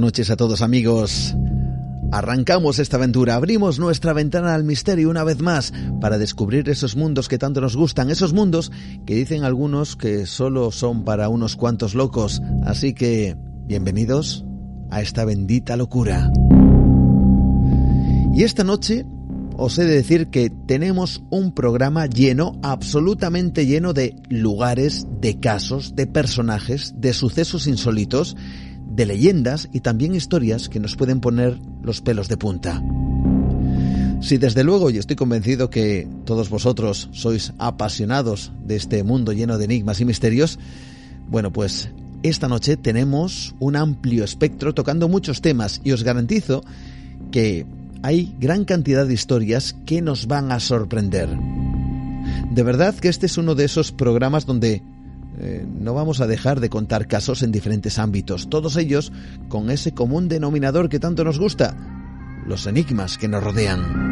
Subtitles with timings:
[0.00, 1.36] Noches a todos amigos.
[2.12, 7.28] Arrancamos esta aventura, abrimos nuestra ventana al misterio una vez más para descubrir esos mundos
[7.28, 8.72] que tanto nos gustan, esos mundos
[9.06, 12.42] que dicen algunos que solo son para unos cuantos locos.
[12.64, 14.44] Así que, bienvenidos
[14.90, 16.32] a esta bendita locura.
[18.34, 19.06] Y esta noche
[19.56, 25.94] os he de decir que tenemos un programa lleno, absolutamente lleno de lugares, de casos,
[25.94, 28.36] de personajes, de sucesos insólitos
[29.00, 32.82] de leyendas y también historias que nos pueden poner los pelos de punta.
[34.20, 39.56] Si desde luego, y estoy convencido que todos vosotros sois apasionados de este mundo lleno
[39.56, 40.58] de enigmas y misterios,
[41.30, 41.88] bueno, pues
[42.22, 46.62] esta noche tenemos un amplio espectro tocando muchos temas y os garantizo
[47.32, 47.64] que
[48.02, 51.30] hay gran cantidad de historias que nos van a sorprender.
[52.52, 54.82] De verdad que este es uno de esos programas donde
[55.42, 59.10] eh, no vamos a dejar de contar casos en diferentes ámbitos, todos ellos
[59.48, 61.74] con ese común denominador que tanto nos gusta,
[62.46, 64.10] los enigmas que nos rodean.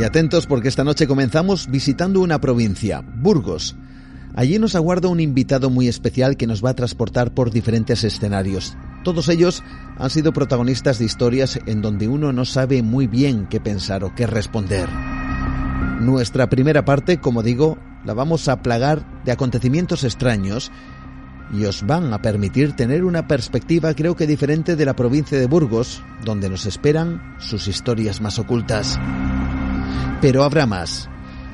[0.00, 3.76] Y atentos porque esta noche comenzamos visitando una provincia, Burgos.
[4.34, 8.76] Allí nos aguarda un invitado muy especial que nos va a transportar por diferentes escenarios.
[9.06, 9.62] Todos ellos
[9.98, 14.12] han sido protagonistas de historias en donde uno no sabe muy bien qué pensar o
[14.16, 14.88] qué responder.
[16.00, 20.72] Nuestra primera parte, como digo, la vamos a plagar de acontecimientos extraños
[21.52, 25.46] y os van a permitir tener una perspectiva creo que diferente de la provincia de
[25.46, 28.98] Burgos, donde nos esperan sus historias más ocultas.
[30.20, 31.08] Pero habrá más.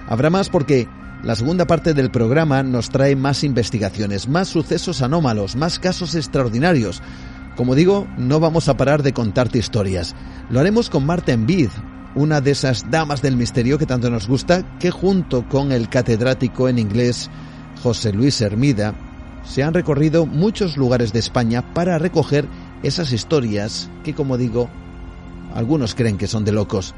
[0.09, 0.89] Habrá más porque
[1.23, 7.03] la segunda parte del programa nos trae más investigaciones, más sucesos anómalos, más casos extraordinarios,
[7.57, 10.15] como digo, no vamos a parar de contarte historias.
[10.51, 11.69] Lo haremos con Marta Envid,
[12.15, 16.69] una de esas damas del misterio que tanto nos gusta, que junto con el catedrático
[16.69, 17.31] en inglés
[17.83, 18.95] José Luis Hermida,
[19.45, 22.47] se han recorrido muchos lugares de España para recoger
[22.83, 24.69] esas historias que, como digo,
[25.55, 26.95] algunos creen que son de locos.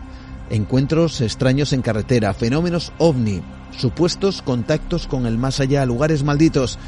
[0.50, 3.42] Encuentros extraños en carretera, fenómenos ovni,
[3.76, 6.78] supuestos contactos con el más allá, lugares malditos.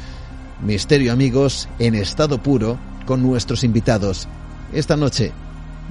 [0.61, 4.27] Misterio amigos, en estado puro, con nuestros invitados.
[4.73, 5.31] Esta noche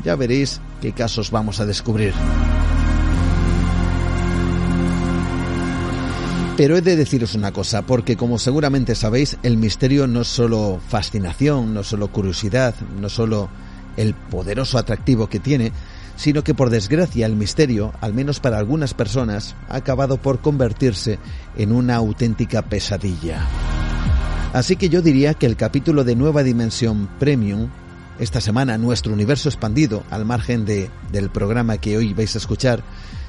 [0.05, 2.13] ya veréis qué casos vamos a descubrir.
[6.57, 10.81] Pero he de deciros una cosa, porque como seguramente sabéis, el misterio no es solo
[10.89, 13.51] fascinación, no es solo curiosidad, no es solo
[13.97, 15.73] el poderoso atractivo que tiene,
[16.17, 21.19] sino que por desgracia el misterio, al menos para algunas personas, ha acabado por convertirse
[21.57, 23.47] en una auténtica pesadilla.
[24.57, 27.69] Así que yo diría que el capítulo de Nueva Dimensión Premium,
[28.19, 32.83] esta semana nuestro universo expandido, al margen de, del programa que hoy vais a escuchar,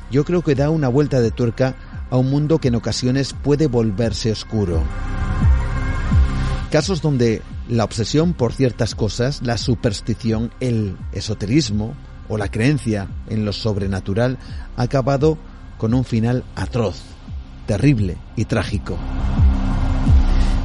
[0.09, 1.75] yo creo que da una vuelta de tuerca
[2.09, 4.81] a un mundo que en ocasiones puede volverse oscuro.
[6.71, 11.93] Casos donde la obsesión por ciertas cosas, la superstición, el esoterismo
[12.29, 14.37] o la creencia en lo sobrenatural
[14.77, 15.37] ha acabado
[15.77, 17.01] con un final atroz,
[17.65, 18.97] terrible y trágico.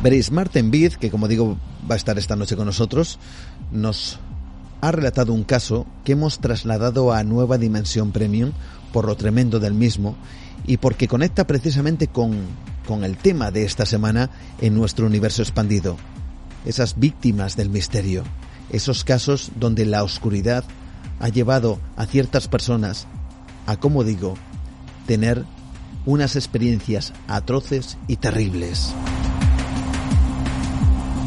[0.03, 1.57] Veréis, Martin Bid, que como digo
[1.89, 3.21] va a estar esta noche con nosotros,
[3.71, 4.19] nos
[4.81, 8.51] ha relatado un caso que hemos trasladado a Nueva Dimensión Premium
[8.93, 10.17] por lo tremendo del mismo
[10.67, 12.37] y porque conecta precisamente con,
[12.87, 15.97] con el tema de esta semana en nuestro universo expandido.
[16.65, 18.25] Esas víctimas del misterio,
[18.71, 20.65] esos casos donde la oscuridad
[21.21, 23.07] ha llevado a ciertas personas
[23.67, 24.35] a, como digo,
[25.07, 25.45] tener
[26.07, 28.93] unas experiencias atroces y terribles.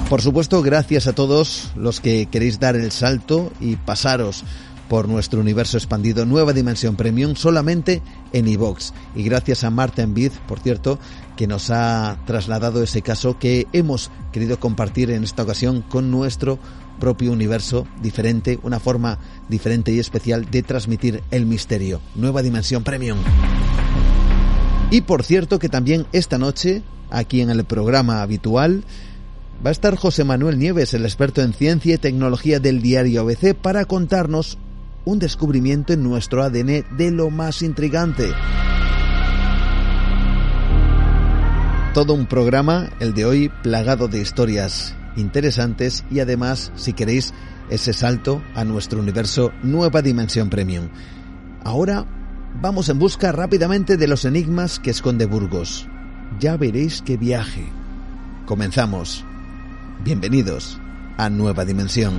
[0.10, 4.44] Por supuesto, gracias a todos los que queréis dar el salto y pasaros
[4.88, 8.94] por nuestro universo expandido Nueva Dimensión Premium solamente en iVox.
[9.16, 11.00] Y gracias a Martin Bid, por cierto,
[11.36, 16.60] que nos ha trasladado ese caso que hemos querido compartir en esta ocasión con nuestro
[17.00, 19.18] propio universo diferente, una forma
[19.50, 22.00] diferente y especial de transmitir el misterio.
[22.14, 23.18] Nueva Dimensión Premium.
[24.92, 28.84] Y por cierto que también esta noche, aquí en el programa habitual,
[29.64, 33.56] va a estar José Manuel Nieves, el experto en ciencia y tecnología del diario ABC,
[33.56, 34.58] para contarnos
[35.06, 38.32] un descubrimiento en nuestro ADN de lo más intrigante.
[41.94, 47.34] Todo un programa, el de hoy, plagado de historias interesantes y además, si queréis,
[47.70, 50.90] ese salto a nuestro universo Nueva Dimensión Premium.
[51.64, 52.06] Ahora
[52.62, 55.88] vamos en busca rápidamente de los enigmas que esconde Burgos.
[56.40, 57.66] Ya veréis qué viaje.
[58.46, 59.26] Comenzamos.
[60.04, 60.80] Bienvenidos
[61.18, 62.14] a Nueva Dimensión.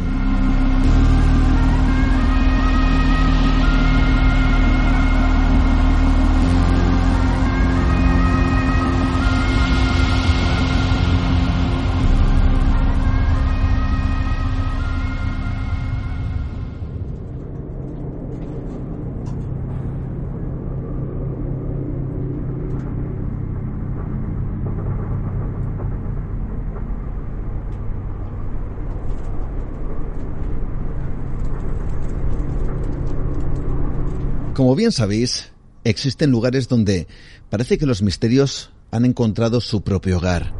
[34.66, 35.52] Como bien sabéis,
[35.84, 37.06] existen lugares donde
[37.50, 40.54] parece que los misterios han encontrado su propio hogar.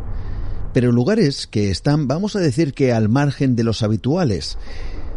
[0.73, 4.58] Pero lugares que están, vamos a decir que al margen de los habituales.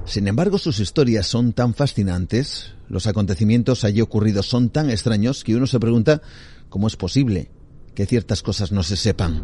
[0.06, 5.56] Sin embargo, sus historias son tan fascinantes, los acontecimientos allí ocurridos son tan extraños que
[5.56, 6.24] uno se pregunta
[6.70, 7.52] cómo es posible
[7.94, 9.44] que ciertas cosas no se sepan.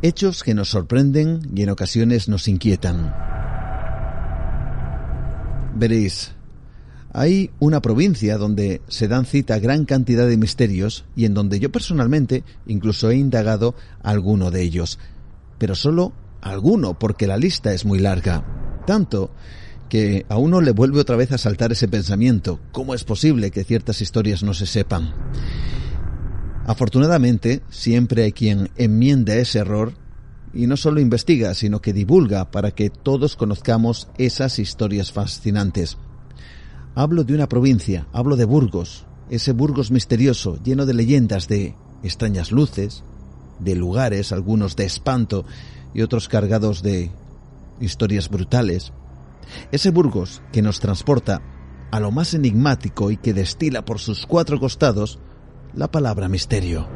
[0.00, 3.12] Hechos que nos sorprenden y en ocasiones nos inquietan.
[5.74, 6.36] Veréis,
[7.12, 11.70] hay una provincia donde se dan cita gran cantidad de misterios y en donde yo
[11.70, 14.98] personalmente incluso he indagado alguno de ellos.
[15.58, 18.82] Pero solo alguno, porque la lista es muy larga.
[18.86, 19.30] Tanto
[19.90, 22.58] que a uno le vuelve otra vez a saltar ese pensamiento.
[22.72, 25.12] ¿Cómo es posible que ciertas historias no se sepan?
[26.64, 29.92] Afortunadamente, siempre hay quien enmienda ese error
[30.54, 35.98] y no solo investiga, sino que divulga para que todos conozcamos esas historias fascinantes.
[36.94, 42.52] Hablo de una provincia, hablo de Burgos, ese Burgos misterioso, lleno de leyendas de extrañas
[42.52, 43.02] luces,
[43.60, 45.46] de lugares, algunos de espanto
[45.94, 47.10] y otros cargados de
[47.80, 48.92] historias brutales.
[49.70, 51.40] Ese Burgos que nos transporta
[51.90, 55.18] a lo más enigmático y que destila por sus cuatro costados
[55.72, 56.86] la palabra misterio.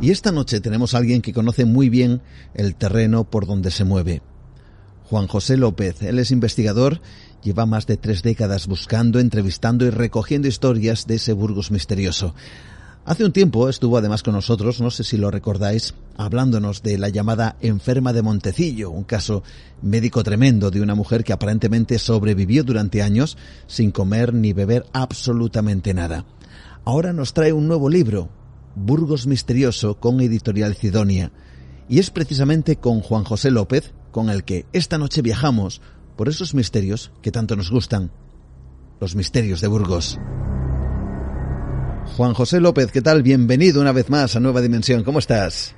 [0.00, 2.20] Y esta noche tenemos a alguien que conoce muy bien
[2.54, 4.22] el terreno por donde se mueve.
[5.08, 6.02] Juan José López.
[6.02, 7.00] Él es investigador,
[7.42, 12.34] lleva más de tres décadas buscando, entrevistando y recogiendo historias de ese Burgos misterioso.
[13.06, 17.08] Hace un tiempo estuvo además con nosotros, no sé si lo recordáis, hablándonos de la
[17.08, 19.42] llamada enferma de Montecillo, un caso
[19.80, 25.94] médico tremendo de una mujer que aparentemente sobrevivió durante años sin comer ni beber absolutamente
[25.94, 26.26] nada.
[26.84, 28.28] Ahora nos trae un nuevo libro,
[28.74, 31.32] Burgos Misterioso, con editorial Cidonia.
[31.88, 35.80] Y es precisamente con Juan José López con el que esta noche viajamos
[36.16, 38.10] por esos misterios que tanto nos gustan,
[39.00, 40.20] los misterios de Burgos.
[42.16, 43.22] Juan José López, ¿qué tal?
[43.22, 45.02] Bienvenido una vez más a Nueva Dimensión.
[45.02, 45.76] ¿Cómo estás?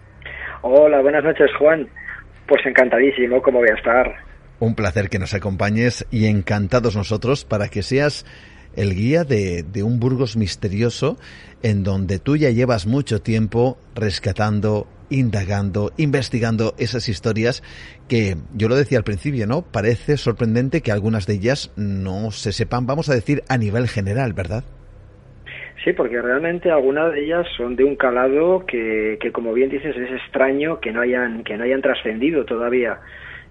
[0.62, 1.88] Hola, buenas noches, Juan.
[2.49, 4.12] Pues encantadísimo, ¿cómo voy a estar?
[4.59, 8.26] Un placer que nos acompañes y encantados nosotros para que seas
[8.75, 11.19] el guía de, de, un Burgos misterioso
[11.62, 17.62] en donde tú ya llevas mucho tiempo rescatando, indagando, investigando esas historias
[18.09, 19.62] que yo lo decía al principio, ¿no?
[19.62, 24.33] Parece sorprendente que algunas de ellas no se sepan, vamos a decir, a nivel general,
[24.33, 24.64] ¿verdad?
[25.85, 29.97] Sí, porque realmente algunas de ellas son de un calado que, que como bien dices,
[29.97, 32.99] es extraño que no hayan, que no hayan trascendido todavía.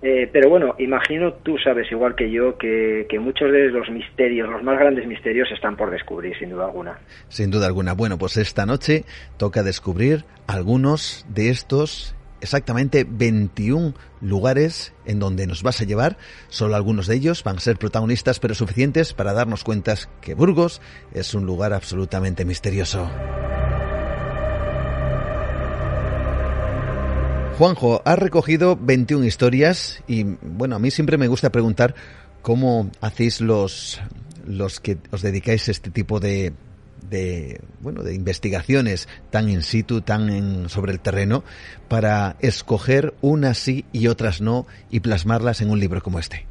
[0.01, 4.49] Eh, pero bueno, imagino, tú sabes igual que yo, que, que, muchos de los misterios,
[4.49, 6.99] los más grandes misterios, están por descubrir, sin duda alguna.
[7.27, 7.93] Sin duda alguna.
[7.93, 9.03] Bueno, pues esta noche
[9.37, 16.17] toca descubrir algunos de estos exactamente 21 lugares en donde nos vas a llevar.
[16.47, 20.81] Solo algunos de ellos van a ser protagonistas, pero suficientes para darnos cuenta que Burgos
[21.13, 23.09] es un lugar absolutamente misterioso.
[27.59, 31.93] Juanjo, has recogido 21 historias y bueno, a mí siempre me gusta preguntar
[32.41, 34.01] cómo hacéis los,
[34.47, 36.53] los que os dedicáis a este tipo de,
[37.09, 41.43] de, bueno, de investigaciones tan in situ, tan en, sobre el terreno,
[41.89, 46.45] para escoger unas sí y otras no y plasmarlas en un libro como este?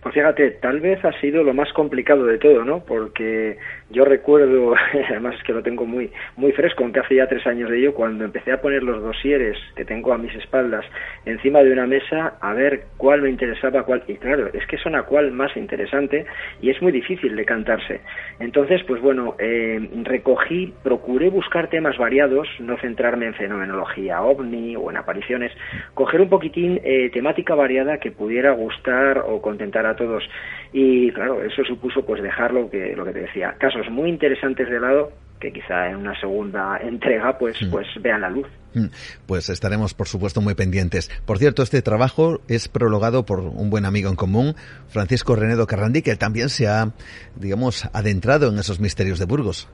[0.00, 2.84] Pues fíjate, tal vez ha sido lo más complicado de todo, ¿no?
[2.84, 3.58] Porque
[3.90, 4.74] yo recuerdo,
[5.08, 7.94] además es que lo tengo muy, muy fresco, aunque hace ya tres años de ello,
[7.94, 10.84] cuando empecé a poner los dosieres que tengo a mis espaldas
[11.24, 14.02] encima de una mesa a ver cuál me interesaba, cuál.
[14.06, 16.26] Y claro, es que son a cuál más interesante
[16.60, 18.00] y es muy difícil decantarse.
[18.40, 24.90] Entonces, pues bueno, eh, recogí, procuré buscar temas variados, no centrarme en fenomenología ovni o
[24.90, 25.52] en apariciones,
[25.94, 30.28] coger un poquitín eh, temática variada que pudiera gustar o contentar a todos.
[30.72, 33.54] Y claro, eso supuso pues dejar lo que, lo que te decía,
[33.90, 37.70] muy interesantes de lado que quizá en una segunda entrega pues, mm.
[37.70, 38.46] pues vean la luz.
[38.74, 38.86] Mm.
[39.26, 41.10] Pues estaremos, por supuesto, muy pendientes.
[41.24, 44.54] Por cierto, este trabajo es prologado por un buen amigo en común,
[44.88, 46.92] Francisco Renedo Carrandi, que también se ha,
[47.36, 49.68] digamos, adentrado en esos misterios de Burgos.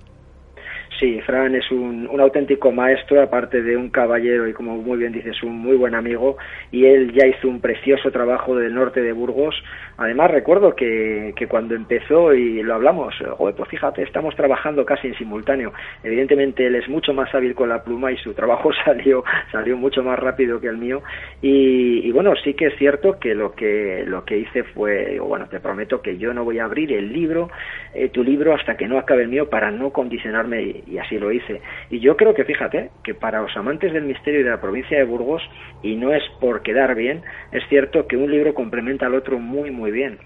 [0.99, 5.43] Sí, Fran es un, auténtico maestro, aparte de un caballero y como muy bien dices,
[5.43, 6.37] un muy buen amigo,
[6.71, 9.55] y él ya hizo un precioso trabajo del norte de Burgos.
[9.97, 15.09] Además, recuerdo que, que cuando empezó y lo hablamos, joder, pues fíjate, estamos trabajando casi
[15.09, 15.73] en simultáneo.
[16.03, 20.03] Evidentemente él es mucho más hábil con la pluma y su trabajo salió, salió mucho
[20.03, 21.03] más rápido que el mío.
[21.43, 25.47] Y, y bueno, sí que es cierto que lo que, lo que hice fue, bueno,
[25.49, 27.51] te prometo que yo no voy a abrir el libro,
[27.95, 31.61] eh, tu libro, hasta que no acabe el mío para no condicionarme así lo hice.
[31.91, 34.99] Y yo creo que, fíjate, que para los amantes del misterio y de la provincia
[34.99, 35.43] de Burgos,
[35.83, 37.23] y no es por quedar bien,
[37.53, 40.19] es cierto que un libro complementa al otro muy, muy bien.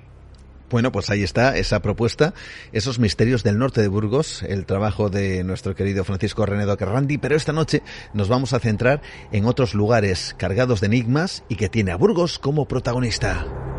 [0.71, 2.35] Bueno, pues ahí está esa propuesta,
[2.73, 7.37] esos misterios del norte de Burgos, el trabajo de nuestro querido Francisco Renedo Carrandi, pero
[7.37, 7.83] esta noche
[8.13, 9.01] nos vamos a centrar
[9.33, 13.78] en otros lugares cargados de enigmas y que tiene a Burgos como protagonista.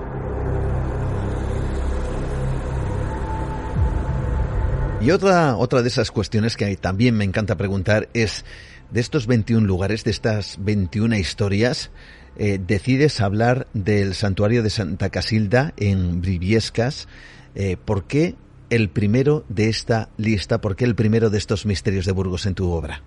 [5.02, 8.44] Y otra, otra de esas cuestiones que también me encanta preguntar es,
[8.92, 11.90] de estos 21 lugares, de estas 21 historias,
[12.38, 17.08] eh, decides hablar del santuario de Santa Casilda en Briviescas.
[17.56, 18.36] Eh, ¿Por qué
[18.70, 20.60] el primero de esta lista?
[20.60, 23.02] ¿Por qué el primero de estos misterios de Burgos en tu obra?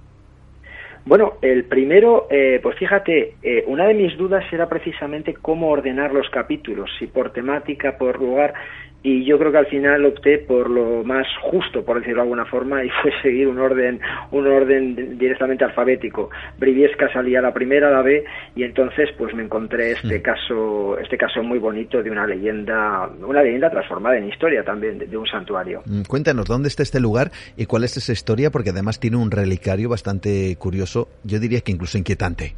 [1.04, 3.34] Bueno, el primero, eh, pues fíjate,
[3.66, 8.54] una de mis dudas era precisamente cómo ordenar los capítulos, si por temática, por lugar
[9.02, 12.44] y yo creo que al final opté por lo más justo, por decirlo de alguna
[12.44, 16.30] forma, y fue seguir un orden, un orden directamente alfabético.
[16.59, 21.42] Briviesca salía la primera, la B, y entonces pues me encontré este caso, este caso
[21.42, 25.82] muy bonito de una leyenda, una leyenda transformada en historia también de, de un santuario.
[25.87, 29.30] Mm, cuéntanos dónde está este lugar y cuál es esa historia, porque además tiene un
[29.30, 32.54] relicario bastante curioso, yo diría que incluso inquietante.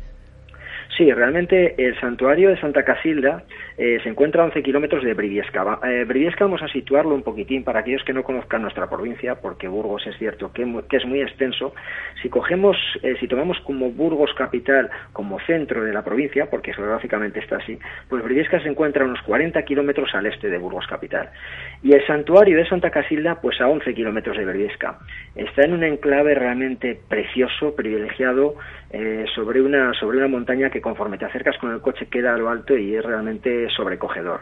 [0.96, 3.42] Sí, realmente el santuario de Santa Casilda
[3.76, 5.80] eh, se encuentra a 11 kilómetros de Briviesca.
[5.84, 9.66] Eh, Briviesca vamos a situarlo un poquitín para aquellos que no conozcan nuestra provincia, porque
[9.66, 10.62] Burgos es cierto que,
[10.96, 11.74] es muy extenso.
[12.22, 17.40] Si cogemos, eh, si tomamos como Burgos capital como centro de la provincia, porque geográficamente
[17.40, 17.78] está así,
[18.08, 21.30] pues Briviesca se encuentra a unos 40 kilómetros al este de Burgos capital.
[21.82, 24.98] Y el santuario de Santa Casilda, pues a 11 kilómetros de Briviesca.
[25.34, 28.54] Está en un enclave realmente precioso, privilegiado,
[28.96, 32.38] eh, sobre, una, sobre una montaña que conforme te acercas con el coche queda a
[32.38, 34.40] lo alto y es realmente sobrecogedor.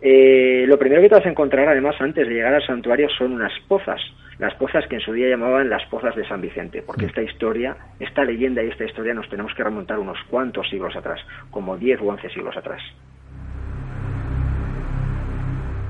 [0.00, 3.32] Eh, lo primero que te vas a encontrar, además, antes de llegar al santuario, son
[3.32, 4.00] unas pozas.
[4.38, 7.76] Las pozas que en su día llamaban las pozas de San Vicente, porque esta historia,
[7.98, 12.00] esta leyenda y esta historia nos tenemos que remontar unos cuantos siglos atrás, como 10
[12.02, 12.80] o 11 siglos atrás.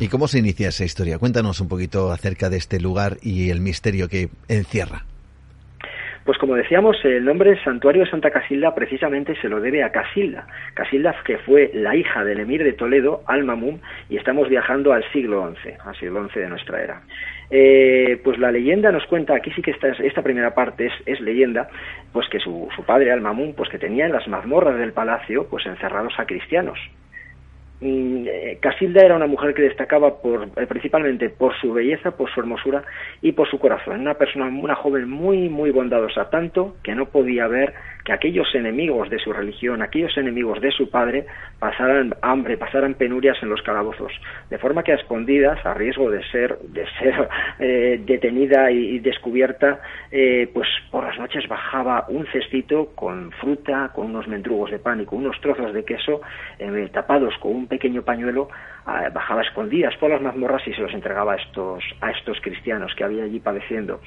[0.01, 1.19] ¿Y cómo se inicia esa historia?
[1.19, 5.08] Cuéntanos un poquito acerca de este lugar y el misterio que encierra.
[6.29, 10.47] Pues como decíamos, el nombre Santuario de Santa Casilda precisamente se lo debe a Casilda.
[10.75, 13.79] Casilda que fue la hija del emir de Toledo, Al-Mamum,
[14.11, 17.01] y estamos viajando al siglo XI, al siglo XI de nuestra era.
[17.49, 21.71] Eh, pues la leyenda nos cuenta, aquí sí que esta, primera parte es, leyenda,
[22.13, 26.13] pues que su, padre Al-Mamum, pues que tenía en las mazmorras del palacio, pues encerrados
[26.19, 26.79] a cristianos,
[28.61, 32.83] Casilda era una mujer que destacaba por, eh, principalmente por su belleza, por su hermosura
[33.23, 34.01] y por su corazón.
[34.01, 37.75] Una persona, una joven muy, muy bondadosa, tanto que no podía ver
[38.09, 41.27] que aquellos enemigos de su religión, aquellos enemigos de su padre,
[41.59, 44.13] pasaran hambre, pasaran penurias en los calabozos,
[44.49, 49.81] de forma que a escondidas, a riesgo de ser, de ser eh, detenida y, descubierta,
[50.11, 55.03] eh, pues por las noches bajaba un cestito con fruta, con unos mendrugos de pan
[55.03, 56.23] y con unos trozos de queso
[56.59, 58.49] eh, tapados con un pequeño pañuelo,
[59.13, 62.95] bajaba a escondidas por las mazmorras y se los entregaba a estos, a estos cristianos
[62.95, 64.01] que había allí padeciendo.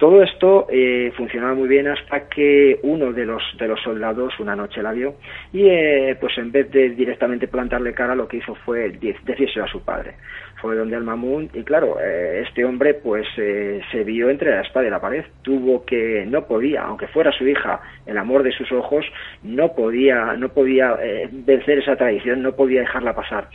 [0.00, 4.56] Todo esto eh, funcionaba muy bien hasta que uno de los, de los soldados una
[4.56, 5.16] noche la vio
[5.52, 8.88] y eh, pues en vez de directamente plantarle cara lo que hizo fue
[9.22, 10.14] decirse a su padre.
[10.58, 14.86] Fue donde al Mamun y claro, eh, este hombre pues se vio entre la espada
[14.86, 15.22] y la pared.
[15.42, 19.04] Tuvo que, no podía, aunque fuera su hija, el amor de sus ojos,
[19.42, 20.96] no podía, no podía
[21.30, 23.48] vencer esa tradición, no podía dejarla pasar.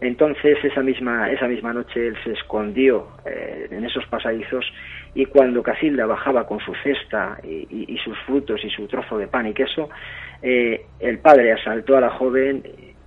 [0.00, 4.64] Entonces esa misma, esa misma noche él se escondió en esos pasadizos
[5.14, 9.46] y cuando Casilda bajaba con su cesta y, sus frutos y su trozo de pan
[9.46, 9.88] y queso,
[10.42, 12.62] eh, el padre asaltó a la joven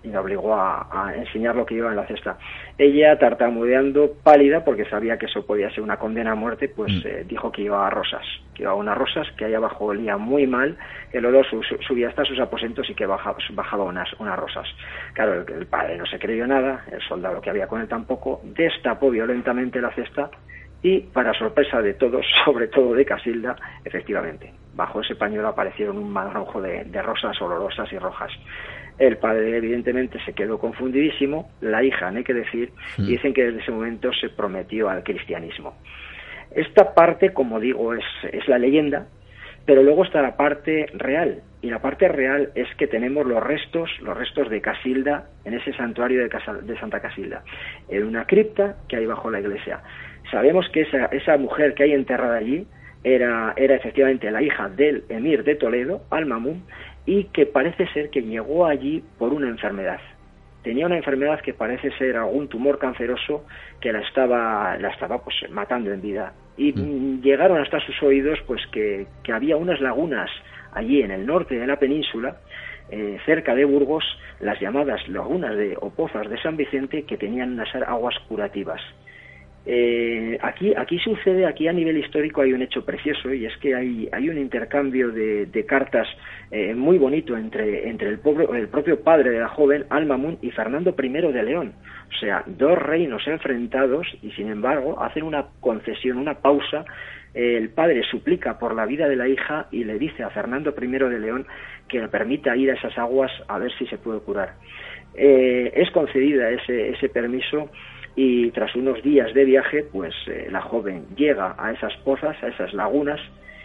[0.10, 2.38] y la obligó a, enseñar lo que llevaba en la cesta.
[2.78, 7.08] Ella, tartamudeando, pálida, porque sabía que eso podía ser una condena a muerte, pues mm.
[7.08, 8.24] eh, dijo que iba a rosas,
[8.54, 10.78] que iba a unas rosas, que allá abajo olía muy mal,
[11.12, 11.46] el olor
[11.88, 14.68] subía hasta sus aposentos y que bajaba, bajaba unas, unas rosas.
[15.14, 18.42] Claro, el, el padre no se creyó nada, el soldado que había con él tampoco,
[18.44, 20.30] destapó violentamente la cesta
[20.82, 26.12] y, para sorpresa de todos, sobre todo de Casilda, efectivamente, bajo ese pañuelo aparecieron un
[26.12, 28.32] manrojo de, rosas olorosas y rojas.
[29.00, 33.06] El padre, evidentemente, se quedó confundidísimo, la hija, no hay que decir, y hmm.
[33.08, 35.76] dicen que desde ese momento se prometió al cristianismo.
[36.52, 39.08] Esta parte, como digo, es, es la leyenda,
[39.66, 43.90] pero luego está la parte real, y la parte real es que tenemos los restos,
[44.02, 46.30] los restos de Casilda en ese santuario de,
[46.64, 47.44] de Santa Casilda,
[47.90, 49.82] en una cripta que hay bajo la iglesia.
[50.32, 52.66] Sabemos que esa, esa mujer que hay enterrada allí
[53.04, 56.64] era, era efectivamente la hija del emir de Toledo, Al-Mamun,
[57.06, 60.00] y que parece ser que llegó allí por una enfermedad.
[60.64, 63.46] Tenía una enfermedad que parece ser algún tumor canceroso
[63.80, 66.34] que la estaba, la estaba pues, matando en vida.
[66.58, 67.22] Y mm.
[67.22, 70.30] llegaron hasta sus oídos pues que, que, había unas lagunas
[70.74, 72.38] allí en el norte de la península,
[72.92, 74.04] eh, cerca de Burgos,
[74.42, 78.82] las llamadas lagunas de, o pozas de San Vicente, que tenían unas aguas curativas.
[79.66, 83.76] Eh, aquí, aquí sucede, aquí a nivel histórico hay un hecho precioso y es que
[83.76, 86.08] hay, un intercambio de, cartas
[86.50, 88.20] eh, muy bonito entre, entre el,
[88.56, 91.74] el propio padre de la joven, Almamun, y Fernando I de León.
[92.10, 96.86] O sea, dos reinos enfrentados y sin embargo hacen una concesión, una pausa.
[97.34, 100.88] el padre suplica por la vida de la hija y le dice a Fernando I
[100.88, 101.46] de León
[101.88, 104.54] que le permita ir a esas aguas a ver si se puede curar.
[105.16, 107.70] Eh, es concedida ese, ese permiso
[108.16, 112.48] y tras unos días de viaje, pues eh, la joven llega a esas pozas, a
[112.48, 113.20] esas lagunas,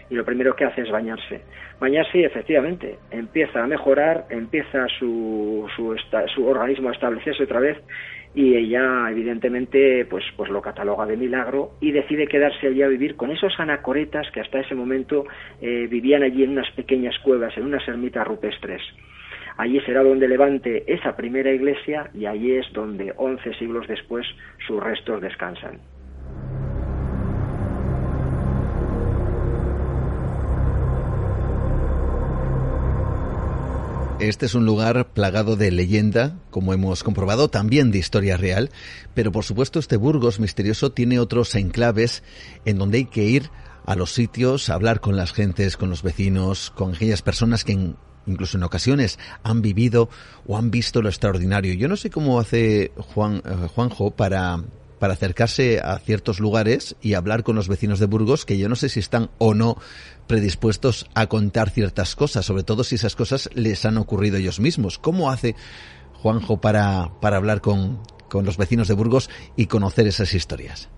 [0.09, 1.41] y lo primero que hace es bañarse.
[1.79, 5.95] Bañarse efectivamente empieza a mejorar, empieza su, su,
[6.33, 7.77] su organismo a establecerse otra vez
[8.35, 13.15] y ella evidentemente pues, pues lo cataloga de milagro y decide quedarse allí a vivir
[13.15, 15.25] con esos anacoretas que hasta ese momento
[15.61, 18.81] eh, vivían allí en unas pequeñas cuevas, en unas ermitas rupestres.
[19.57, 24.25] Allí será donde levante esa primera iglesia y allí es donde once siglos después
[24.67, 25.79] sus restos descansan.
[34.19, 38.69] Este es un lugar plagado de leyenda, como hemos comprobado, también de historia real,
[39.13, 42.23] pero por supuesto este Burgos misterioso tiene otros enclaves
[42.63, 43.49] en donde hay que ir
[43.85, 47.73] a los sitios, a hablar con las gentes, con los vecinos, con aquellas personas que
[47.73, 50.09] en incluso en ocasiones han vivido
[50.47, 51.73] o han visto lo extraordinario.
[51.73, 54.63] Yo no sé cómo hace Juan, eh, Juanjo para,
[54.99, 58.75] para acercarse a ciertos lugares y hablar con los vecinos de Burgos, que yo no
[58.75, 59.77] sé si están o no
[60.27, 64.97] predispuestos a contar ciertas cosas, sobre todo si esas cosas les han ocurrido ellos mismos.
[64.97, 65.55] ¿Cómo hace
[66.21, 70.89] Juanjo para, para hablar con, con los vecinos de Burgos y conocer esas historias?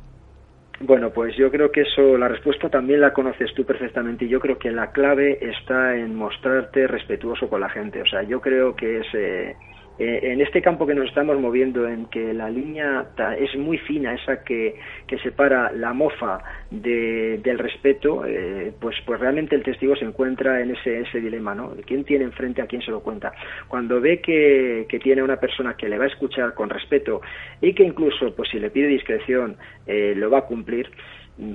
[0.79, 4.39] Bueno, pues yo creo que eso, la respuesta también la conoces tú perfectamente y yo
[4.39, 8.01] creo que la clave está en mostrarte respetuoso con la gente.
[8.01, 9.55] O sea, yo creo que es eh,
[9.99, 13.07] eh, en este campo que nos estamos moviendo, en que la línea
[13.39, 14.75] es muy fina, esa que,
[15.07, 20.71] que separa la mofa del respeto, eh, pues, pues realmente el testigo se encuentra en
[20.71, 21.73] ese, ese dilema, ¿no?
[21.85, 23.33] ¿Quién tiene enfrente a quién se lo cuenta?
[23.67, 27.21] Cuando ve que, que tiene una persona que le va a escuchar con respeto
[27.61, 30.89] y que incluso, pues si le pide discreción, eh, lo va a cumplir,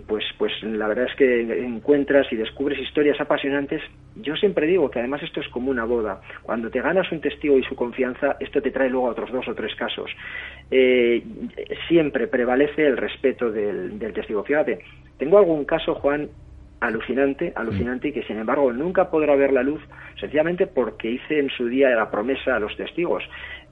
[0.07, 3.83] pues, pues la verdad es que encuentras y descubres historias apasionantes.
[4.17, 6.21] Yo siempre digo que además esto es como una boda.
[6.43, 9.49] Cuando te ganas un testigo y su confianza, esto te trae luego a otros dos
[9.49, 10.11] o tres casos.
[10.71, 11.23] Eh,
[11.89, 14.45] siempre prevalece el respeto del, del testigo.
[14.45, 14.81] Fíjate,
[15.19, 16.29] tengo algún caso, Juan,
[16.83, 19.81] alucinante, alucinante y que sin embargo nunca podrá ver la luz
[20.19, 23.23] sencillamente porque hice en su día la promesa a los testigos.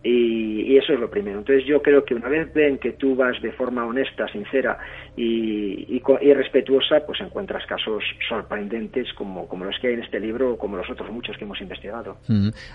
[0.02, 1.38] Y, eso es lo primero.
[1.40, 4.78] Entonces yo creo que una vez ven que tú vas de forma honesta, sincera
[5.14, 10.52] y, y, respetuosa, pues encuentras casos sorprendentes como, como, los que hay en este libro
[10.52, 12.16] o como los otros muchos que hemos investigado.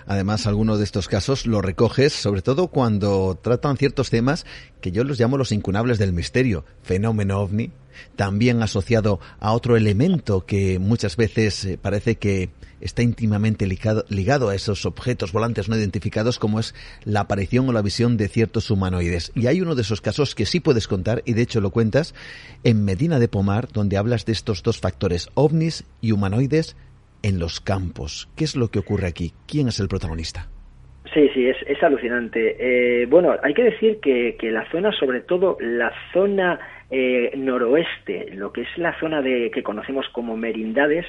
[0.05, 4.45] Además, algunos de estos casos los recoges, sobre todo cuando tratan ciertos temas
[4.81, 6.63] que yo los llamo los incunables del misterio.
[6.83, 7.71] Fenómeno ovni,
[8.15, 12.49] también asociado a otro elemento que muchas veces eh, parece que
[12.85, 17.81] está íntimamente ligado, a esos objetos volantes no identificados como es la aparición o la
[17.81, 19.31] visión de ciertos humanoides.
[19.35, 22.13] Y hay uno de esos casos que sí puedes contar, y de hecho lo cuentas,
[22.63, 26.77] en Medina de Pomar, donde hablas de estos dos factores, ovnis y humanoides
[27.23, 28.29] en los campos.
[28.35, 29.33] ¿Qué es lo que ocurre aquí?
[29.47, 30.47] ¿Quién es el protagonista?
[31.13, 32.55] Sí, sí, es, es alucinante.
[32.59, 36.59] Eh, bueno, hay que decir que, que, la zona, sobre todo la zona
[36.91, 41.05] eh, noroeste, lo que es la zona de que conocemos como merindades,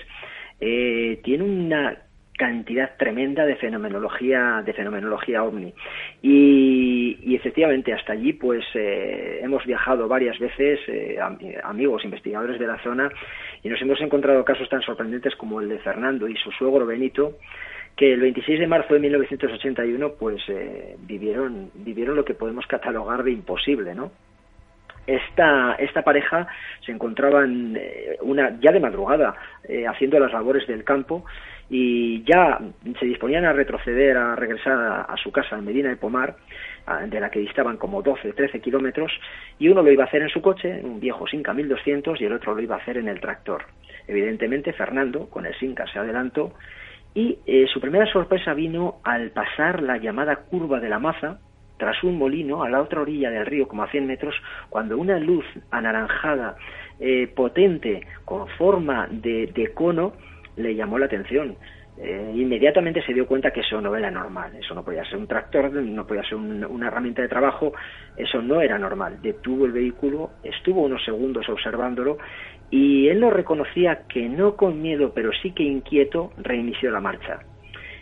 [0.61, 1.97] eh, tiene una
[2.37, 5.73] cantidad tremenda de fenomenología de fenomenología ovni
[6.23, 11.19] y, efectivamente hasta allí pues eh, hemos viajado varias veces eh,
[11.63, 13.11] amigos investigadores de la zona
[13.63, 17.39] y nos hemos encontrado casos tan sorprendentes como el de Fernando y su suegro Benito
[17.97, 23.23] que el 26 de marzo de 1981 pues eh, vivieron vivieron lo que podemos catalogar
[23.23, 24.13] de imposible, ¿no?
[25.07, 26.47] Esta, esta pareja
[26.85, 31.25] se encontraban eh, una, ya de madrugada eh, haciendo las labores del campo
[31.71, 32.59] y ya
[32.99, 36.37] se disponían a retroceder, a regresar a, su casa en Medina de Pomar,
[37.09, 39.11] de la que distaban como 12, 13 kilómetros,
[39.59, 42.35] y uno lo iba a hacer en su coche, un viejo Sinca 1200, y el
[42.35, 43.65] otro lo iba a hacer en el tractor.
[44.07, 46.53] Evidentemente, Fernando, con el Sinca, se adelantó
[47.17, 51.39] y eh, su primera sorpresa vino al pasar la llamada curva de la maza,
[51.77, 54.35] tras un molino a la otra orilla del río, como a 100 metros,
[54.69, 56.57] cuando una luz anaranjada
[56.99, 60.15] eh, potente con forma de, de, cono
[60.57, 61.57] le llamó la atención.
[61.99, 65.27] Eh, inmediatamente se dio cuenta que eso no era normal, eso no podía ser un
[65.27, 67.73] tractor, no podía ser una herramienta de trabajo,
[68.17, 69.21] eso no era normal.
[69.23, 72.19] Detuvo el vehículo, estuvo unos segundos observándolo
[72.71, 77.41] y él lo reconocía que no con miedo, pero sí que inquieto, reinició la marcha.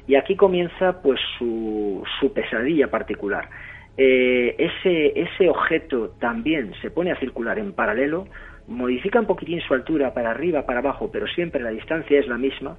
[0.06, 3.48] Y aquí comienza pues su, su pesadilla particular.
[3.96, 8.26] Eh, ese, ese objeto también se pone a circular en paralelo,
[8.66, 12.38] modifica un poquitín su altura para arriba, para abajo, pero siempre la distancia es la
[12.38, 12.76] misma,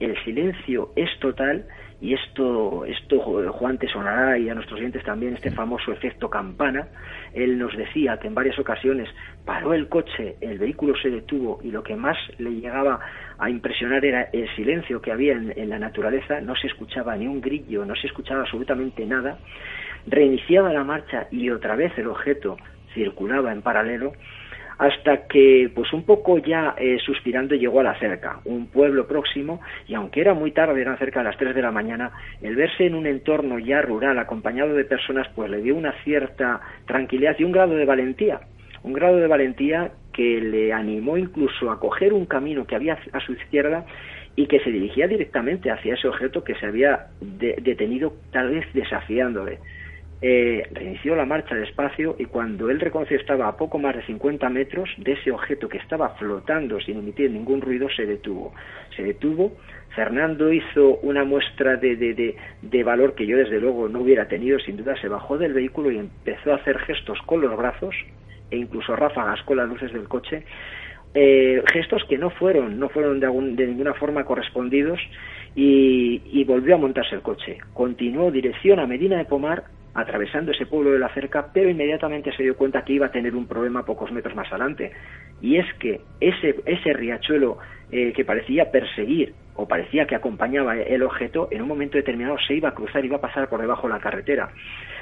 [0.00, 1.66] el silencio es total
[2.00, 3.20] y esto, esto
[3.52, 6.88] Juan te sonará y a nuestros oyentes también este famoso efecto campana.
[7.32, 9.08] Él nos decía que en varias ocasiones
[9.44, 13.00] paró el coche, el vehículo se detuvo y lo que más le llegaba
[13.38, 17.40] a impresionar era el silencio que había en, la naturaleza, no se escuchaba ni un
[17.40, 19.38] grillo, no se escuchaba absolutamente nada.
[20.06, 22.56] Reiniciaba la marcha y otra vez el objeto
[22.94, 24.12] circulaba en paralelo
[24.78, 29.60] hasta que, pues un poco ya eh, suspirando, llegó a la cerca, un pueblo próximo,
[29.86, 32.12] y aunque era muy tarde, eran cerca de las 3 de la mañana,
[32.42, 36.60] el verse en un entorno ya rural, acompañado de personas, pues le dio una cierta
[36.86, 38.40] tranquilidad y un grado de valentía,
[38.82, 43.20] un grado de valentía que le animó incluso a coger un camino que había a
[43.20, 43.84] su izquierda
[44.36, 49.58] y que se dirigía directamente hacia ese objeto que se había detenido tal vez desafiándole
[50.22, 54.48] eh, reinició la marcha despacio y cuando él reconoció estaba a poco más de 50
[54.48, 58.54] metros de ese objeto que estaba flotando sin emitir ningún ruido, se detuvo.
[58.96, 59.52] Se detuvo.
[59.94, 64.58] Fernando hizo una muestra de, de, de, valor que yo desde luego no hubiera tenido,
[64.58, 67.94] sin duda se bajó del vehículo y empezó a hacer gestos con los brazos
[68.50, 70.42] e incluso ráfagas con las luces del coche,
[71.14, 75.00] eh, gestos que no fueron, no fueron de, de ninguna forma correspondidos
[75.54, 77.58] y volvió a montarse el coche.
[77.72, 79.62] Continuó dirección a Medina de Pomar
[79.94, 83.34] atravesando ese pueblo de la cerca, pero inmediatamente se dio cuenta que iba a tener
[83.34, 84.92] un problema pocos metros más adelante.
[85.40, 87.58] Y es que ese, ese riachuelo
[87.92, 92.54] eh, que parecía perseguir o parecía que acompañaba el objeto, en un momento determinado se
[92.54, 94.50] iba a cruzar, iba a pasar por debajo de la carretera.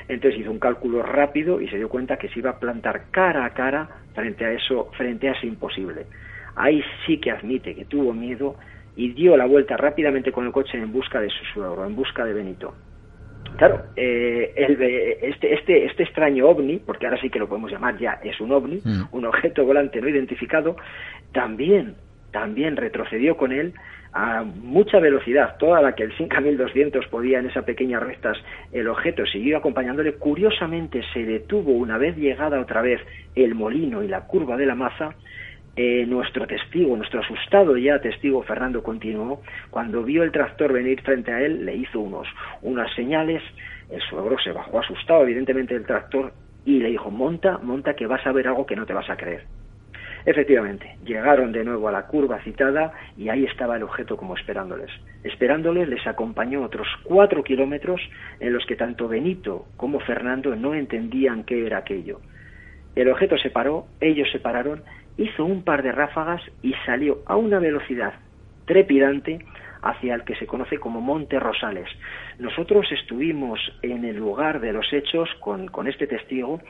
[0.09, 3.47] Entonces hizo un cálculo rápido y se dio cuenta que se iba a plantar cara
[3.47, 6.07] a cara frente a eso, frente a ese imposible.
[6.55, 8.57] Ahí sí que admite que tuvo miedo
[8.95, 12.27] y dio la vuelta rápidamente con el coche en busca de su suegro, en busca
[12.27, 12.75] de Benito.
[13.57, 18.19] Claro, eh, este, este, este extraño ovni, porque ahora sí que lo podemos llamar ya,
[18.25, 19.09] es un ovni, mm.
[19.13, 20.77] un objeto volante no identificado,
[21.33, 21.95] también,
[22.31, 23.75] también retrocedió con él
[24.13, 28.37] a mucha velocidad, toda la que el 5200 podía en esas pequeñas rectas,
[28.71, 30.15] el objeto siguió acompañándole.
[30.15, 33.01] Curiosamente se detuvo una vez llegada otra vez
[33.35, 35.15] el molino y la curva de la maza,
[35.75, 41.33] eh, nuestro testigo, nuestro asustado ya testigo Fernando continuó, cuando vio el tractor venir frente
[41.33, 42.29] a él, le hizo unos,
[42.61, 43.43] unas señales,
[43.91, 46.33] el suegro se bajó asustado evidentemente del tractor
[46.65, 49.17] y le dijo, monta, monta que vas a ver algo que no te vas a
[49.17, 49.45] creer.
[50.25, 54.91] Efectivamente, llegaron de nuevo a la curva citada y ahí estaba el objeto como esperándoles.
[55.25, 58.01] Esperándoles les acompañó otros cuatro kilómetros
[58.39, 62.21] en los que tanto Benito como Fernando no entendían qué era aquello.
[62.95, 64.83] El objeto se paró, ellos se pararon
[65.17, 68.15] hizo un par de ráfagas y salió a una velocidad
[68.65, 69.45] trepidante
[69.83, 71.89] hacia el que se conoce como Monte Rosales.
[72.39, 76.61] Nosotros estuvimos en el lugar de los hechos con, con este testigo,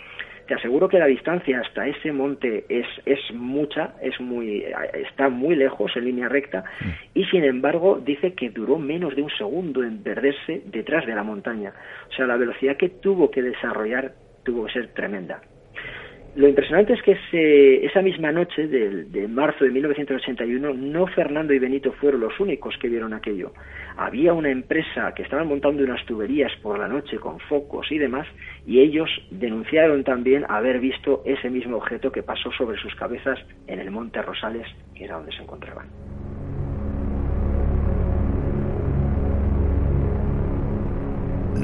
[0.47, 5.55] te aseguro que la distancia hasta ese monte es, es mucha, es muy, está muy
[5.55, 7.19] lejos en línea recta mm.
[7.19, 11.23] y sin embargo dice que duró menos de un segundo en perderse detrás de la
[11.23, 11.73] montaña.
[12.11, 15.41] O sea, la velocidad que tuvo que desarrollar tuvo que ser tremenda.
[16.35, 21.93] Lo impresionante es que esa misma noche de, marzo de 1981 no Fernando y Benito
[21.93, 23.53] fueron los únicos que vieron aquello.
[23.99, 28.27] Había una empresa que estaba montando unas tuberías por la noche con focos y demás
[28.67, 33.81] y ellos denunciaron también haber visto ese mismo objeto que pasó sobre sus cabezas en
[33.81, 35.87] el Monte Rosales, que era donde se encontraban.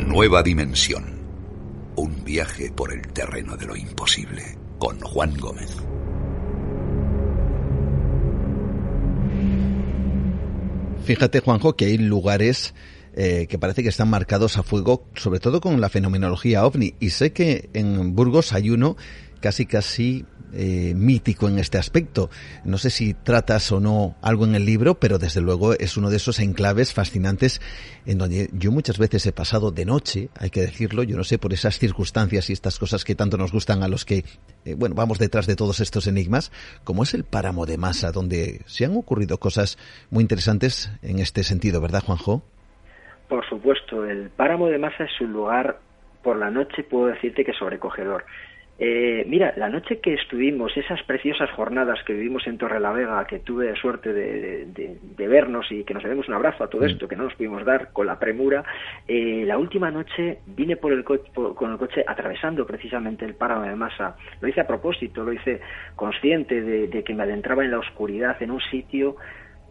[0.06, 1.17] Nueva dimensión.
[1.98, 5.76] Un viaje por el terreno de lo imposible con Juan Gómez.
[11.02, 12.72] Fíjate, Juanjo, que hay lugares
[13.14, 16.94] eh, que parece que están marcados a fuego, sobre todo con la fenomenología ovni.
[17.00, 18.96] Y sé que en Burgos hay uno
[19.40, 22.30] casi casi eh, mítico en este aspecto.
[22.64, 26.08] No sé si tratas o no algo en el libro, pero desde luego es uno
[26.08, 27.60] de esos enclaves fascinantes
[28.06, 31.38] en donde yo muchas veces he pasado de noche, hay que decirlo, yo no sé,
[31.38, 34.24] por esas circunstancias y estas cosas que tanto nos gustan a los que,
[34.64, 36.50] eh, bueno, vamos detrás de todos estos enigmas,
[36.82, 39.76] como es el páramo de masa, donde se han ocurrido cosas
[40.10, 42.42] muy interesantes en este sentido, ¿verdad, Juanjo?
[43.28, 45.78] Por supuesto, el páramo de masa es un lugar
[46.22, 48.24] por la noche, puedo decirte que sobrecogedor.
[48.80, 53.26] Eh, mira, la noche que estuvimos, esas preciosas jornadas que vivimos en Torre la Vega,
[53.26, 56.86] que tuve suerte de, vernos y que nos demos un abrazo a todo mm.
[56.86, 58.64] esto, que no nos pudimos dar con la premura,
[59.08, 63.74] eh, la última noche vine por el con el coche atravesando precisamente el páramo de
[63.74, 64.16] masa.
[64.40, 65.60] Lo hice a propósito, lo hice
[65.96, 69.16] consciente de que me adentraba en la oscuridad, en un sitio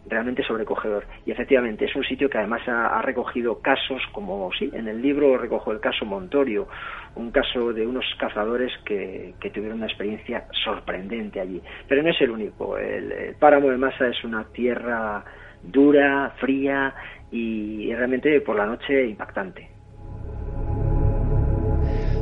[0.07, 1.05] realmente sobrecogedor.
[1.25, 5.37] Y efectivamente es un sitio que además ha, recogido casos como, sí, en el libro
[5.37, 6.67] recojo el caso Montorio,
[7.15, 11.61] un caso de unos cazadores que, tuvieron una experiencia sorprendente allí.
[11.87, 12.77] Pero no es el único.
[12.77, 15.23] el páramo de Masa es una tierra
[15.63, 16.93] dura, fría
[17.31, 19.76] y realmente por la noche impactante.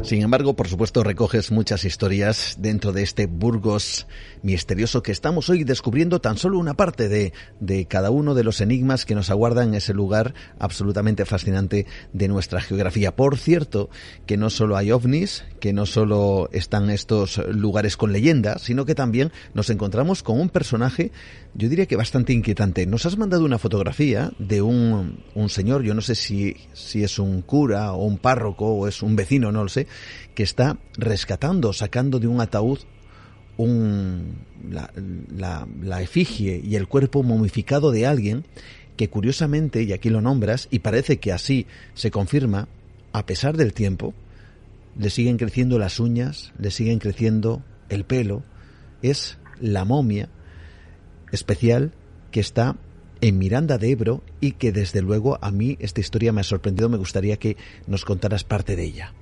[0.06, 4.06] Sin embargo, por supuesto, recoges muchas historias dentro de este Burgos
[4.44, 8.62] misterioso que estamos hoy descubriendo tan solo una parte de, de cada uno de los
[8.62, 13.16] enigmas que nos aguardan en ese lugar absolutamente fascinante de nuestra geografía.
[13.16, 13.90] Por cierto,
[14.28, 18.94] que no solo hay ovnis, que no solo están estos lugares con leyendas, sino que
[18.94, 21.12] también nos encontramos con un personaje,
[21.56, 22.86] yo diría que bastante inquietante.
[22.86, 27.18] Nos has mandado una fotografía de un, un señor, yo no sé si, si es
[27.18, 29.88] un cura o un párroco o es un vecino, no lo sé,
[30.34, 32.80] que está rescatando, sacando de un ataúd
[33.58, 34.36] un,
[34.70, 34.92] la,
[35.82, 38.46] la, efigie y el cuerpo momificado de alguien
[38.98, 42.68] que curiosamente, y aquí lo nombras, y parece que así se confirma,
[43.12, 44.14] a pesar del tiempo,
[44.98, 48.44] le siguen creciendo las uñas, le siguen creciendo el pelo,
[49.02, 50.30] es la momia
[51.32, 51.94] especial
[52.32, 52.78] que está
[53.22, 56.90] en Miranda de Ebro y que desde luego a mí esta historia me ha sorprendido,
[56.90, 59.14] me gustaría que nos contaras parte de ella.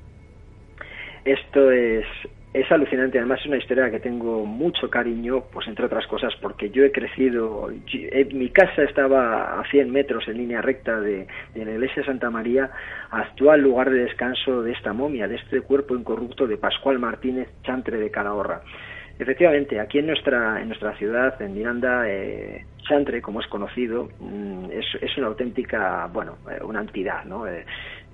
[1.25, 2.05] Esto es,
[2.53, 6.69] es alucinante, además es una historia que tengo mucho cariño, pues entre otras cosas, porque
[6.69, 7.71] yo he crecido,
[8.33, 12.29] mi casa estaba a 100 metros en línea recta de, de, la iglesia de Santa
[12.29, 12.69] María,
[13.09, 17.97] actual lugar de descanso de esta momia, de este cuerpo incorrupto de Pascual Martínez Chantre
[17.97, 18.61] de Calahorra.
[19.19, 24.71] Efectivamente, aquí en nuestra, en nuestra ciudad, en Miranda, eh, Chantre, como es conocido, mm,
[24.71, 27.47] es, es, una auténtica, bueno, eh, una entidad, ¿no?
[27.47, 27.63] Eh,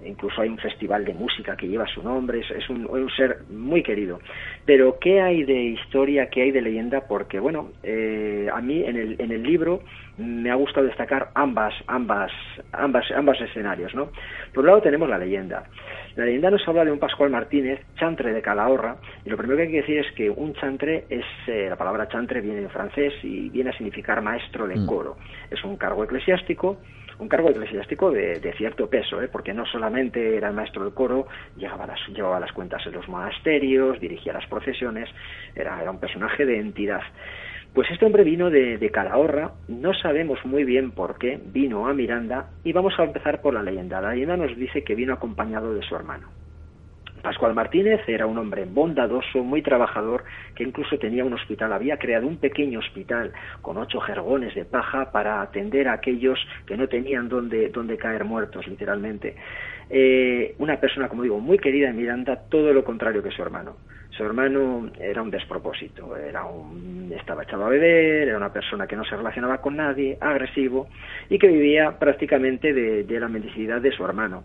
[0.05, 4.19] incluso hay un festival de música que lleva su nombre, es, un, ser muy querido.
[4.65, 7.01] Pero, ¿qué hay de historia, qué hay de leyenda?
[7.07, 9.81] Porque, bueno, eh, a mí en el, en el libro
[10.17, 12.31] me ha gustado destacar ambas, ambas,
[12.73, 14.09] ambas, ambos escenarios, ¿no?
[14.53, 15.63] Por un lado tenemos la leyenda.
[16.15, 19.63] La leyenda nos habla de un Pascual Martínez, chantre de Calahorra, y lo primero que
[19.63, 23.13] hay que decir es que un chantre es, eh, la palabra chantre viene en francés
[23.23, 24.85] y viene a significar maestro de mm.
[24.85, 25.17] coro.
[25.49, 26.77] Es un cargo eclesiástico
[27.19, 29.27] un cargo eclesiástico de, cierto peso, ¿eh?
[29.27, 31.27] porque no solamente era el maestro del coro,
[31.57, 35.09] llevaba las, llevaba las cuentas en los monasterios, dirigía las procesiones,
[35.55, 37.01] era, era un personaje de entidad.
[37.73, 41.93] Pues este hombre vino de, de, Calahorra, no sabemos muy bien por qué, vino a
[41.93, 44.01] Miranda y vamos a empezar por la leyenda.
[44.01, 46.29] La leyenda nos dice que vino acompañado de su hermano.
[47.21, 50.23] Pascual Martínez era un hombre bondadoso, muy trabajador,
[50.55, 51.73] que incluso tenía un hospital.
[51.73, 56.77] Había creado un pequeño hospital con ocho jergones de paja para atender a aquellos que
[56.77, 59.35] no tenían dónde, caer muertos, literalmente.
[59.89, 63.75] Eh, una persona, como digo, muy querida en Miranda, todo lo contrario que su hermano.
[64.19, 68.97] Su hermano era un despropósito, era un, estaba echado a beber, era una persona que
[68.97, 70.89] no se relacionaba con nadie, agresivo
[71.29, 74.43] y que vivía prácticamente de, la mendicidad de su hermano.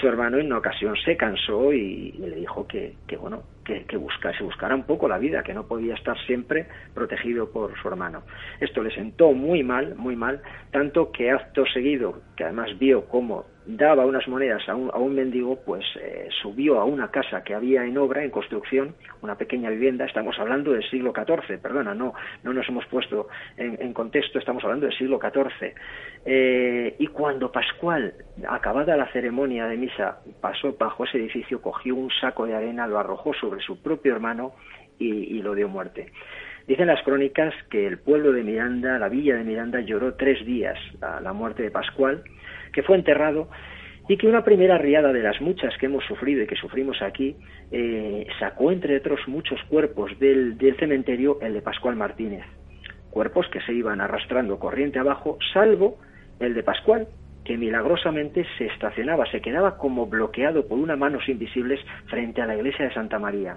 [0.00, 4.42] Su hermano en una ocasión se cansó y, le dijo que, bueno, que, que buscase,
[4.42, 8.22] buscara un poco la vida, que no podía estar siempre protegido por su hermano.
[8.60, 13.44] Esto le sentó muy mal, muy mal, tanto que acto seguido, que además vio cómo
[13.76, 17.54] daba unas monedas a un, a un mendigo, pues eh, subió a una casa que
[17.54, 22.14] había en obra, en construcción, una pequeña vivienda, estamos hablando del siglo XIV, perdona, no,
[22.42, 25.74] no nos hemos puesto en, contexto, estamos hablando del siglo XIV.
[26.24, 28.14] Eh, y cuando Pascual,
[28.48, 32.98] acabada la ceremonia de misa, pasó bajo ese edificio, cogió un saco de arena, lo
[32.98, 34.52] arrojó sobre su propio hermano
[34.98, 36.12] y, lo dio muerte.
[36.66, 40.78] Dicen las crónicas que el pueblo de Miranda, la villa de Miranda, lloró tres días
[41.00, 42.22] a la muerte de Pascual,
[42.72, 43.48] que fue enterrado
[44.08, 47.36] y que una primera riada de las muchas que hemos sufrido y que sufrimos aquí
[47.70, 52.44] eh, sacó entre otros muchos cuerpos del, del cementerio el de Pascual Martínez.
[53.10, 55.98] Cuerpos que se iban arrastrando corriente abajo, salvo
[56.40, 57.06] el de Pascual,
[57.44, 62.56] que milagrosamente se estacionaba, se quedaba como bloqueado por unas manos invisibles frente a la
[62.56, 63.56] iglesia de Santa María.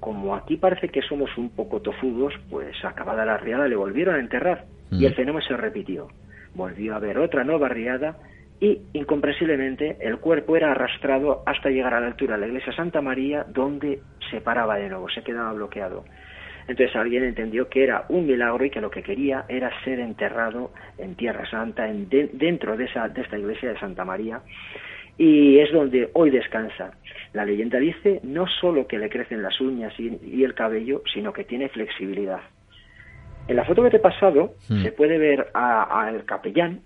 [0.00, 4.20] Como aquí parece que somos un poco tofudos, pues acabada la riada le volvieron a
[4.20, 5.16] enterrar y el mm.
[5.16, 6.08] fenómeno se repitió.
[6.58, 8.16] Volvió a haber otra nueva riada
[8.58, 13.00] y, incomprensiblemente, el cuerpo era arrastrado hasta llegar a la altura de la iglesia Santa
[13.00, 16.04] María, donde se paraba de nuevo, se quedaba bloqueado.
[16.66, 20.72] Entonces alguien entendió que era un milagro y que lo que quería era ser enterrado
[20.98, 24.40] en Tierra Santa, en dentro de, esa, de esta iglesia de Santa María,
[25.16, 26.90] y es donde hoy descansa.
[27.34, 31.44] La leyenda dice no solo que le crecen las uñas y, el cabello, sino que
[31.44, 32.40] tiene flexibilidad.
[33.48, 34.82] En la foto que te he pasado hmm.
[34.82, 36.82] se puede ver al capellán,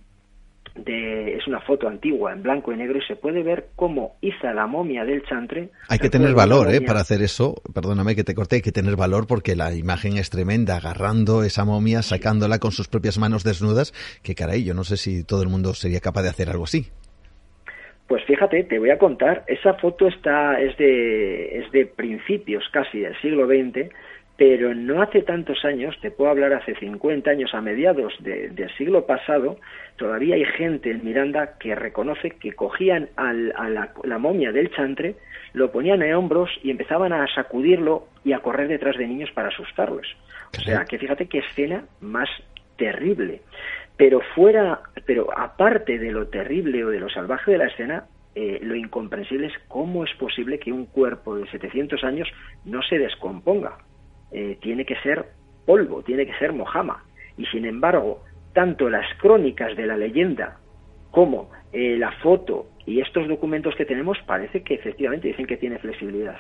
[0.75, 4.67] es una foto antigua en blanco y negro y se puede ver cómo hizo la
[4.67, 5.69] momia del chantre.
[5.89, 6.81] Hay que tener valor, ¿eh?
[6.81, 10.31] Para hacer eso, perdóname que te corte, hay que tener valor porque la imagen es
[10.31, 14.97] tremenda, agarrando esa momia, sacándola con sus propias manos desnudas, que caray, yo no sé
[14.97, 16.87] si todo el mundo sería capaz de hacer algo así.
[18.09, 23.01] Pues fíjate, te voy a contar, esa foto está, es de, es de principios casi
[23.01, 23.91] del siglo XX,
[24.45, 29.07] pero no hace tantos años, te puedo hablar hace 50 años, a mediados del siglo
[29.07, 29.57] pasado,
[29.95, 35.15] todavía hay gente en Miranda que reconoce que cogían a la, momia del chantre,
[35.53, 39.47] lo ponían en hombros y empezaban a sacudirlo y a correr detrás de niños para
[39.47, 40.09] asustarlos.
[40.59, 42.29] O sea, que fíjate qué escena más
[42.77, 43.43] terrible.
[43.97, 48.59] Pero fuera, pero aparte de lo terrible o de lo salvaje de la escena, eh,
[48.61, 52.29] lo incomprensible es cómo es posible que un cuerpo de 700 años
[52.65, 53.79] no se descomponga.
[54.33, 55.27] Eh, tiene que ser
[55.67, 57.05] polvo, tiene que ser mojama.
[57.37, 60.59] Y sin embargo, tanto las crónicas de la leyenda
[61.11, 65.79] como eh, la foto y estos documentos que tenemos parece que efectivamente dicen que tiene
[65.79, 66.37] flexibilidad.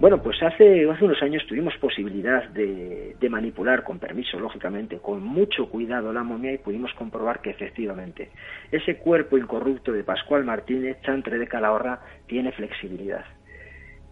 [0.00, 5.68] Bueno, pues hace, unos años tuvimos posibilidad de, de, manipular, con permiso, lógicamente, con mucho
[5.68, 8.30] cuidado la momia y pudimos comprobar que efectivamente
[8.70, 13.24] ese cuerpo incorrupto de Pascual Martínez, chantre de Calahorra, tiene flexibilidad.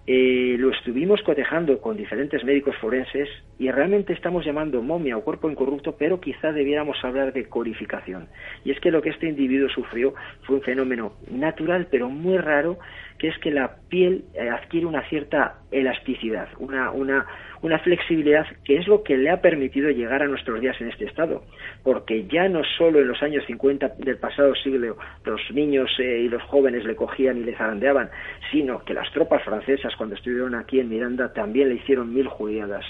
[0.08, 5.50] Eh, lo estuvimos cotejando con diferentes médicos forenses y realmente estamos llamando momia o cuerpo
[5.50, 8.28] incorrupto, pero quizá debiéramos hablar de corificación.
[8.64, 12.78] Y es que lo que este individuo sufrió fue un fenómeno natural, pero muy raro,
[13.18, 17.26] que es que la piel eh, adquiere una cierta elasticidad, una, una,
[17.62, 21.06] una flexibilidad que es lo que le ha permitido llegar a nuestros días en este
[21.06, 21.44] estado.
[21.82, 26.28] Porque ya no solo en los años 50 del pasado siglo los niños eh, y
[26.28, 28.10] los jóvenes le cogían y le zarandeaban,
[28.50, 32.84] sino que las tropas francesas cuando estuvieron aquí en Miranda también le hicieron mil judiadas.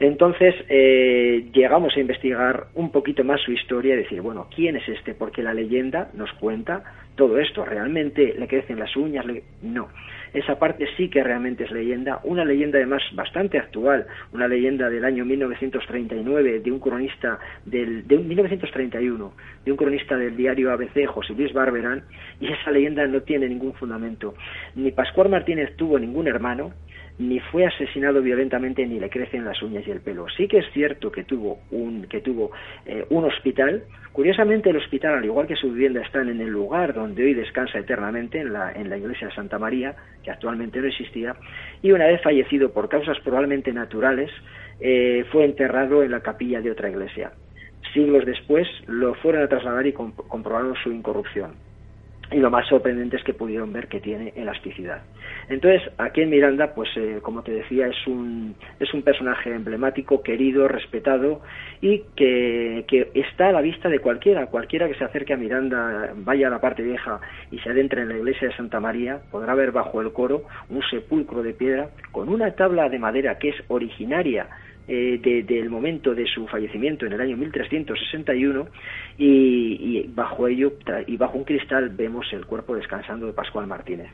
[0.00, 4.88] Entonces eh, llegamos a investigar un poquito más su historia y decir, bueno, ¿quién es
[4.88, 5.12] este?
[5.12, 6.82] Porque la leyenda nos cuenta
[7.16, 7.66] todo esto.
[7.66, 9.26] ¿Realmente le crecen las uñas?
[9.60, 9.88] No.
[10.32, 12.20] Esa parte sí que realmente es leyenda.
[12.24, 14.06] Una leyenda además bastante actual.
[14.32, 18.08] Una leyenda del año 1939 de un cronista del...
[18.08, 19.32] de 1931
[19.66, 22.04] de un cronista del diario ABC, José Luis Barberán.
[22.40, 24.34] Y esa leyenda no tiene ningún fundamento.
[24.76, 26.72] Ni Pascual Martínez tuvo ningún hermano
[27.18, 30.26] ni fue asesinado violentamente ni le crecen las uñas y el pelo.
[30.36, 32.50] Sí que es cierto que tuvo un, que tuvo,
[32.86, 33.84] eh, un hospital.
[34.12, 37.78] Curiosamente el hospital, al igual que su vivienda, están en el lugar donde hoy descansa
[37.78, 39.94] eternamente, en la, en la iglesia de Santa María,
[40.24, 41.36] que actualmente no existía,
[41.82, 44.30] y una vez fallecido por causas probablemente naturales,
[44.80, 47.32] eh, fue enterrado en la capilla de otra iglesia.
[47.92, 51.69] Siglos después lo fueron a trasladar y comprobaron su incorrupción.
[52.32, 55.02] Y lo más sorprendente es que pudieron ver que tiene elasticidad.
[55.48, 60.22] Entonces, aquí en Miranda, pues eh, como te decía, es un, es un personaje emblemático,
[60.22, 61.40] querido, respetado
[61.80, 66.12] y que, que, está a la vista de cualquiera, cualquiera que se acerque a Miranda,
[66.16, 67.20] vaya a la parte vieja
[67.50, 70.82] y se adentre en la iglesia de Santa María, podrá ver bajo el coro un
[70.90, 74.48] sepulcro de piedra con una tabla de madera que es originaria
[74.92, 78.66] eh, del momento de su fallecimiento en el año 1361
[79.18, 80.72] y, y bajo ello
[81.06, 84.10] y bajo un cristal vemos el cuerpo descansando de Pascual Martínez.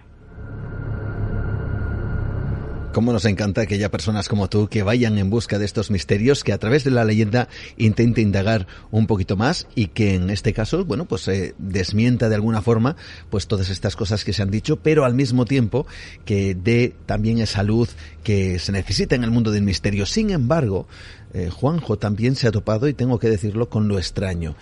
[2.96, 6.42] Cómo nos encanta que haya personas como tú que vayan en busca de estos misterios,
[6.42, 10.54] que a través de la leyenda intente indagar un poquito más y que en este
[10.54, 12.96] caso, bueno, pues eh, desmienta de alguna forma
[13.28, 15.86] pues todas estas cosas que se han dicho, pero al mismo tiempo
[16.24, 20.06] que dé también esa luz que se necesita en el mundo del misterio.
[20.06, 20.88] Sin embargo,
[21.34, 24.56] eh, Juanjo también se ha topado, y tengo que decirlo, con lo extraño.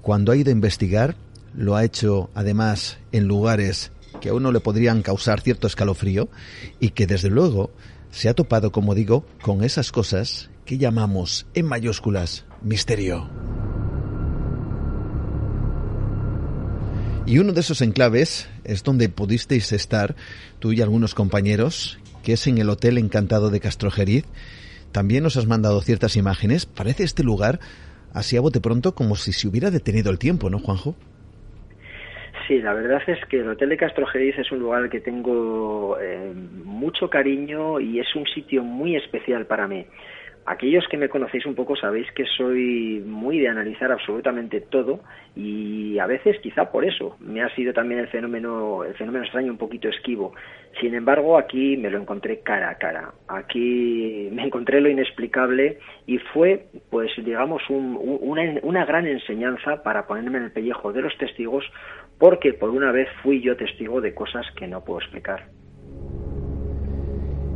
[0.00, 1.16] Cuando ha ido a investigar,
[1.56, 6.28] lo ha hecho además en lugares que a uno le podrían causar cierto escalofrío
[6.78, 7.70] y que desde luego
[8.10, 13.28] se ha topado, como digo, con esas cosas que llamamos en mayúsculas misterio.
[17.26, 20.16] Y uno de esos enclaves es donde pudisteis estar
[20.58, 24.24] tú y algunos compañeros, que es en el Hotel Encantado de Castrojeriz.
[24.90, 26.66] También nos has mandado ciertas imágenes.
[26.66, 27.60] Parece este lugar,
[28.12, 30.96] así a bote pronto, como si se hubiera detenido el tiempo, ¿no, Juanjo?
[32.50, 36.32] Sí, la verdad es que el Hotel de Castrojeriz es un lugar que tengo eh,
[36.64, 39.86] mucho cariño y es un sitio muy especial para mí.
[40.46, 44.98] Aquellos que me conocéis un poco sabéis que soy muy de analizar absolutamente todo
[45.36, 49.52] y a veces quizá por eso me ha sido también el fenómeno el fenómeno extraño
[49.52, 50.34] un poquito esquivo.
[50.80, 53.12] Sin embargo, aquí me lo encontré cara a cara.
[53.28, 60.38] Aquí me encontré lo inexplicable y fue pues digamos una, una gran enseñanza para ponerme
[60.38, 61.64] en el pellejo de los testigos
[62.20, 65.48] porque por una vez fui yo testigo de cosas que no puedo explicar.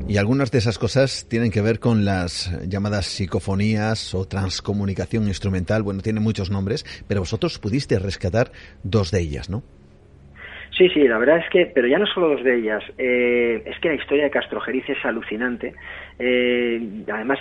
[0.08, 5.82] Y algunas de esas cosas tienen que ver con las llamadas psicofonías o transcomunicación instrumental.
[5.82, 8.50] Bueno, tiene muchos nombres, pero vosotros pudiste rescatar
[8.82, 9.62] dos de ellas, ¿no?
[10.76, 13.78] Sí, sí, la verdad es que, pero ya no solo dos de ellas, eh, es
[13.80, 15.72] que la historia de Castrojeriz es alucinante.
[16.18, 17.38] Eh, además,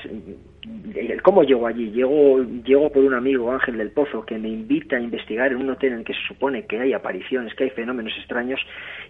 [1.23, 1.91] ¿Cómo llego allí?
[1.91, 5.69] Llego, llego por un amigo, Ángel del Pozo, que me invita a investigar en un
[5.69, 8.59] hotel en que se supone que hay apariciones, que hay fenómenos extraños,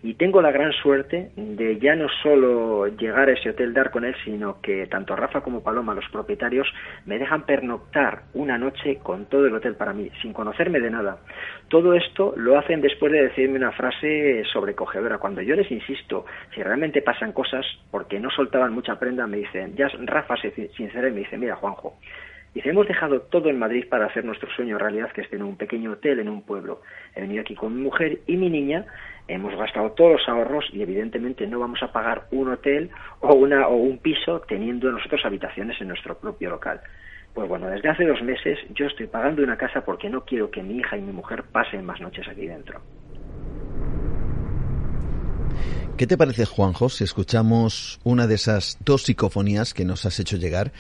[0.02, 4.06] y tengo la gran suerte de ya no solo llegar a ese hotel, dar con
[4.06, 6.68] él, sino que tanto Rafa como Paloma, los propietarios,
[7.06, 11.18] me dejan pernoctar una noche con todo el hotel para mí, sin conocerme de nada.
[11.68, 15.18] Todo esto lo hacen después de decirme una frase sobrecogedora.
[15.18, 19.76] Cuando yo les insisto, si realmente pasan cosas, porque no soltaban mucha prenda, me dicen,
[19.76, 21.96] ya Rafa se sincera y me dice, mira Juanjo,
[22.54, 25.58] dice, hemos dejado todo en Madrid para hacer nuestro sueño realidad, que es en un
[25.58, 26.82] pequeño hotel en un pueblo.
[27.16, 28.86] He venido aquí con mi mujer y mi niña,
[29.28, 32.90] hemos gastado todos los ahorros y evidentemente no vamos a pagar un hotel
[33.20, 36.80] o, una, o un piso teniendo nosotros habitaciones en nuestro propio local.
[37.34, 40.64] Pues bueno, desde hace dos meses yo estoy pagando una casa porque no quiero que
[40.64, 42.80] mi hija y mi mujer pasen más noches aquí dentro.
[45.98, 50.38] ¿Qué te parece, Juanjo, si escuchamos una de esas dos psicofonías que nos has hecho
[50.38, 50.72] llegar?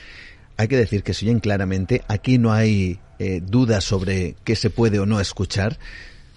[0.57, 2.03] Hay que decir que se oyen claramente.
[2.07, 5.79] Aquí no hay eh, dudas sobre qué se puede o no escuchar,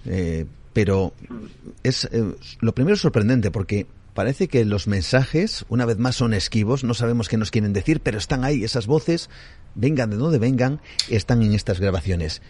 [0.04, 1.14] eh, pero
[1.82, 6.84] es eh, lo primero sorprendente porque parece que los mensajes, una vez más, son esquivos.
[6.84, 8.64] No sabemos qué nos quieren decir, pero están ahí.
[8.64, 9.28] Esas voces,
[9.74, 12.42] vengan de donde vengan, están en estas grabaciones.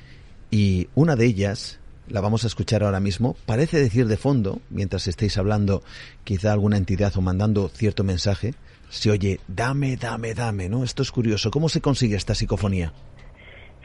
[0.51, 5.09] Y una de ellas la vamos a escuchar ahora mismo, parece decir de fondo, mientras
[5.09, 5.83] estéis hablando
[6.25, 8.55] quizá alguna entidad o mandando cierto mensaje,
[8.89, 10.85] se oye dame, dame, dame, ¿no?
[10.85, 11.51] Esto es curioso.
[11.51, 12.93] ¿Cómo se consigue esta psicofonía?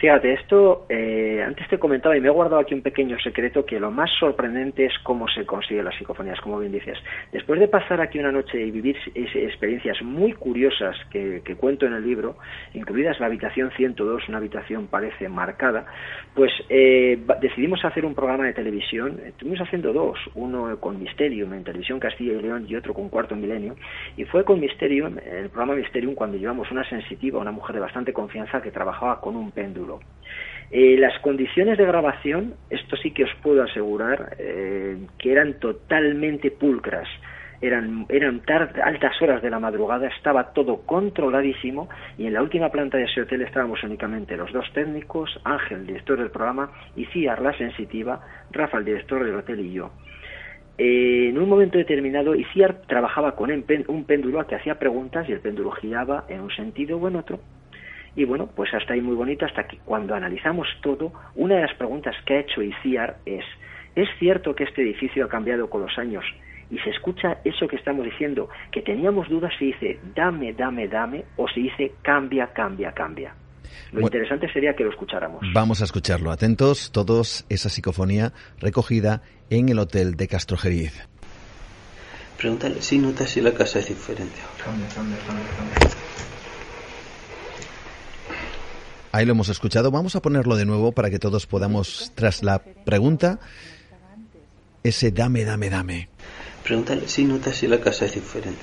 [0.01, 3.79] Fíjate, esto eh, antes te comentaba y me he guardado aquí un pequeño secreto que
[3.79, 6.97] lo más sorprendente es cómo se consigue las psicofonías, como bien dices.
[7.31, 12.03] Después de pasar aquí una noche y vivir experiencias muy curiosas que, cuento en el
[12.03, 12.35] libro,
[12.73, 15.85] incluidas la habitación 102, una habitación parece marcada,
[16.33, 19.19] pues eh, decidimos hacer un programa de televisión.
[19.23, 23.35] Estuvimos haciendo dos, uno con Mysterium en Televisión Castilla y León y otro con Cuarto
[23.35, 23.75] Milenio.
[24.17, 28.13] Y fue con Mysterium, el programa Mysterium, cuando llevamos una sensitiva, una mujer de bastante
[28.13, 29.90] confianza que trabajaba con un péndulo
[30.73, 36.49] eh, las condiciones de grabación, esto sí que os puedo asegurar, eh, que eran totalmente
[36.49, 37.09] pulcras.
[37.59, 42.97] Eran, eran altas horas de la madrugada, estaba todo controladísimo y en la última planta
[42.97, 47.55] de ese hotel estábamos únicamente los dos técnicos, Ángel, director del programa, y Ciar, la
[47.55, 49.91] sensitiva, Rafa, el director del hotel y yo.
[50.77, 55.41] Eh, en un momento determinado, Iciar trabajaba con un péndulo que hacía preguntas y el
[55.41, 57.39] péndulo giraba en un sentido o en otro
[58.15, 61.75] y bueno, pues hasta ahí muy bonito, hasta que cuando analizamos todo, una de las
[61.75, 63.45] preguntas que ha hecho Iciar es,
[63.95, 66.23] Es cierto que este edificio ha cambiado con los años
[66.69, 71.25] y se escucha eso que estamos diciendo, que teníamos dudas si dice dame, dame, dame
[71.35, 73.35] o si dice cambia, cambia, cambia.
[73.91, 75.41] Lo interesante sería que lo escucháramos.
[75.53, 76.31] Vamos a escucharlo.
[76.31, 81.07] Atentos todos, esa psicofonía recogida en el hotel de Castrojeriz.
[82.37, 84.39] Pregúntale si notas si la casa es diferente
[89.11, 89.91] Ahí lo hemos escuchado.
[89.91, 93.39] Vamos a ponerlo de nuevo para que todos podamos, tras la pregunta,
[94.83, 96.09] ese dame, dame, dame.
[96.63, 98.61] Pregúntale si notas si la casa es diferente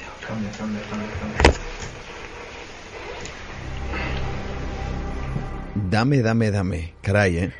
[5.90, 6.92] Dame, dame, dame.
[7.02, 7.52] Caray, ¿eh?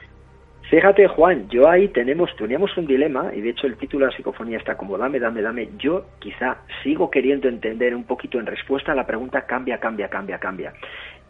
[0.71, 4.17] Fíjate, Juan, yo ahí tenemos, teníamos un dilema, y de hecho el título de la
[4.17, 5.71] psicofonía está como dame, dame, dame.
[5.79, 10.39] Yo quizá sigo queriendo entender un poquito en respuesta a la pregunta cambia, cambia, cambia,
[10.39, 10.75] cambia.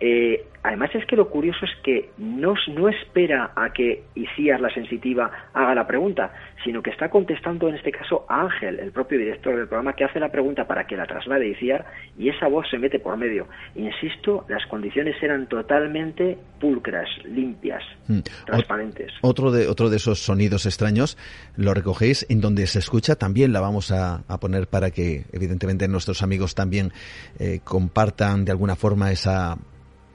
[0.00, 4.72] Eh, además es que lo curioso es que no, no espera a que Isías, la
[4.72, 6.32] sensitiva, haga la pregunta,
[6.64, 10.04] sino que está contestando en este caso a Ángel, el propio director del programa, que
[10.04, 11.84] hace la pregunta para que la traslade Isías
[12.18, 13.48] y esa voz se mete por medio.
[13.74, 18.20] Insisto, las condiciones eran totalmente pulcras, limpias, hmm.
[18.46, 19.12] transparentes.
[19.22, 21.16] Otro de, otro de esos sonidos extraños
[21.56, 26.22] lo recogéis en donde se escucha, también la vamos a, poner para que evidentemente nuestros
[26.22, 26.92] amigos también
[27.40, 29.58] eh, compartan de alguna forma esa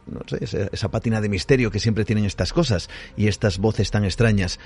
[0.08, 4.04] no sé, esa, pátina de misterio que siempre tienen estas cosas y estas voces tan
[4.04, 4.60] extrañas.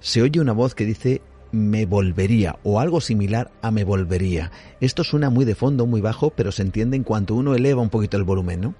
[0.00, 1.20] Se oye una voz que dice
[1.52, 4.50] me volvería o algo similar a me volvería.
[4.80, 7.90] Esto suena muy de fondo, muy bajo, pero se entiende en cuanto uno eleva un
[7.90, 8.74] poquito el volumen, ¿no?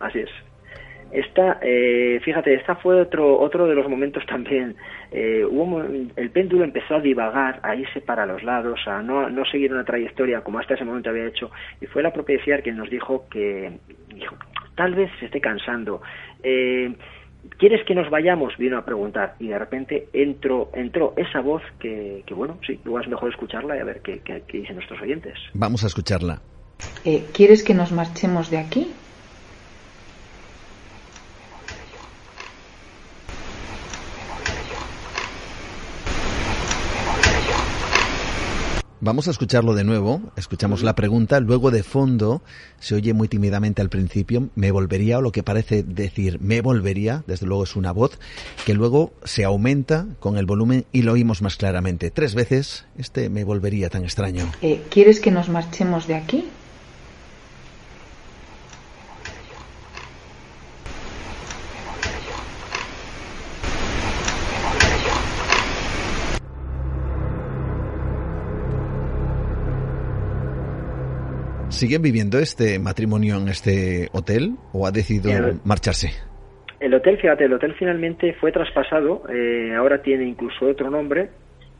[0.00, 0.30] Así es.
[1.12, 4.74] Esta, eh, fíjate, esta fue otro otro de los momentos también.
[5.10, 9.44] Eh, hubo, el péndulo empezó a divagar, a irse para los lados, a no, no
[9.44, 11.50] seguir una trayectoria como hasta ese momento había hecho.
[11.82, 13.78] Y fue la propia Ciar quien nos dijo que,
[14.14, 14.36] dijo,
[14.76, 16.02] tal vez se esté cansando.
[16.42, 16.94] Eh,
[17.58, 18.56] ¿Quieres que nos vayamos?
[18.56, 23.08] Vino a preguntar y de repente entró, entró esa voz que, bueno, sí, luego es
[23.08, 25.34] mejor escucharla y a ver qué, qué, dicen nuestros oyentes.
[25.52, 26.40] Vamos a escucharla.
[27.04, 28.92] Eh, ¿Quieres que nos marchemos de aquí?
[39.04, 40.22] Vamos a escucharlo de nuevo.
[40.36, 41.40] Escuchamos la pregunta.
[41.40, 42.40] Luego de fondo
[42.78, 47.24] se oye muy tímidamente al principio, me volvería, o lo que parece decir me volvería,
[47.26, 48.20] desde luego es una voz,
[48.64, 52.12] que luego se aumenta con el volumen y lo oímos más claramente.
[52.12, 54.48] Tres veces este me volvería tan extraño.
[54.62, 56.44] Eh, ¿Quieres que nos marchemos de aquí?
[71.82, 75.32] ¿Siguen viviendo este matrimonio en este hotel o ha decidido
[75.64, 76.10] marcharse?
[76.78, 81.30] El hotel, fíjate, el hotel finalmente fue traspasado, eh, ahora tiene incluso otro nombre,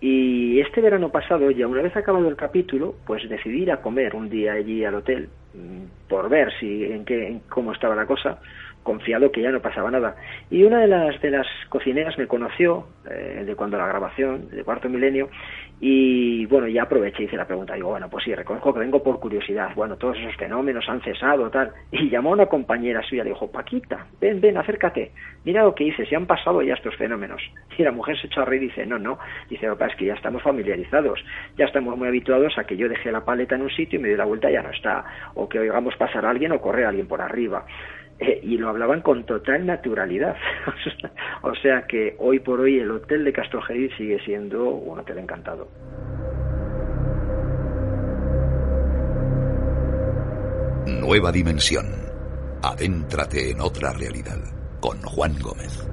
[0.00, 4.16] y este verano pasado, ya una vez acabado el capítulo, pues decidí ir a comer
[4.16, 8.06] un día allí al hotel, mm, por ver si en qué, en cómo estaba la
[8.06, 8.40] cosa,
[8.82, 10.16] confiado que ya no pasaba nada.
[10.50, 14.64] Y una de las de las cocineras me conoció eh, de cuando la grabación de
[14.64, 15.28] Cuarto Milenio
[15.84, 17.74] y bueno, ya aproveché y hice la pregunta.
[17.74, 19.74] Digo, bueno, pues sí, reconozco que vengo por curiosidad.
[19.74, 21.72] Bueno, todos esos fenómenos han cesado, tal.
[21.90, 25.10] Y llamó a una compañera suya, le dijo, Paquita, ven, ven, acércate.
[25.44, 27.42] Mira lo que hice, se han pasado ya estos fenómenos.
[27.76, 29.18] Y la mujer se echó a reír y dice, no, no.
[29.50, 31.18] Dice, que es que ya estamos familiarizados.
[31.56, 34.08] Ya estamos muy habituados a que yo dejé la paleta en un sitio y me
[34.08, 35.04] doy la vuelta y ya no está.
[35.34, 37.64] O que oigamos pasar a alguien o correr a alguien por arriba.
[38.18, 40.36] Eh, y lo hablaban con total naturalidad.
[41.42, 45.68] o sea que hoy por hoy el hotel de Castrojeriz sigue siendo un hotel encantado.
[50.86, 51.86] Nueva dimensión.
[52.62, 54.38] Adéntrate en otra realidad
[54.80, 55.88] con Juan Gómez.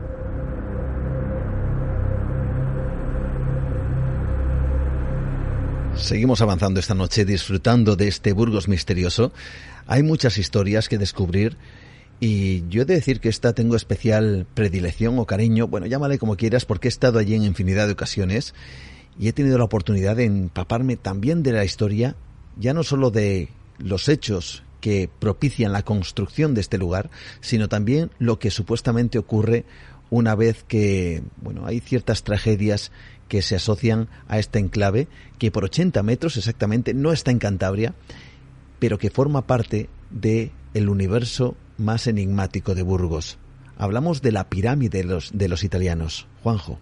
[5.96, 9.34] Seguimos avanzando esta noche disfrutando de este Burgos misterioso.
[9.86, 11.58] Hay muchas historias que descubrir
[12.20, 16.36] y yo he de decir que esta tengo especial predilección o cariño, bueno, llámale como
[16.36, 18.54] quieras, porque he estado allí en infinidad de ocasiones
[19.18, 22.16] y he tenido la oportunidad de empaparme también de la historia,
[22.58, 27.10] ya no solo de los hechos que propician la construcción de este lugar,
[27.42, 29.66] sino también lo que supuestamente ocurre
[30.10, 32.92] una vez que, bueno, hay ciertas tragedias
[33.28, 35.08] que se asocian a este enclave,
[35.38, 37.94] que por 80 metros exactamente no está en Cantabria,
[38.80, 43.40] pero que forma parte de el universo más enigmático de Burgos.
[43.78, 46.28] Hablamos de la pirámide de los, de los italianos.
[46.44, 46.80] Juanjo.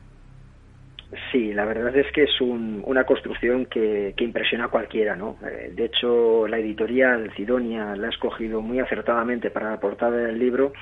[1.32, 5.38] Sí, la verdad es que es una construcción que, impresiona a cualquiera, ¿no?
[5.46, 10.38] Eh, de hecho, la editorial Cidonia la ha escogido muy acertadamente para la portada del
[10.38, 10.74] libro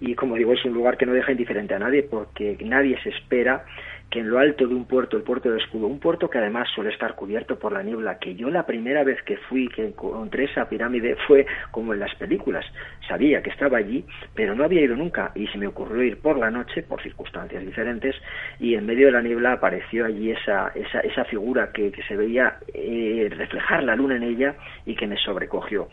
[0.00, 3.10] y, como digo, es un lugar que no deja indiferente a nadie porque nadie se
[3.10, 3.64] espera
[4.10, 6.68] que en lo alto de un puerto, el puerto de Escudo, un puerto que además
[6.74, 10.44] suele estar cubierto por la niebla, que yo la primera vez que fui, que encontré
[10.44, 12.64] esa pirámide fue como en las películas.
[13.06, 14.04] Sabía que estaba allí,
[14.34, 17.64] pero no había ido nunca y se me ocurrió ir por la noche, por circunstancias
[17.64, 18.16] diferentes,
[18.58, 22.16] y en medio de la niebla apareció allí esa, esa, esa figura que, que se
[22.16, 24.54] veía eh, reflejar la luna en ella
[24.86, 25.88] y que me sobrecogió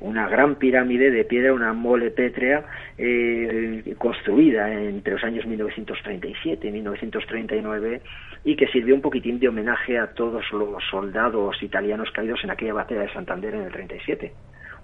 [0.00, 2.64] una gran pirámide de piedra, una mole pétrea
[2.96, 8.00] eh, construida entre los años 1937 y 1939
[8.44, 12.74] y que sirvió un poquitín de homenaje a todos los soldados italianos caídos en aquella
[12.74, 14.32] batalla de Santander en el 37.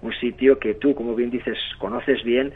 [0.03, 2.53] Un sitio que tú, como bien dices, conoces bien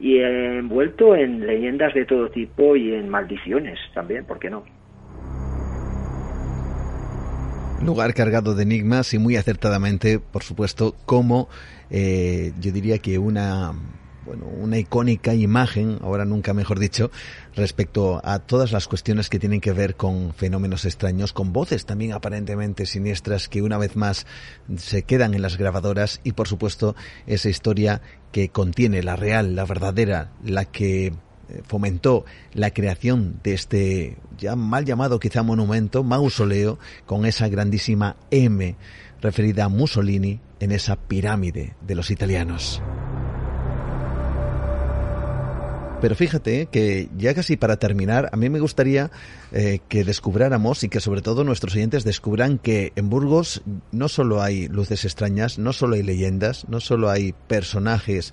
[0.00, 4.64] y envuelto en leyendas de todo tipo y en maldiciones también, ¿por qué no?
[7.82, 11.48] Lugar cargado de enigmas y muy acertadamente, por supuesto, como
[11.90, 13.74] eh, yo diría que una
[14.26, 17.10] bueno, una icónica imagen, ahora nunca mejor dicho,
[17.54, 22.12] respecto a todas las cuestiones que tienen que ver con fenómenos extraños, con voces también
[22.12, 24.26] aparentemente siniestras que una vez más
[24.76, 26.94] se quedan en las grabadoras y por supuesto
[27.26, 31.12] esa historia que contiene la real, la verdadera, la que
[31.66, 38.76] fomentó la creación de este ya mal llamado quizá monumento, mausoleo, con esa grandísima M
[39.20, 42.82] referida a Mussolini en esa pirámide de los italianos.
[46.00, 49.10] Pero fíjate que ya casi para terminar, a mí me gustaría
[49.52, 54.40] eh, que descubráramos y que sobre todo nuestros oyentes descubran que en Burgos no solo
[54.40, 58.32] hay luces extrañas, no solo hay leyendas, no solo hay personajes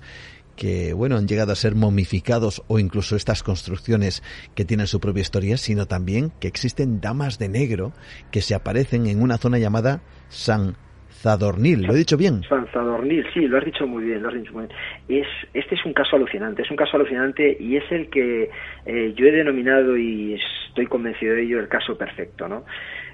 [0.58, 4.22] que, bueno, han llegado a ser momificados o incluso estas construcciones
[4.54, 7.92] que tienen su propia historia, sino también que existen damas de negro
[8.32, 10.76] que se aparecen en una zona llamada San
[11.22, 12.42] Zadornil, ¿lo he dicho bien?
[12.48, 14.78] San Zadornil, sí, lo has dicho muy bien, lo has dicho muy bien.
[15.08, 18.50] Es, este es un caso alucinante, es un caso alucinante y es el que
[18.86, 20.38] eh, yo he denominado y
[20.68, 22.64] estoy convencido de ello el caso perfecto, ¿no?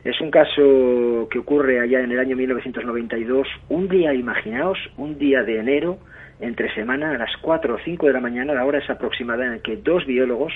[0.04, 5.42] Es un caso que ocurre allá en el año 1992, un día, imaginaos, un día
[5.42, 5.98] de enero,
[6.40, 9.52] entre semana, a las 4 o 5 de la mañana, la hora es aproximada en
[9.52, 10.52] la que dos biólogos,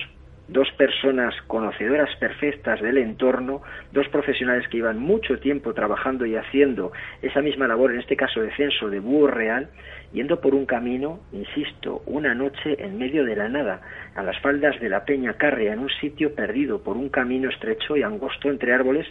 [0.48, 3.62] dos personas conocedoras perfectas del entorno,
[3.92, 8.40] dos profesionales que iban mucho tiempo trabajando y haciendo esa misma labor, en este caso
[8.40, 9.68] de censo de búho real,
[10.12, 13.82] yendo por un camino, insisto, una noche en medio de la nada,
[14.14, 17.96] a las faldas de la Peña Carria, en un sitio perdido por un camino estrecho
[17.96, 19.06] y angosto entre árboles,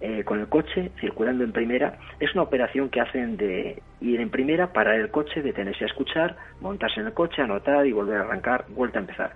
[0.00, 1.98] eh, con el coche circulando en primera.
[2.20, 6.36] Es una operación que hacen de ir en primera, parar el coche, detenerse a escuchar,
[6.60, 9.32] montarse en el coche, anotar y volver a arrancar, vuelta a empezar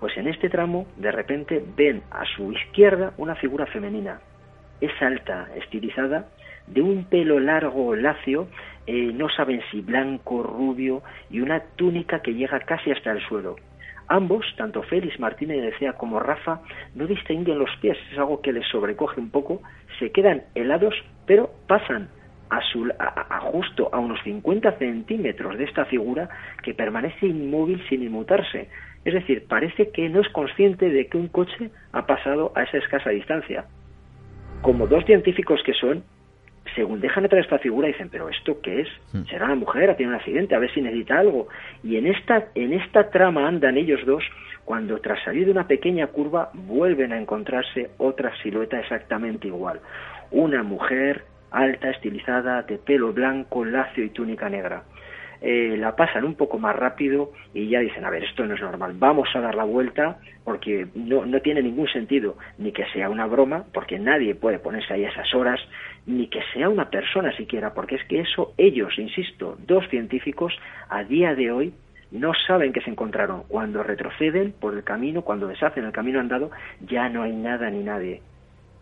[0.00, 4.20] pues en este tramo, de repente, ven a su izquierda una figura femenina.
[4.80, 6.28] Es alta, estilizada,
[6.66, 8.48] de un pelo largo, lacio,
[8.86, 13.56] eh, no saben si blanco, rubio, y una túnica que llega casi hasta el suelo.
[14.08, 16.62] Ambos, tanto Félix Martínez decía como Rafa,
[16.94, 19.60] no distinguen los pies, es algo que les sobrecoge un poco,
[19.98, 20.94] se quedan helados,
[21.26, 22.08] pero pasan
[22.48, 26.30] a, su, a, justo a unos 50 centímetros de esta figura
[26.62, 28.68] que permanece inmóvil sin inmutarse.
[29.04, 32.78] Es decir, parece que no es consciente de que un coche ha pasado a esa
[32.78, 33.66] escasa distancia.
[34.62, 36.02] Como dos científicos que son,
[36.74, 38.88] según dejan entrar esta figura dicen, pero ¿esto qué es?
[39.12, 39.24] Hmm.
[39.24, 39.90] ¿Será una mujer?
[39.90, 40.54] ¿Ha tenido un accidente?
[40.54, 41.48] A ver si necesita algo.
[41.82, 44.24] Y en esta, en esta trama andan ellos dos
[44.64, 49.80] cuando tras salir de una pequeña curva vuelven a encontrarse otra silueta exactamente igual.
[50.30, 54.82] Una mujer alta, estilizada, de pelo blanco, lacio y túnica negra.
[55.40, 58.60] Eh, la pasan un poco más rápido y ya dicen, a ver, esto no es
[58.60, 63.08] normal, vamos a dar la vuelta porque no, no tiene ningún sentido ni que sea
[63.08, 65.60] una broma, porque nadie puede ponerse ahí a esas horas,
[66.06, 70.52] ni que sea una persona siquiera, porque es que eso ellos, insisto, dos científicos,
[70.88, 71.74] a día de hoy
[72.10, 73.42] no saben que se encontraron.
[73.48, 77.82] Cuando retroceden por el camino, cuando deshacen el camino andado, ya no hay nada ni
[77.82, 78.22] nadie.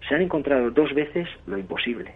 [0.09, 2.15] Se han encontrado dos veces lo imposible.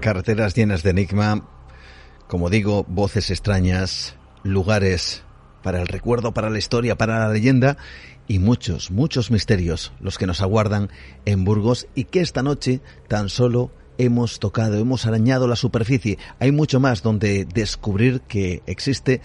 [0.00, 1.46] Carreteras llenas de enigma,
[2.26, 5.24] como digo, voces extrañas, lugares
[5.62, 7.76] para el recuerdo, para la historia, para la leyenda
[8.26, 10.88] y muchos, muchos misterios los que nos aguardan
[11.26, 16.16] en Burgos y que esta noche tan solo hemos tocado, hemos arañado la superficie.
[16.38, 19.20] Hay mucho más donde descubrir que existe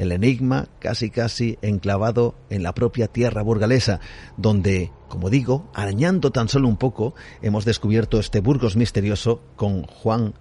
[0.00, 4.00] el enigma casi casi enclavado en la propia tierra burgalesa,
[4.38, 10.32] donde, como digo, arañando tan solo un poco, hemos descubierto este Burgos misterioso con Juan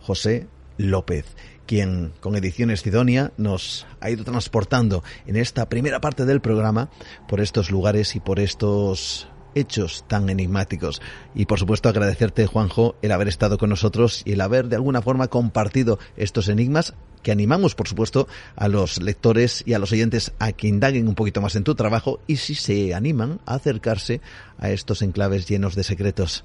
[0.00, 0.46] José
[0.76, 1.26] López,
[1.66, 6.88] quien con Ediciones Sidonia nos ha ido transportando en esta primera parte del programa
[7.26, 11.02] por estos lugares y por estos hechos tan enigmáticos.
[11.34, 15.02] Y por supuesto agradecerte, Juanjo, el haber estado con nosotros y el haber de alguna
[15.02, 20.34] forma compartido estos enigmas que animamos, por supuesto, a los lectores y a los oyentes
[20.38, 24.20] a que indaguen un poquito más en tu trabajo y si se animan a acercarse
[24.58, 26.44] a estos enclaves llenos de secretos.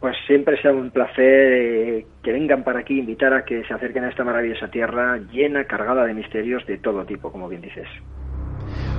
[0.00, 4.04] Pues siempre sea un placer eh, que vengan para aquí, invitar a que se acerquen
[4.04, 7.88] a esta maravillosa tierra llena, cargada de misterios de todo tipo, como bien dices.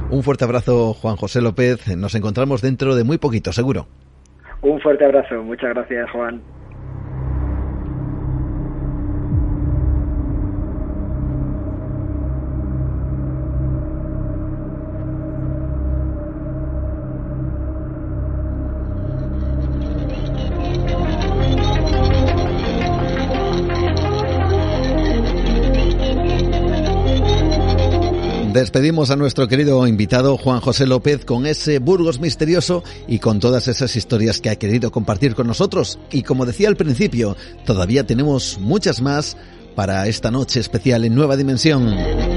[0.09, 1.95] Un fuerte abrazo, Juan José López.
[1.95, 3.87] Nos encontramos dentro de muy poquito, seguro.
[4.61, 5.43] Un fuerte abrazo.
[5.43, 6.41] Muchas gracias, Juan.
[28.76, 33.69] Despedimos a nuestro querido invitado Juan José López con ese Burgos misterioso y con todas
[33.69, 35.97] esas historias que ha querido compartir con nosotros.
[36.11, 39.38] Y como decía al principio, todavía tenemos muchas más
[39.76, 42.34] para esta noche especial en Nueva Dimensión.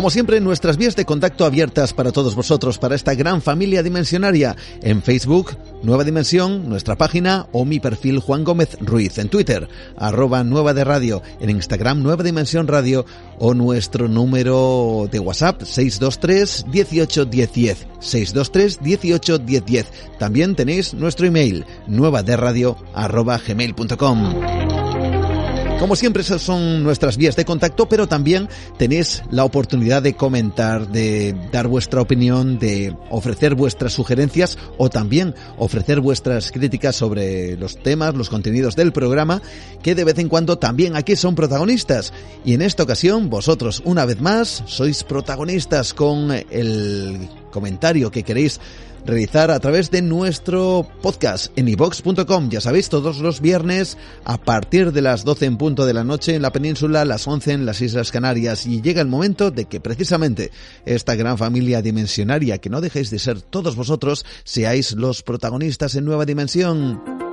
[0.00, 4.56] Como siempre, nuestras vías de contacto abiertas para todos vosotros, para esta gran familia dimensionaria.
[4.80, 9.18] En Facebook, Nueva Dimensión, nuestra página o mi perfil Juan Gómez Ruiz.
[9.18, 11.20] En Twitter, arroba Nueva de Radio.
[11.38, 13.04] En Instagram, Nueva Dimensión Radio
[13.38, 17.50] o nuestro número de WhatsApp 623 18 10
[18.00, 19.86] 623 18 10
[20.18, 23.38] También tenéis nuestro email nueva de radio arroba.
[25.80, 30.86] Como siempre, esas son nuestras vías de contacto, pero también tenéis la oportunidad de comentar,
[30.88, 37.82] de dar vuestra opinión, de ofrecer vuestras sugerencias o también ofrecer vuestras críticas sobre los
[37.82, 39.40] temas, los contenidos del programa,
[39.82, 42.12] que de vez en cuando también aquí son protagonistas.
[42.44, 48.60] Y en esta ocasión, vosotros, una vez más, sois protagonistas con el comentario que queréis
[49.04, 52.50] realizar a través de nuestro podcast en ivox.com.
[52.50, 56.34] Ya sabéis, todos los viernes a partir de las 12 en punto de la noche
[56.34, 58.66] en la península, las 11 en las Islas Canarias.
[58.66, 60.50] Y llega el momento de que precisamente
[60.84, 66.04] esta gran familia dimensionaria, que no dejéis de ser todos vosotros, seáis los protagonistas en
[66.04, 67.29] Nueva Dimensión.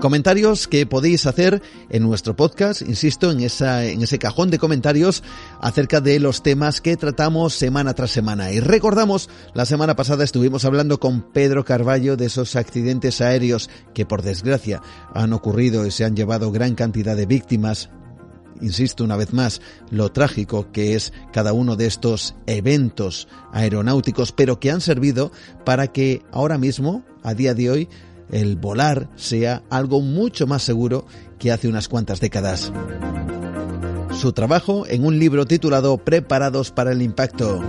[0.00, 5.22] Comentarios que podéis hacer en nuestro podcast, insisto, en, esa, en ese cajón de comentarios
[5.60, 8.50] acerca de los temas que tratamos semana tras semana.
[8.50, 14.06] Y recordamos, la semana pasada estuvimos hablando con Pedro Carballo de esos accidentes aéreos que
[14.06, 14.80] por desgracia
[15.14, 17.90] han ocurrido y se han llevado gran cantidad de víctimas
[18.62, 24.60] insisto una vez más, lo trágico que es cada uno de estos eventos aeronáuticos, pero
[24.60, 25.32] que han servido
[25.64, 27.88] para que ahora mismo, a día de hoy,
[28.32, 31.06] el volar sea algo mucho más seguro
[31.38, 32.72] que hace unas cuantas décadas.
[34.12, 37.60] Su trabajo en un libro titulado Preparados para el Impacto.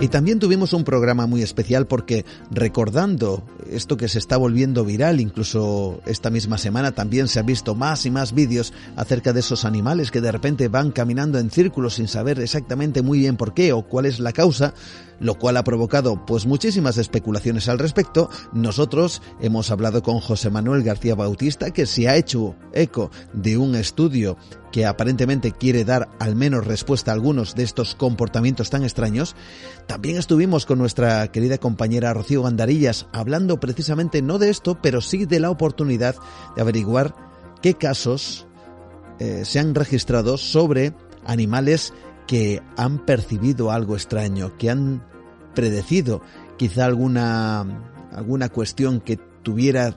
[0.00, 5.20] Y también tuvimos un programa muy especial porque recordando esto que se está volviendo viral,
[5.20, 9.64] incluso esta misma semana también se han visto más y más vídeos acerca de esos
[9.64, 13.72] animales que de repente van caminando en círculos sin saber exactamente muy bien por qué
[13.72, 14.74] o cuál es la causa,
[15.22, 18.28] lo cual ha provocado pues muchísimas especulaciones al respecto.
[18.52, 23.74] Nosotros hemos hablado con José Manuel García Bautista que se ha hecho eco de un
[23.76, 24.36] estudio
[24.72, 29.36] que aparentemente quiere dar al menos respuesta a algunos de estos comportamientos tan extraños.
[29.86, 35.24] También estuvimos con nuestra querida compañera Rocío Gandarillas hablando precisamente no de esto, pero sí
[35.24, 36.16] de la oportunidad
[36.56, 37.14] de averiguar
[37.60, 38.46] qué casos
[39.18, 40.94] eh, se han registrado sobre
[41.24, 41.92] animales
[42.26, 45.11] que han percibido algo extraño, que han
[45.54, 46.22] predecido
[46.56, 47.60] quizá alguna,
[48.12, 49.96] alguna cuestión que tuviera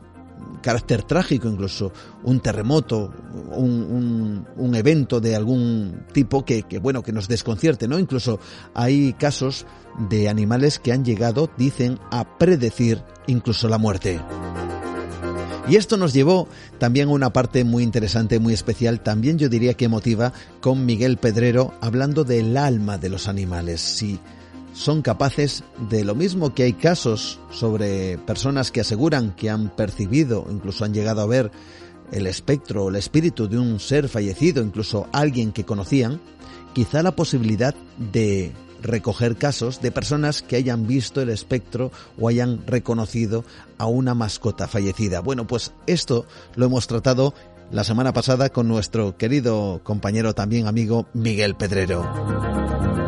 [0.62, 1.92] carácter trágico, incluso
[2.24, 3.14] un terremoto,
[3.52, 8.00] un, un, evento de algún tipo que, que, bueno, que nos desconcierte, ¿no?
[8.00, 8.40] Incluso
[8.74, 9.66] hay casos
[10.10, 14.20] de animales que han llegado, dicen, a predecir incluso la muerte.
[15.68, 16.48] Y esto nos llevó
[16.78, 20.32] también a una parte muy interesante, muy especial, también yo diría que emotiva,
[20.62, 23.82] con Miguel Pedrero hablando del alma de los animales.
[23.82, 24.20] Si
[24.76, 30.46] son capaces de lo mismo que hay casos sobre personas que aseguran que han percibido,
[30.52, 31.50] incluso han llegado a ver
[32.12, 36.20] el espectro o el espíritu de un ser fallecido, incluso alguien que conocían,
[36.74, 37.74] quizá la posibilidad
[38.12, 38.52] de
[38.82, 43.46] recoger casos de personas que hayan visto el espectro o hayan reconocido
[43.78, 45.22] a una mascota fallecida.
[45.22, 47.34] Bueno, pues esto lo hemos tratado
[47.72, 53.05] la semana pasada con nuestro querido compañero también amigo Miguel Pedrero.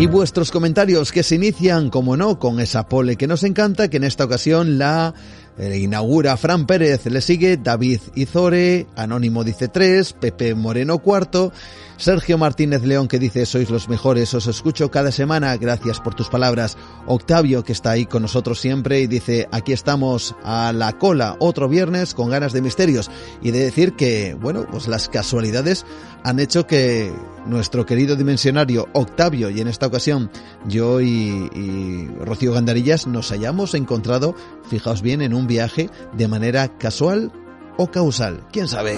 [0.00, 3.98] Y vuestros comentarios que se inician, como no, con esa pole que nos encanta, que
[3.98, 5.12] en esta ocasión la
[5.58, 11.52] eh, inaugura Fran Pérez, le sigue David Izore, Anónimo dice 3, Pepe Moreno cuarto,
[12.00, 16.30] Sergio Martínez León que dice sois los mejores, os escucho cada semana, gracias por tus
[16.30, 16.78] palabras.
[17.06, 21.68] Octavio que está ahí con nosotros siempre y dice aquí estamos a la cola otro
[21.68, 23.10] viernes con ganas de misterios
[23.42, 25.84] y de decir que, bueno, pues las casualidades
[26.24, 27.12] han hecho que
[27.44, 30.30] nuestro querido dimensionario Octavio y en esta ocasión
[30.66, 34.34] yo y, Rocío Gandarillas nos hayamos encontrado,
[34.70, 37.30] fijaos bien, en un viaje de manera casual
[37.76, 38.96] o causal, quién sabe.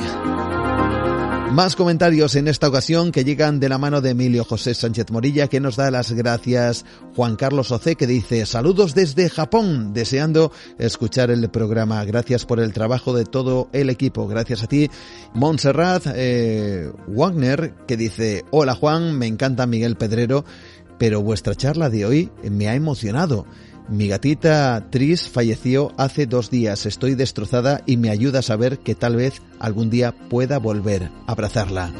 [1.52, 5.48] Más comentarios en esta ocasión que llegan de la mano de Emilio José Sánchez Morilla
[5.48, 6.86] que nos da las gracias.
[7.14, 12.02] Juan Carlos Oce que dice saludos desde Japón, deseando escuchar el programa.
[12.06, 14.26] Gracias por el trabajo de todo el equipo.
[14.26, 14.88] Gracias a ti.
[15.34, 20.46] Montserrat eh, Wagner que dice hola Juan, me encanta Miguel Pedrero,
[20.98, 23.44] pero vuestra charla de hoy me ha emocionado.
[23.88, 26.86] Mi gatita Tris falleció hace dos días.
[26.86, 31.32] Estoy destrozada y me ayuda a saber que tal vez algún día pueda volver a
[31.32, 31.92] abrazarla.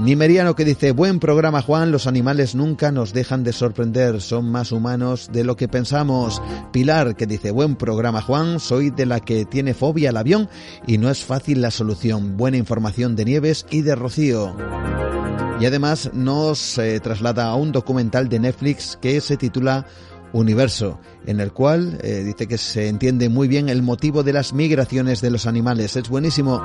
[0.00, 4.70] Nimeriano que dice, buen programa Juan, los animales nunca nos dejan de sorprender, son más
[4.70, 6.40] humanos de lo que pensamos.
[6.72, 10.48] Pilar que dice, buen programa Juan, soy de la que tiene fobia al avión
[10.86, 12.36] y no es fácil la solución.
[12.36, 14.54] Buena información de Nieves y de Rocío.
[15.60, 19.84] Y además nos eh, traslada a un documental de Netflix que se titula
[20.32, 20.98] universo,
[21.28, 25.20] en el cual eh, dice que se entiende muy bien el motivo de las migraciones
[25.20, 25.94] de los animales.
[25.94, 26.62] Es buenísimo.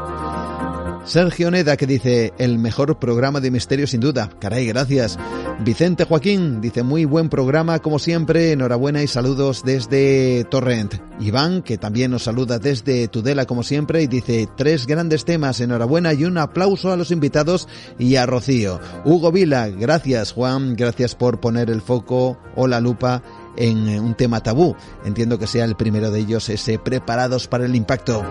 [1.06, 4.30] Sergio Neda que dice el mejor programa de misterio sin duda.
[4.40, 5.20] Caray, gracias.
[5.60, 8.54] Vicente Joaquín dice muy buen programa como siempre.
[8.54, 10.96] Enhorabuena y saludos desde Torrent.
[11.20, 15.60] Iván que también nos saluda desde Tudela como siempre y dice tres grandes temas.
[15.60, 17.68] Enhorabuena y un aplauso a los invitados
[18.00, 18.80] y a Rocío.
[19.04, 23.22] Hugo Vila, gracias Juan, gracias por poner el foco o la lupa
[23.58, 24.76] en un tema tabú.
[25.04, 28.24] Entiendo que sea el primero de ellos ese preparados para el impacto.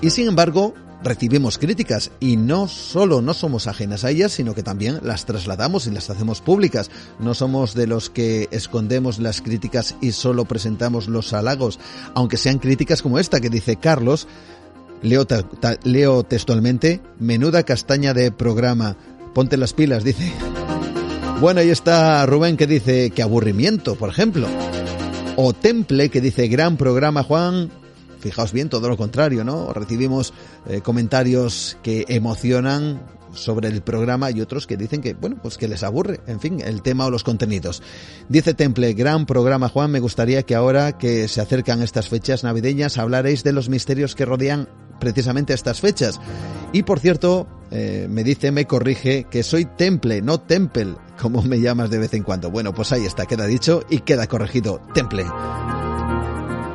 [0.00, 4.62] Y sin embargo, recibimos críticas y no solo no somos ajenas a ellas, sino que
[4.62, 6.90] también las trasladamos y las hacemos públicas.
[7.18, 11.78] No somos de los que escondemos las críticas y solo presentamos los halagos,
[12.14, 14.28] aunque sean críticas como esta que dice Carlos,
[15.02, 15.26] leo,
[15.84, 18.96] leo textualmente, menuda castaña de programa,
[19.34, 20.32] ponte las pilas, dice.
[21.40, 24.48] Bueno, ahí está Rubén que dice que aburrimiento, por ejemplo.
[25.36, 27.70] O Temple que dice gran programa Juan.
[28.18, 29.72] Fijaos bien, todo lo contrario, ¿no?
[29.72, 30.34] Recibimos
[30.68, 33.00] eh, comentarios que emocionan
[33.42, 36.60] sobre el programa y otros que dicen que, bueno, pues que les aburre, en fin,
[36.60, 37.82] el tema o los contenidos.
[38.28, 42.98] Dice Temple, gran programa Juan, me gustaría que ahora que se acercan estas fechas navideñas
[42.98, 44.68] hablaréis de los misterios que rodean
[44.98, 46.20] precisamente estas fechas.
[46.72, 51.60] Y por cierto, eh, me dice, me corrige, que soy Temple, no Temple, como me
[51.60, 52.50] llamas de vez en cuando.
[52.50, 55.24] Bueno, pues ahí está, queda dicho y queda corregido, Temple.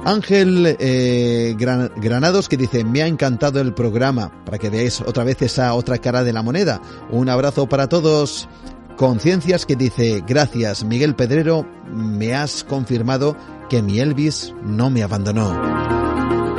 [0.05, 5.41] Ángel eh, Granados que dice, me ha encantado el programa, para que veáis otra vez
[5.41, 6.81] esa otra cara de la moneda.
[7.09, 8.49] Un abrazo para todos.
[8.97, 13.35] Conciencias que dice, gracias Miguel Pedrero, me has confirmado
[13.69, 15.59] que mi Elvis no me abandonó.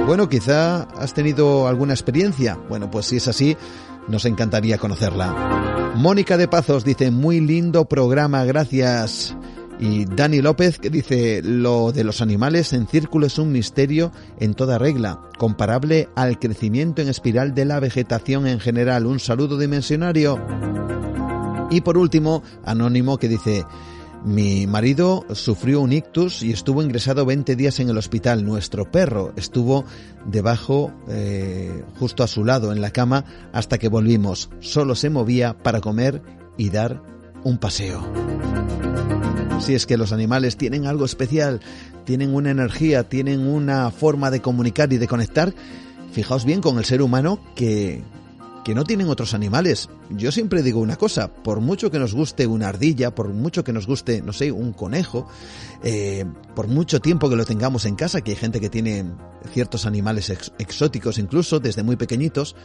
[0.06, 2.58] Bueno, quizá has tenido alguna experiencia.
[2.68, 3.56] Bueno, pues si es así,
[4.08, 5.92] nos encantaría conocerla.
[5.94, 9.36] Mónica de Pazos dice, muy lindo programa, gracias.
[9.84, 14.54] Y Dani López que dice, lo de los animales en círculo es un misterio en
[14.54, 19.04] toda regla, comparable al crecimiento en espiral de la vegetación en general.
[19.04, 20.40] Un saludo dimensionario.
[21.70, 23.66] Y por último, Anónimo que dice,
[24.24, 28.42] mi marido sufrió un ictus y estuvo ingresado 20 días en el hospital.
[28.42, 29.84] Nuestro perro estuvo
[30.24, 34.48] debajo, eh, justo a su lado, en la cama, hasta que volvimos.
[34.60, 36.22] Solo se movía para comer
[36.56, 37.02] y dar
[37.44, 38.02] un paseo.
[39.60, 41.60] Si es que los animales tienen algo especial,
[42.04, 45.54] tienen una energía, tienen una forma de comunicar y de conectar,
[46.12, 48.02] fijaos bien con el ser humano que,
[48.64, 49.88] que no tienen otros animales.
[50.10, 53.72] Yo siempre digo una cosa, por mucho que nos guste una ardilla, por mucho que
[53.72, 55.26] nos guste, no sé, un conejo,
[55.82, 56.24] eh,
[56.54, 59.04] por mucho tiempo que lo tengamos en casa, que hay gente que tiene
[59.52, 62.56] ciertos animales exóticos incluso desde muy pequeñitos,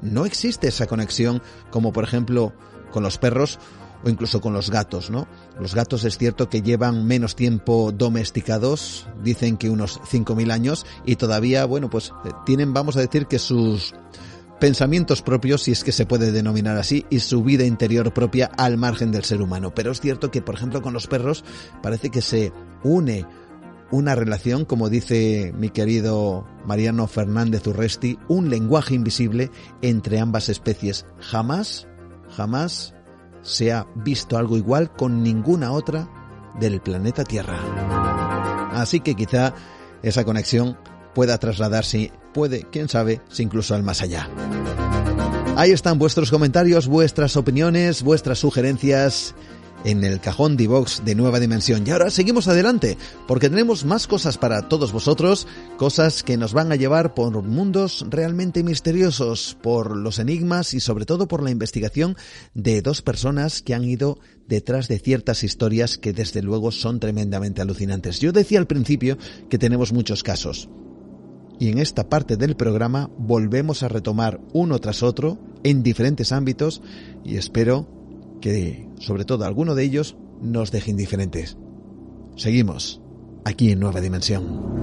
[0.00, 2.52] no existe esa conexión como por ejemplo
[2.92, 3.58] con los perros
[4.04, 5.26] o incluso con los gatos, ¿no?
[5.58, 11.16] Los gatos es cierto que llevan menos tiempo domesticados, dicen que unos 5.000 años, y
[11.16, 13.94] todavía, bueno, pues eh, tienen, vamos a decir que sus
[14.60, 18.76] pensamientos propios, si es que se puede denominar así, y su vida interior propia al
[18.76, 19.74] margen del ser humano.
[19.74, 21.44] Pero es cierto que, por ejemplo, con los perros
[21.82, 23.26] parece que se une
[23.90, 31.06] una relación, como dice mi querido Mariano Fernández Urresti, un lenguaje invisible entre ambas especies.
[31.20, 31.86] Jamás,
[32.36, 32.94] jamás
[33.42, 36.08] se ha visto algo igual con ninguna otra
[36.58, 37.58] del planeta Tierra.
[38.72, 39.54] Así que quizá
[40.02, 40.76] esa conexión
[41.14, 44.28] pueda trasladarse, puede, quién sabe, si incluso al más allá.
[45.56, 49.34] Ahí están vuestros comentarios, vuestras opiniones, vuestras sugerencias
[49.84, 50.68] en el cajón de
[51.04, 51.84] de Nueva Dimensión.
[51.86, 56.72] Y ahora seguimos adelante, porque tenemos más cosas para todos vosotros, cosas que nos van
[56.72, 62.16] a llevar por mundos realmente misteriosos, por los enigmas y sobre todo por la investigación
[62.54, 67.62] de dos personas que han ido detrás de ciertas historias que desde luego son tremendamente
[67.62, 68.20] alucinantes.
[68.20, 69.18] Yo decía al principio
[69.48, 70.68] que tenemos muchos casos.
[71.60, 76.82] Y en esta parte del programa volvemos a retomar uno tras otro en diferentes ámbitos
[77.24, 77.97] y espero
[78.40, 81.56] que, sobre todo alguno de ellos, nos deje indiferentes.
[82.36, 83.00] Seguimos
[83.44, 84.78] aquí en Nueva Dimensión.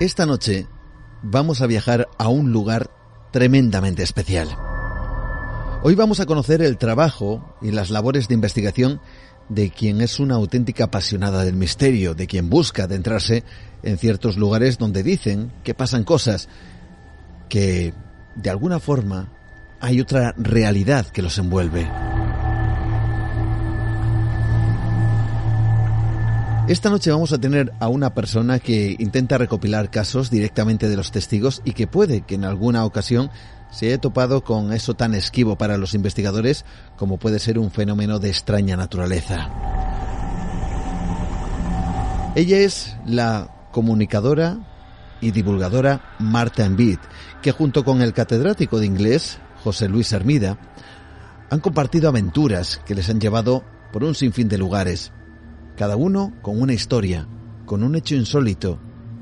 [0.00, 0.66] Esta noche
[1.24, 2.90] vamos a viajar a un lugar
[3.32, 4.48] tremendamente especial.
[5.82, 9.00] Hoy vamos a conocer el trabajo y las labores de investigación
[9.48, 13.42] de quien es una auténtica apasionada del misterio, de quien busca adentrarse
[13.82, 16.48] en ciertos lugares donde dicen que pasan cosas,
[17.48, 17.92] que
[18.34, 19.28] de alguna forma
[19.80, 21.90] hay otra realidad que los envuelve.
[26.66, 31.12] Esta noche vamos a tener a una persona que intenta recopilar casos directamente de los
[31.12, 33.30] testigos y que puede que en alguna ocasión
[33.70, 36.64] se haya topado con eso tan esquivo para los investigadores
[36.96, 39.50] como puede ser un fenómeno de extraña naturaleza.
[42.34, 44.56] Ella es la comunicadora
[45.20, 46.98] y divulgadora Marta Envid,
[47.42, 50.56] que junto con el catedrático de inglés, José Luis Hermida,
[51.50, 53.62] han compartido aventuras que les han llevado
[53.92, 55.12] por un sinfín de lugares,
[55.76, 57.26] cada uno con una historia,
[57.66, 58.78] con un hecho insólito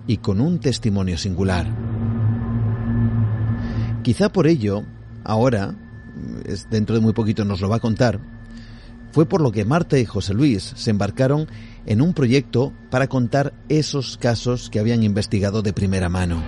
[0.06, 1.66] y con un testimonio singular.
[4.02, 4.82] Quizá por ello,
[5.24, 5.74] ahora,
[6.70, 8.20] dentro de muy poquito nos lo va a contar,
[9.12, 11.46] fue por lo que Marta y José Luis se embarcaron
[11.86, 16.42] en un proyecto para contar esos casos que habían investigado de primera mano.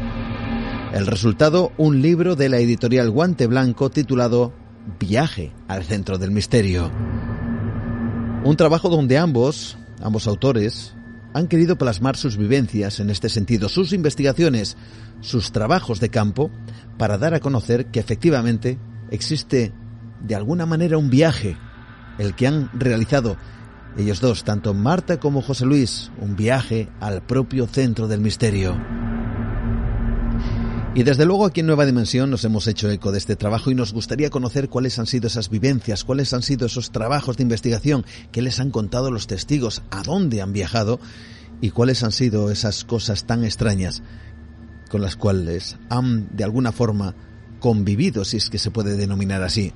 [0.92, 4.52] El resultado, un libro de la editorial Guante Blanco titulado
[4.98, 6.90] Viaje al centro del misterio.
[8.44, 10.94] Un trabajo donde ambos Ambos autores
[11.32, 14.76] han querido plasmar sus vivencias en este sentido, sus investigaciones,
[15.20, 16.50] sus trabajos de campo,
[16.98, 18.78] para dar a conocer que efectivamente
[19.10, 19.72] existe
[20.20, 21.56] de alguna manera un viaje,
[22.18, 23.38] el que han realizado
[23.96, 28.76] ellos dos, tanto Marta como José Luis, un viaje al propio centro del misterio.
[30.96, 33.74] Y desde luego aquí en Nueva Dimensión nos hemos hecho eco de este trabajo y
[33.74, 38.06] nos gustaría conocer cuáles han sido esas vivencias, cuáles han sido esos trabajos de investigación,
[38.30, 41.00] qué les han contado los testigos, a dónde han viajado
[41.60, 44.04] y cuáles han sido esas cosas tan extrañas
[44.88, 47.16] con las cuales han de alguna forma
[47.58, 49.72] convivido, si es que se puede denominar así.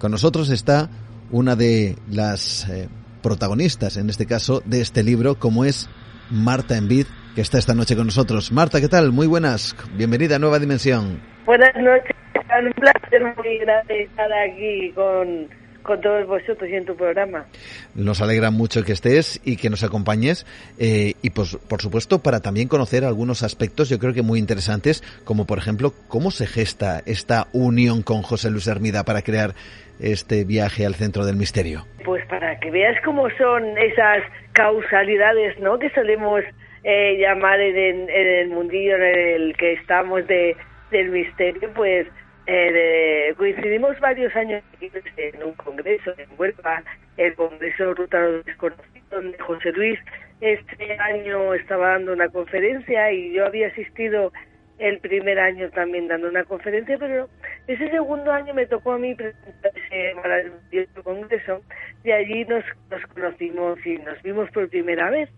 [0.00, 0.90] Con nosotros está
[1.30, 2.88] una de las eh,
[3.22, 5.88] protagonistas, en este caso, de este libro, como es
[6.30, 7.06] Marta Envid,
[7.38, 8.50] que está esta noche con nosotros.
[8.50, 9.12] Marta, ¿qué tal?
[9.12, 9.76] Muy buenas.
[9.94, 11.20] Bienvenida a Nueva Dimensión.
[11.46, 12.10] Buenas noches.
[12.34, 15.46] Es un placer muy grande estar aquí con,
[15.84, 17.46] con todos vosotros y en tu programa.
[17.94, 20.46] Nos alegra mucho que estés y que nos acompañes
[20.80, 25.04] eh, y pues, por supuesto para también conocer algunos aspectos yo creo que muy interesantes
[25.22, 29.54] como por ejemplo cómo se gesta esta unión con José Luis Hermida para crear
[30.00, 31.86] este viaje al centro del misterio.
[32.04, 34.24] Pues para que veas cómo son esas
[34.54, 35.78] causalidades ¿no?
[35.78, 36.42] que solemos
[36.84, 40.56] eh, llamar en, el mundillo en el que estamos de,
[40.90, 42.06] del misterio, pues
[42.46, 46.82] eh, coincidimos varios años en un congreso en Huelva,
[47.16, 49.98] el Congreso Ruta de Desconocidos, donde José Luis
[50.40, 54.32] este año estaba dando una conferencia y yo había asistido
[54.78, 57.28] el primer año también dando una conferencia, pero
[57.66, 61.62] ese segundo año me tocó a mí presentar ese maravilloso congreso
[62.04, 65.28] y allí nos, nos conocimos y nos vimos por primera vez.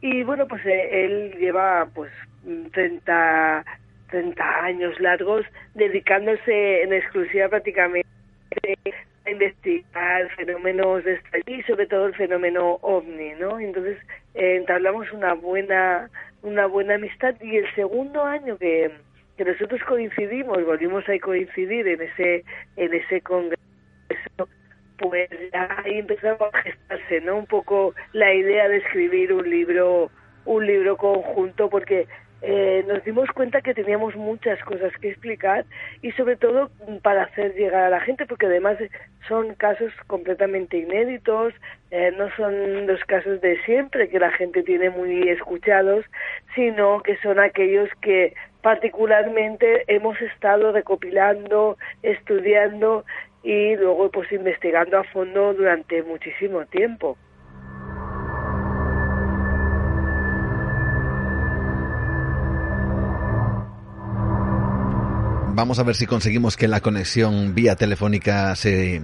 [0.00, 2.12] Y bueno, pues eh, él lleva pues
[2.72, 3.64] 30,
[4.10, 5.44] 30 años largos
[5.74, 8.08] dedicándose en exclusiva prácticamente
[9.26, 13.58] a investigar fenómenos de y sobre todo el fenómeno ovni, ¿no?
[13.58, 13.98] Entonces
[14.34, 16.08] eh, entablamos una buena
[16.42, 18.90] una buena amistad y el segundo año que,
[19.36, 22.44] que nosotros coincidimos, volvimos a coincidir en ese
[22.76, 23.58] en ese congreso
[24.98, 27.36] pues ahí empezó a gestarse, ¿no?
[27.36, 30.10] Un poco la idea de escribir un libro,
[30.44, 32.06] un libro conjunto, porque
[32.40, 35.64] eh, nos dimos cuenta que teníamos muchas cosas que explicar
[36.02, 36.70] y sobre todo
[37.02, 38.78] para hacer llegar a la gente, porque además
[39.26, 41.52] son casos completamente inéditos,
[41.90, 46.04] eh, no son los casos de siempre que la gente tiene muy escuchados,
[46.54, 53.04] sino que son aquellos que particularmente hemos estado recopilando, estudiando
[53.42, 57.16] y luego pues investigando a fondo durante muchísimo tiempo.
[65.54, 69.02] Vamos a ver si conseguimos que la conexión vía telefónica se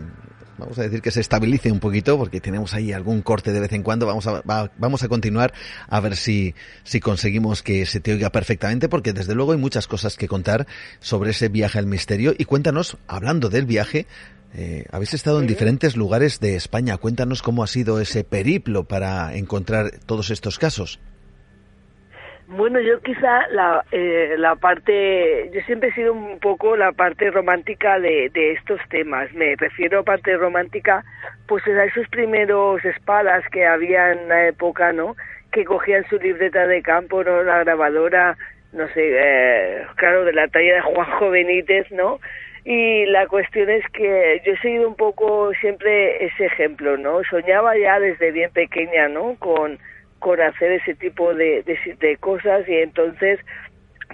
[0.58, 3.72] vamos a decir que se estabilice un poquito porque tenemos ahí algún corte de vez
[3.72, 4.06] en cuando.
[4.06, 4.42] Vamos a,
[4.76, 5.52] vamos a continuar
[5.88, 9.86] a ver si, si conseguimos que se te oiga perfectamente porque desde luego hay muchas
[9.86, 10.66] cosas que contar
[11.00, 14.06] sobre ese viaje al misterio y cuéntanos, hablando del viaje,
[14.56, 16.96] eh, habéis estado en diferentes lugares de España.
[16.96, 21.00] Cuéntanos cómo ha sido ese periplo para encontrar todos estos casos.
[22.56, 27.28] Bueno, yo quizá la, eh, la parte, yo siempre he sido un poco la parte
[27.32, 29.32] romántica de, de estos temas.
[29.32, 31.02] Me refiero a parte romántica,
[31.48, 35.16] pues a esos primeros espadas que había en la época, ¿no?
[35.50, 37.42] Que cogían su libreta de campo, ¿no?
[37.42, 38.36] La grabadora,
[38.72, 42.20] no sé, eh, claro, de la talla de Juanjo Benítez, ¿no?
[42.64, 47.24] Y la cuestión es que yo he seguido un poco siempre ese ejemplo, ¿no?
[47.24, 49.34] Soñaba ya desde bien pequeña, ¿no?
[49.40, 49.80] Con
[50.24, 51.62] con hacer ese tipo de,
[52.00, 53.38] de, cosas y entonces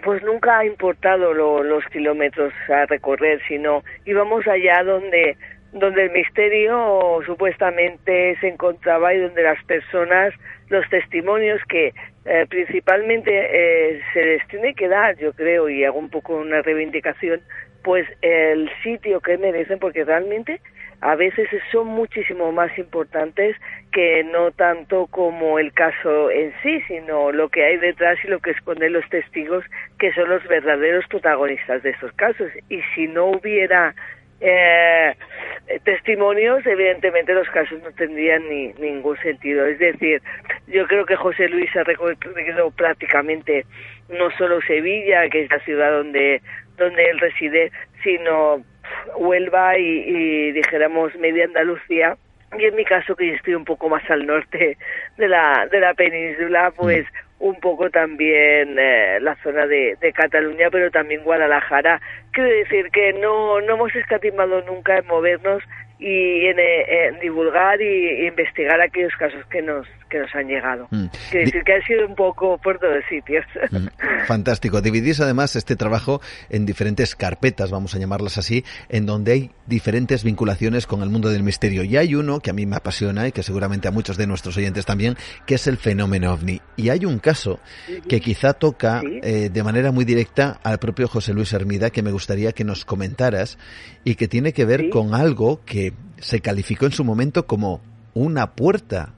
[0.03, 5.37] pues nunca ha importado los kilómetros a recorrer, sino íbamos allá donde
[5.73, 10.35] donde el misterio supuestamente se encontraba y donde las personas,
[10.69, 11.95] los testimonios que
[12.25, 16.61] eh, principalmente eh, se les tiene que dar, yo creo, y hago un poco una
[16.61, 17.41] reivindicación,
[17.85, 20.61] pues el sitio que merecen, porque realmente
[21.01, 23.57] a veces son muchísimo más importantes
[23.92, 28.38] que no tanto como el caso en sí, sino lo que hay detrás y lo
[28.40, 29.64] que esconden los testigos,
[29.98, 32.51] que son los verdaderos protagonistas de estos casos.
[32.68, 33.94] Y si no hubiera
[34.40, 35.14] eh,
[35.84, 39.66] testimonios, evidentemente los casos no tendrían ni ningún sentido.
[39.66, 40.20] Es decir,
[40.66, 43.64] yo creo que José Luis ha recorrido prácticamente
[44.11, 46.42] no solo Sevilla, que es la ciudad donde
[46.76, 47.70] donde él reside,
[48.03, 48.64] sino
[49.17, 52.17] Huelva y, dijéramos media Andalucía
[52.59, 54.77] y en mi caso que yo estoy un poco más al norte
[55.17, 57.45] de la de la península pues mm.
[57.45, 62.01] un poco también eh, la zona de, de, Cataluña pero también Guadalajara
[62.33, 65.63] quiero decir que no no hemos escatimado nunca en movernos
[66.01, 70.89] y eh, en, divulgar y, investigar aquellos casos que nos que nos han llegado.
[70.91, 71.07] Mm.
[71.31, 73.45] Quiere decir que ha sido un poco por todos sitios.
[73.71, 73.87] Mm.
[74.27, 74.83] Fantástico.
[74.83, 80.25] Dividís además este trabajo en diferentes carpetas, vamos a llamarlas así, en donde hay diferentes
[80.25, 81.85] vinculaciones con el mundo del misterio.
[81.85, 84.57] Y hay uno que a mí me apasiona y que seguramente a muchos de nuestros
[84.57, 86.61] oyentes también, que es el fenómeno ovni.
[86.77, 87.61] Y hay un caso
[88.09, 92.13] que quizá toca eh, de manera muy directa al propio José Luis Hermida, que me
[92.13, 93.59] gustaría que nos comentaras
[94.05, 97.81] y que tiene que ver con algo que se calificó en su momento como
[98.15, 99.15] una puerta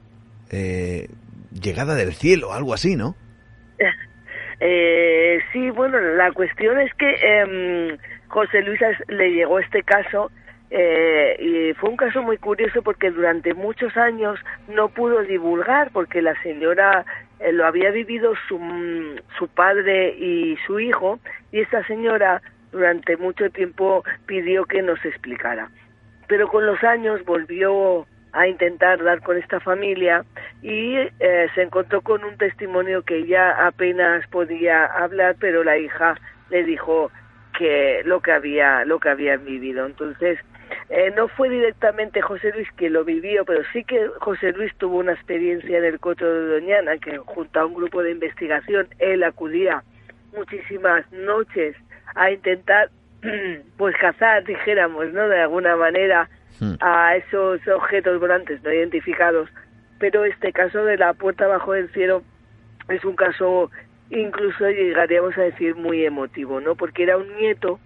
[0.53, 1.09] eh,
[1.51, 3.15] llegada del cielo, algo así, ¿no?
[4.65, 7.97] Eh, sí, bueno, la cuestión es que eh,
[8.27, 8.79] José Luis
[9.09, 10.31] le llegó este caso
[10.69, 14.39] eh, y fue un caso muy curioso porque durante muchos años
[14.69, 17.05] no pudo divulgar porque la señora
[17.39, 18.57] eh, lo había vivido su,
[19.37, 21.19] su padre y su hijo
[21.51, 22.41] y esta señora
[22.71, 25.69] durante mucho tiempo pidió que nos explicara
[26.27, 30.25] pero con los años volvió a intentar dar con esta familia
[30.61, 36.15] y eh, se encontró con un testimonio que ya apenas podía hablar, pero la hija
[36.49, 37.11] le dijo
[37.57, 39.85] que lo que había lo que habían vivido.
[39.85, 40.39] Entonces
[40.89, 44.97] eh, no fue directamente José Luis que lo vivió, pero sí que José Luis tuvo
[44.97, 49.23] una experiencia en el Coto de Doñana, que junto a un grupo de investigación él
[49.23, 49.83] acudía
[50.35, 51.75] muchísimas noches
[52.15, 52.89] a intentar
[53.77, 55.27] pues cazar, dijéramos, ¿no?
[55.29, 56.29] De alguna manera
[56.59, 56.73] hmm.
[56.79, 59.49] a esos objetos volantes no identificados.
[59.99, 62.23] Pero este caso de la puerta bajo el cielo
[62.89, 63.71] es un caso
[64.09, 66.75] incluso llegaríamos a decir muy emotivo, ¿no?
[66.75, 67.79] Porque era un nieto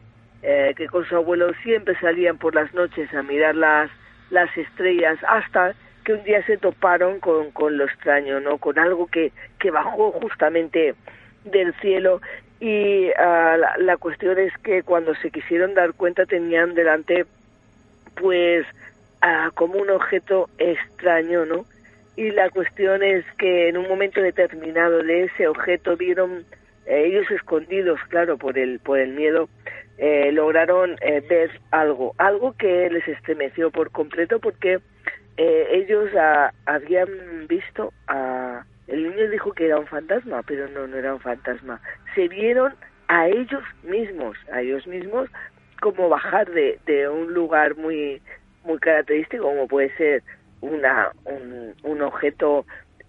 [0.44, 3.90] eh, que con su abuelo siempre salían por las noches a mirar las,
[4.30, 8.58] las estrellas hasta que un día se toparon con, con lo extraño, ¿no?
[8.58, 10.96] Con algo que, que bajó justamente
[11.44, 12.22] del cielo
[12.60, 17.26] y uh, la, la, cuestión es que cuando se quisieron dar cuenta tenían delante
[18.20, 18.66] pues
[19.24, 21.66] uh, como un objeto extraño, ¿no?
[22.16, 26.46] Y la cuestión es que en un momento determinado de ese objeto vieron
[26.88, 29.50] eh, ellos escondidos, claro, por el por el miedo,
[29.98, 34.80] eh, lograron eh, ver algo, algo que les estremeció por completo porque
[35.40, 37.10] ellos uh, habían
[37.48, 41.80] visto a El niño dijo que era un fantasma, pero no, no era un fantasma.
[42.16, 42.74] Se vieron
[43.08, 45.30] a ellos mismos, a ellos mismos,
[45.82, 48.22] como bajar de, un lugar muy,
[48.64, 50.24] muy característico, como puede ser
[50.62, 51.12] una,
[51.84, 52.66] un, objeto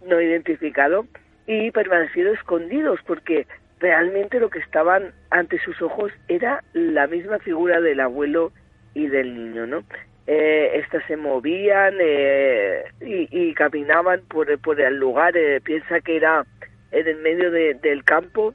[0.07, 1.07] no identificado,
[1.47, 3.47] y permanecido escondidos, porque
[3.81, 8.53] realmente lo que estaban ante sus ojos era la misma figura del abuelo
[8.95, 9.85] y del niño, ¿no?
[10.27, 16.16] Eh, estas se movían eh, y, y, caminaban por, por el lugar, eh, piensa que
[16.16, 16.45] era
[16.90, 18.55] en el medio de, del campo,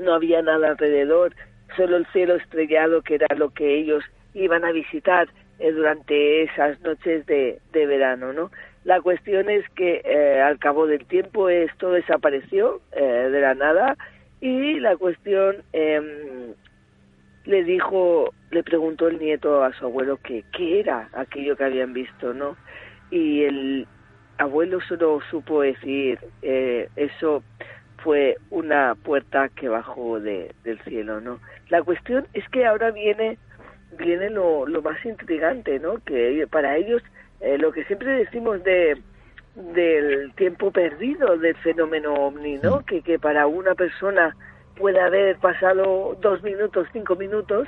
[0.00, 1.34] no había nada alrededor,
[1.76, 4.04] solo el cielo estrellado que era lo que ellos
[4.34, 5.28] iban a visitar
[5.58, 8.50] eh, durante esas noches de, de verano, ¿no?
[8.84, 13.96] La cuestión es que eh, al cabo del tiempo esto desapareció eh, de la nada
[14.40, 16.54] y la cuestión eh,
[17.46, 21.92] le dijo, le preguntó el nieto a su abuelo que qué era aquello que habían
[21.92, 22.56] visto, ¿no?
[23.10, 23.86] Y el
[24.38, 27.42] abuelo solo supo decir, eh, eso
[28.06, 31.40] fue una puerta que bajó de, del cielo, ¿no?
[31.70, 33.36] La cuestión es que ahora viene
[33.98, 35.96] viene lo, lo más intrigante, ¿no?
[36.04, 37.02] Que para ellos
[37.40, 39.02] eh, lo que siempre decimos de
[39.56, 42.84] del tiempo perdido del fenómeno ovni, ¿no?
[42.84, 44.36] Que, que para una persona
[44.76, 47.66] puede haber pasado dos minutos, cinco minutos.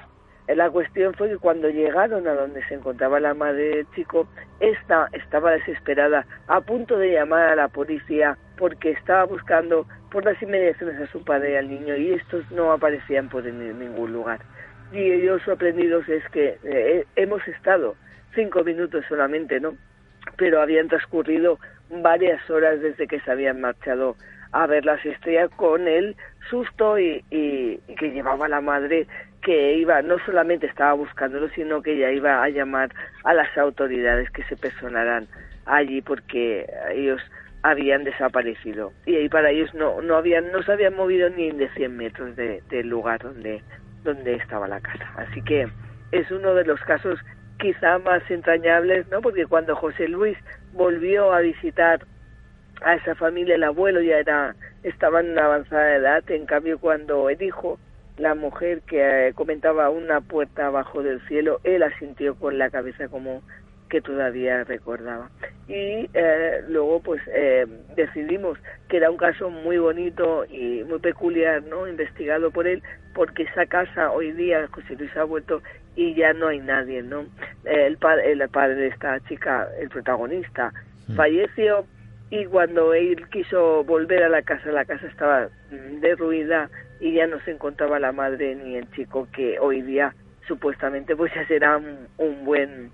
[0.54, 4.26] La cuestión fue que cuando llegaron a donde se encontraba la madre del chico,
[4.60, 10.40] esta estaba desesperada, a punto de llamar a la policía porque estaba buscando por las
[10.42, 14.40] inmediaciones a su padre y al niño y estos no aparecían por ningún lugar.
[14.90, 17.94] Y ellos sorprendidos es que eh, hemos estado
[18.34, 19.76] cinco minutos solamente, ¿no?
[20.36, 21.58] Pero habían transcurrido
[21.90, 24.16] varias horas desde que se habían marchado
[24.52, 26.16] a ver las estrellas con el
[26.48, 29.06] susto y, y, que llevaba la madre
[29.42, 32.90] que iba, no solamente estaba buscándolo, sino que ya iba a llamar
[33.24, 35.26] a las autoridades que se personaran
[35.66, 37.20] allí porque ellos
[37.62, 38.92] habían desaparecido.
[39.06, 42.36] Y ahí para ellos no no habían no se habían movido ni de 100 metros
[42.36, 43.62] de, del lugar donde
[44.04, 45.12] donde estaba la casa.
[45.16, 45.68] Así que
[46.12, 47.18] es uno de los casos
[47.58, 50.38] quizá más entrañables no porque cuando José Luis
[50.72, 52.00] volvió a visitar
[52.82, 54.54] a esa familia el abuelo ya era
[54.84, 57.78] estaba en una avanzada edad en cambio cuando el hijo
[58.18, 63.08] la mujer que eh, comentaba una puerta abajo del cielo él asintió con la cabeza
[63.08, 63.42] como
[63.88, 65.30] que todavía recordaba.
[65.66, 67.66] Y eh, luego pues eh,
[67.96, 68.58] decidimos
[68.88, 72.82] que era un caso muy bonito y muy peculiar no investigado por él
[73.14, 75.62] porque esa casa hoy día José Luis ha vuelto
[75.96, 77.26] y ya no hay nadie no
[77.64, 80.72] el padre el padre de esta chica el protagonista
[81.08, 81.16] mm.
[81.16, 81.84] falleció
[82.30, 85.48] y cuando él quiso volver a la casa la casa estaba
[86.00, 86.70] derruida
[87.00, 90.14] y ya no se encontraba la madre ni el chico que hoy día
[90.46, 92.90] supuestamente pues ya será un, un buen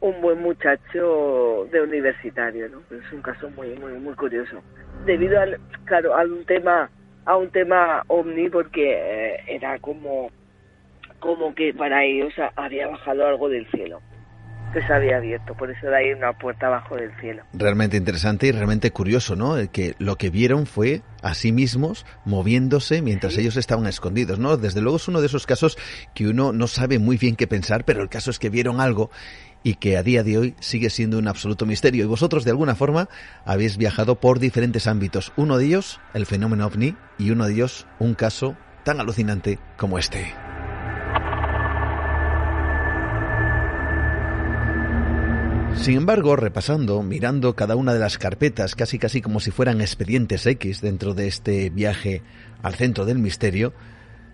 [0.00, 2.82] un buen muchacho de universitario, ¿no?
[2.96, 4.62] Es un caso muy muy muy curioso.
[5.06, 6.90] Debido al claro a un tema
[7.24, 10.30] a un tema ovni porque eh, era como
[11.20, 14.00] como que para ellos había bajado algo del cielo
[14.72, 17.42] que se había abierto, por eso de ahí una puerta abajo del cielo.
[17.52, 19.56] Realmente interesante y realmente curioso, ¿no?
[19.70, 23.40] Que lo que vieron fue a sí mismos moviéndose mientras ¿Sí?
[23.40, 24.56] ellos estaban escondidos, ¿no?
[24.56, 25.78] Desde luego es uno de esos casos
[26.14, 29.10] que uno no sabe muy bien qué pensar, pero el caso es que vieron algo
[29.62, 32.04] y que a día de hoy sigue siendo un absoluto misterio.
[32.04, 33.08] Y vosotros, de alguna forma,
[33.44, 35.32] habéis viajado por diferentes ámbitos.
[35.36, 39.98] Uno de ellos, el fenómeno ovni, y uno de ellos, un caso tan alucinante como
[39.98, 40.34] este.
[45.82, 50.46] Sin embargo, repasando, mirando cada una de las carpetas, casi casi como si fueran expedientes
[50.46, 52.22] X dentro de este viaje
[52.62, 53.74] al centro del misterio,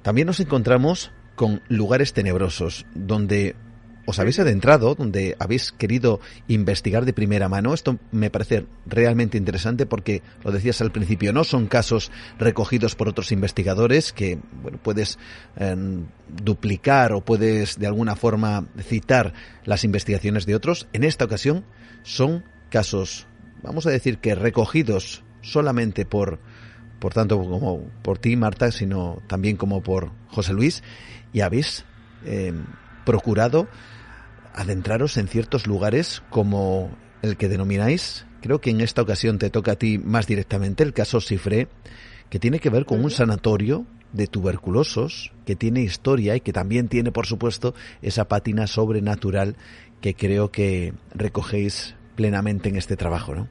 [0.03, 3.57] también nos encontramos con lugares tenebrosos, donde
[4.09, 7.75] os habéis adentrado, donde habéis querido investigar de primera mano.
[7.75, 13.11] Esto me parece realmente interesante porque, lo decías al principio, no son casos recogidos por
[13.11, 15.19] otros investigadores que, bueno, puedes
[15.57, 15.77] eh,
[16.27, 19.35] duplicar o puedes de alguna forma citar
[19.67, 20.89] las investigaciones de otros.
[20.95, 21.67] En esta ocasión
[22.03, 23.27] son casos,
[23.63, 26.39] vamos a decir que recogidos solamente por,
[26.99, 30.83] por tanto como por ti, Marta, sino también como por José Luis,
[31.35, 31.85] y habéis
[32.25, 32.55] eh,
[33.05, 33.69] procurado
[34.59, 36.91] adentraros en ciertos lugares como
[37.23, 40.93] el que denomináis, creo que en esta ocasión te toca a ti más directamente, el
[40.93, 41.69] caso Cifré,
[42.29, 46.89] que tiene que ver con un sanatorio de tuberculosos que tiene historia y que también
[46.89, 49.55] tiene, por supuesto, esa pátina sobrenatural
[50.01, 53.49] que creo que recogéis plenamente en este trabajo, ¿no?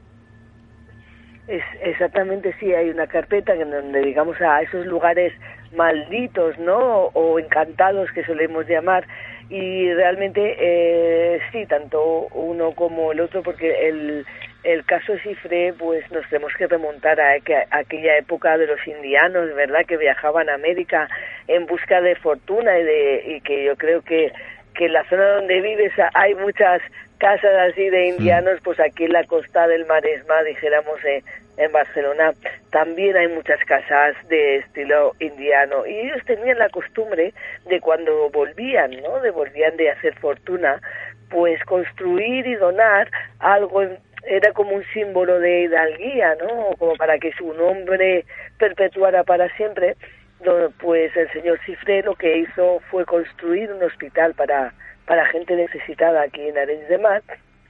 [1.48, 5.32] Es, exactamente, sí, hay una carpeta en donde, digamos, a esos lugares
[5.74, 7.06] malditos, ¿no?
[7.14, 9.08] O encantados que solemos llamar,
[9.50, 14.26] y realmente eh, sí, tanto uno como el otro, porque el,
[14.64, 17.36] el caso Cifré, pues nos tenemos que remontar a,
[17.72, 19.86] aquella época de los indianos, ¿verdad?
[19.88, 21.08] Que viajaban a América
[21.48, 24.34] en busca de fortuna y, de, y que yo creo que,
[24.74, 26.82] que en la zona donde vives hay muchas
[27.18, 31.24] casas así de indianos, pues aquí en la costa del Maresma, dijéramos, eh,
[31.58, 32.34] en Barcelona,
[32.72, 35.86] también hay muchas casas de estilo indiano.
[35.86, 37.34] Y ellos tenían la costumbre
[37.66, 39.20] de cuando volvían, ¿no?
[39.22, 40.80] De volvían de hacer fortuna,
[41.30, 43.10] pues construir y donar
[43.40, 43.82] algo
[44.24, 46.76] era como un símbolo de hidalguía, ¿no?
[46.78, 48.26] Como para que su nombre
[48.58, 49.96] perpetuara para siempre.
[50.80, 54.72] Pues el señor Cifré lo que hizo fue construir un hospital para
[55.08, 57.24] para gente necesitada aquí en Arenys de Mar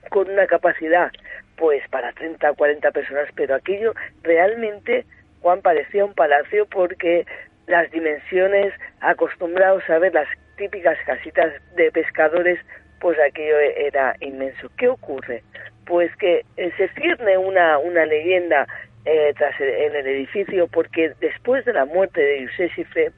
[0.10, 1.12] con una capacidad
[1.58, 3.94] pues para 30 o 40 personas, pero aquello
[4.24, 5.06] realmente,
[5.42, 7.26] Juan, parecía un palacio porque
[7.68, 12.60] las dimensiones, acostumbrados a ver las típicas casitas de pescadores,
[13.00, 14.70] pues aquello era inmenso.
[14.78, 15.44] ¿Qué ocurre?
[15.86, 18.68] Pues que eh, se cierne una, una leyenda
[19.06, 23.12] eh, tras en el edificio porque después de la muerte de José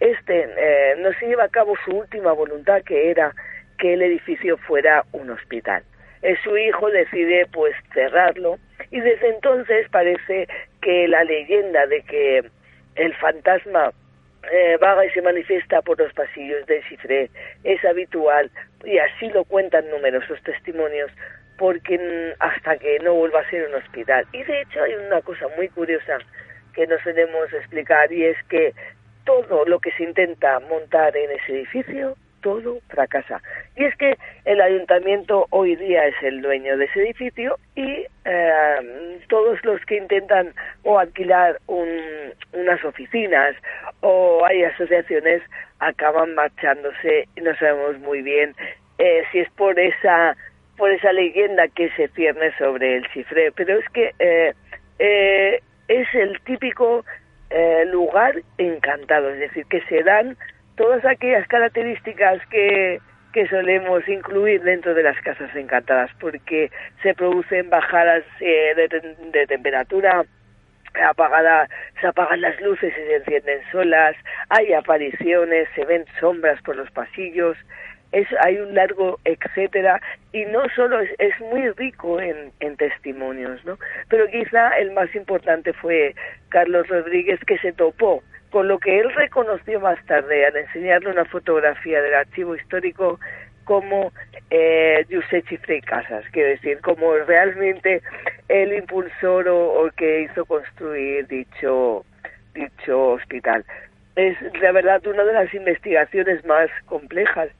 [0.00, 3.32] este eh, no se lleva a cabo su última voluntad que era
[3.78, 5.84] que el edificio fuera un hospital.
[6.26, 8.58] Eh, su hijo decide pues cerrarlo
[8.90, 10.48] y desde entonces parece
[10.82, 12.42] que la leyenda de que
[12.96, 13.92] el fantasma
[14.50, 17.30] eh, vaga y se manifiesta por los pasillos de Cifré
[17.62, 18.50] es habitual
[18.84, 21.12] y así lo cuentan numerosos testimonios
[21.58, 24.26] porque hasta que no vuelva a ser un hospital.
[24.32, 26.18] Y de hecho hay una cosa muy curiosa
[26.74, 28.74] que nos debemos explicar y es que
[29.24, 32.16] todo lo que se intenta montar en ese edificio
[32.46, 33.42] todo fracasa.
[33.74, 39.18] Y es que el ayuntamiento hoy día es el dueño de ese edificio y eh,
[39.28, 40.54] todos los que intentan
[40.84, 43.56] o alquilar unas oficinas
[44.00, 45.42] o hay asociaciones
[45.80, 48.54] acaban marchándose y no sabemos muy bien
[48.98, 50.36] eh, si es por esa
[50.76, 56.40] por esa leyenda que se cierne sobre el cifre, pero es que eh, es el
[56.42, 57.04] típico
[57.86, 60.36] lugar encantado, es decir, que se dan
[60.76, 63.00] todas aquellas características que,
[63.32, 66.70] que solemos incluir dentro de las casas encantadas, porque
[67.02, 70.24] se producen bajadas eh, de, temperatura,
[71.06, 71.68] apagada,
[72.00, 74.16] se apagan las luces y se encienden solas,
[74.48, 77.56] hay apariciones, se ven sombras por los pasillos,
[78.12, 80.00] es, hay un largo etcétera
[80.32, 83.78] y no solo es, es muy rico en, testimonios, ¿no?
[84.08, 86.14] Pero quizá el más importante fue
[86.50, 91.24] Carlos Rodríguez que se topó con lo que él reconoció más tarde al enseñarle una
[91.24, 93.18] fotografía del archivo histórico
[93.66, 94.12] como
[94.50, 95.04] eh,
[95.48, 98.00] Chifre Casas, quiero decir, como realmente
[98.48, 102.04] el impulsor o, que hizo construir dicho,
[102.54, 103.64] dicho hospital.
[104.14, 107.50] Es la verdad una de las investigaciones más complejas,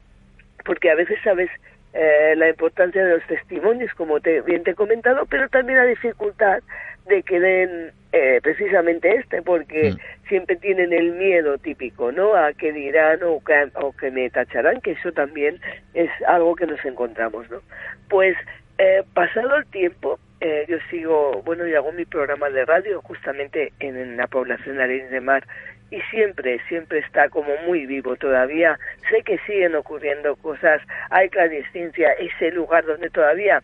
[0.67, 1.49] porque a veces sabes
[1.93, 5.85] eh, la importancia de los testimonios, como te, bien te he comentado, pero también la
[5.85, 6.61] dificultad
[7.07, 10.27] de que den eh, precisamente este, porque mm.
[10.27, 12.35] siempre tienen el miedo típico, ¿no?
[12.35, 15.59] A que dirán o que, o que me tacharán, que eso también
[15.93, 17.61] es algo que nos encontramos, ¿no?
[18.09, 18.35] Pues
[18.77, 23.73] eh, pasado el tiempo, eh, yo sigo, bueno, y hago mi programa de radio justamente
[23.79, 25.47] en, la población de Arenas de Mar
[25.89, 28.77] y siempre, siempre está como muy vivo todavía.
[29.09, 33.61] Sé que siguen ocurriendo cosas, hay clandestincia, ese lugar donde todavía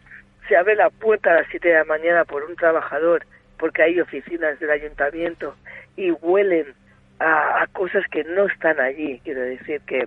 [0.48, 3.26] se abre la puerta a las 7 de la mañana por un trabajador
[3.58, 5.56] porque hay oficinas del ayuntamiento
[5.96, 6.74] y huelen
[7.20, 9.22] a, cosas que no están allí.
[9.24, 10.06] Quiero decir que,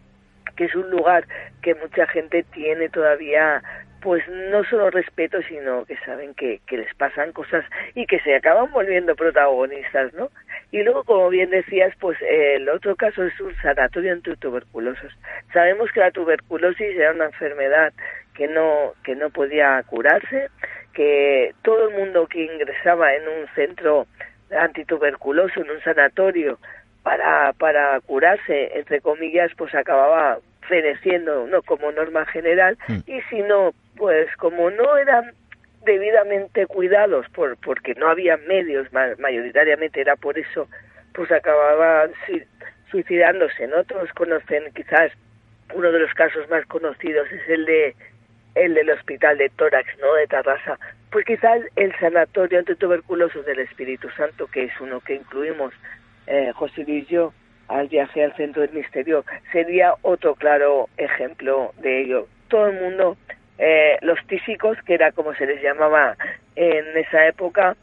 [0.56, 1.26] que es un lugar
[1.62, 3.62] que mucha gente tiene todavía
[4.06, 7.64] pues no solo respeto, sino que saben que, que les pasan cosas
[7.96, 10.30] y que se acaban volviendo protagonistas, ¿no?
[10.70, 15.12] Y luego, como bien decías, pues el otro caso es un sanatorio entre.
[15.52, 17.92] Sabemos que la tuberculosis era una enfermedad
[18.36, 20.50] que no, que no podía curarse,
[20.94, 24.06] que todo el mundo que ingresaba en un centro
[24.56, 26.60] antituberculoso, en un sanatorio,
[27.02, 32.98] para, para curarse, entre comillas, pues acababa feneciendo, no como norma general, hmm.
[33.06, 35.32] y si no, pues como no eran
[35.84, 38.88] debidamente cuidados por porque no había medios
[39.18, 40.68] mayoritariamente era por eso
[41.14, 42.10] pues acababan
[42.90, 45.12] suicidándose no todos conocen quizás
[45.74, 47.94] uno de los casos más conocidos es el de
[48.56, 50.14] el del hospital de tórax, ¿no?
[50.14, 50.78] De Tarrasa.
[51.10, 55.72] Pues quizás el sanatorio antituberculoso del Espíritu Santo, que es uno que incluimos
[56.26, 57.32] eh, José Luis y yo
[57.68, 62.26] al viaje al centro del misterio, sería otro claro ejemplo de ello.
[62.48, 63.16] Todo el mundo,
[63.58, 66.16] eh, los tísicos, que era como se les llamaba
[66.54, 67.76] en esa época,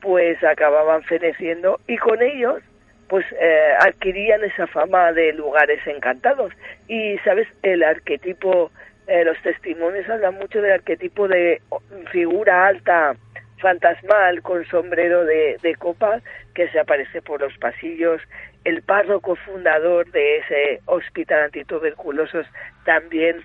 [0.00, 2.62] pues acababan feneciendo y con ellos
[3.08, 6.52] pues eh, adquirían esa fama de lugares encantados.
[6.88, 7.46] Y, ¿sabes?
[7.62, 8.72] El arquetipo
[9.06, 11.62] eh, los testimonios hablan mucho del arquetipo de
[12.10, 13.14] figura alta
[13.58, 16.20] fantasmal con sombrero de, de copa
[16.54, 18.20] que se aparece por los pasillos,
[18.66, 22.46] el párroco fundador de ese hospital antituberculosos
[22.84, 23.36] también,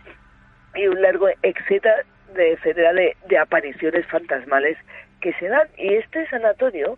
[0.73, 2.03] y un largo etcétera
[2.34, 4.77] de, de, de apariciones fantasmales
[5.19, 5.68] que se dan.
[5.77, 6.98] Y este sanatorio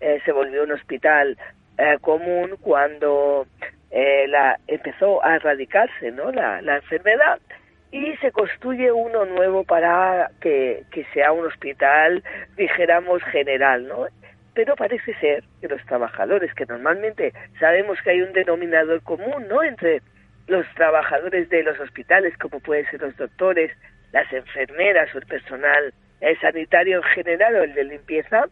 [0.00, 1.36] eh, se volvió un hospital
[1.78, 3.48] eh, común cuando
[3.90, 6.30] eh, la, empezó a erradicarse ¿no?
[6.30, 7.40] la, la enfermedad
[7.90, 12.22] y se construye uno nuevo para que, que sea un hospital,
[12.56, 14.06] dijéramos, general, ¿no?
[14.54, 19.62] Pero parece ser que los trabajadores, que normalmente sabemos que hay un denominador común, ¿no?
[19.62, 20.00] Entre
[20.46, 23.72] los trabajadores de los hospitales, como pueden ser los doctores,
[24.12, 25.92] las enfermeras o el personal
[26.40, 28.44] sanitario en general o el de limpieza,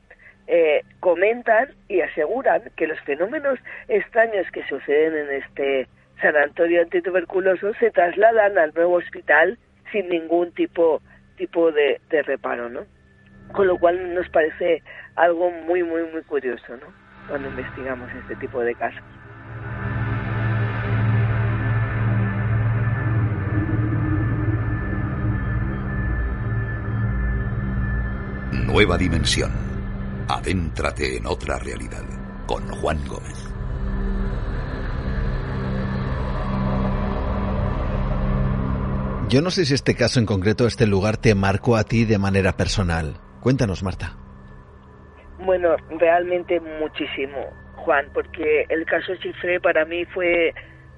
[0.46, 3.58] eh, comentan y aseguran que los fenómenos
[3.88, 5.86] extraños que suceden en este
[6.20, 9.58] sanatorio antituberculoso se trasladan al nuevo hospital
[9.92, 11.00] sin ningún tipo
[11.36, 12.84] tipo de, de reparo, ¿no?
[13.52, 14.82] Con lo cual nos parece
[15.16, 16.86] algo muy muy muy curioso, ¿no?
[17.28, 19.02] Cuando investigamos este tipo de casos.
[28.66, 29.50] Nueva dimensión.
[30.28, 32.04] Adéntrate en otra realidad
[32.46, 33.52] con Juan Gómez.
[39.32, 42.18] Yo no sé si este caso en concreto, este lugar, te marcó a ti de
[42.18, 43.16] manera personal.
[43.42, 44.12] Cuéntanos, Marta.
[45.40, 47.38] Bueno, realmente muchísimo,
[47.74, 50.54] Juan, porque el caso Chifré para mí fue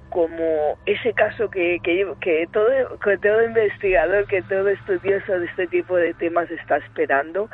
[0.09, 5.95] como ese caso que, que, todo, que todo investigador, que todo estudioso de este tipo
[5.95, 7.49] de temas está esperando,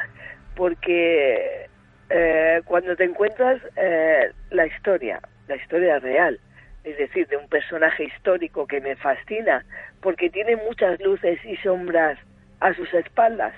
[0.56, 1.70] porque
[2.10, 6.38] eh, cuando te encuentras eh, la historia, la historia real,
[6.84, 9.64] es decir, de un personaje histórico que me fascina,
[10.02, 12.20] porque tiene muchas luces y sombras
[12.60, 13.54] a sus espaldas,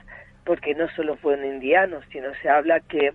[0.45, 3.13] porque no solo fueron indianos, sino se habla que,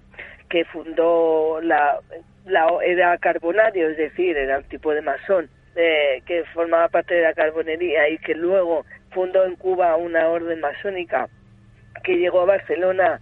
[0.49, 2.01] que fundó la,
[2.47, 7.23] la era carbonario, es decir, era un tipo de masón, eh, que formaba parte de
[7.23, 11.29] la carbonería y que luego fundó en Cuba una orden masónica
[12.03, 13.21] que llegó a Barcelona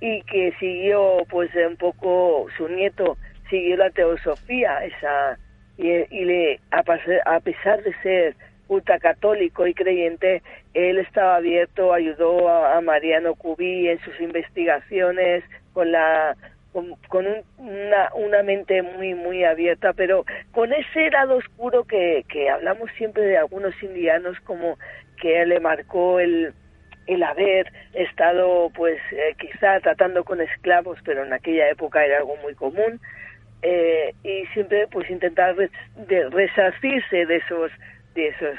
[0.00, 3.18] y que siguió pues un poco su nieto
[3.50, 5.38] siguió la teosofía esa
[5.76, 6.82] y, le, a,
[7.26, 8.36] a pesar de ser
[8.70, 10.42] ultracatólico y creyente,
[10.74, 16.36] él estaba abierto, ayudó a, Mariano Cubí en sus investigaciones con la
[16.72, 17.26] con,
[17.58, 23.38] una, una mente muy muy abierta, pero con ese lado oscuro que, hablamos siempre de
[23.38, 24.78] algunos indianos como
[25.20, 26.54] que le marcó el,
[27.08, 32.36] el haber estado pues eh, quizá tratando con esclavos, pero en aquella época era algo
[32.36, 33.00] muy común,
[33.62, 35.56] eh, y siempre pues intentar
[36.30, 37.72] resarcirse de esos
[38.14, 38.56] de esos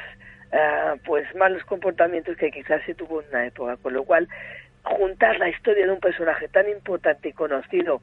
[0.54, 4.28] uh, pues malos comportamientos que quizás se tuvo en una época con lo cual
[4.84, 8.02] juntar la historia de un personaje tan importante y conocido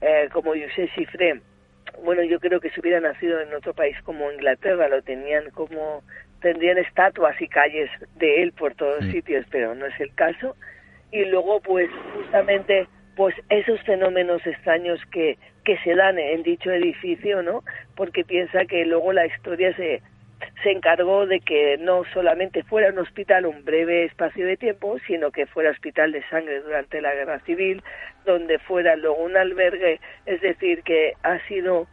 [0.00, 1.40] eh, como José Cifré
[2.02, 6.02] bueno yo creo que si hubiera nacido en otro país como Inglaterra lo tenían como
[6.40, 10.56] tendrían estatuas y calles de él por todos sitios pero no es el caso
[11.10, 17.42] y luego pues justamente pues esos fenómenos extraños que, que se dan en dicho edificio,
[17.42, 17.64] ¿no?
[17.96, 20.02] Porque piensa que luego la historia se,
[20.62, 25.30] se encargó de que no solamente fuera un hospital un breve espacio de tiempo, sino
[25.30, 27.82] que fuera hospital de sangre durante la guerra civil,
[28.24, 31.86] donde fuera luego un albergue, es decir, que ha sido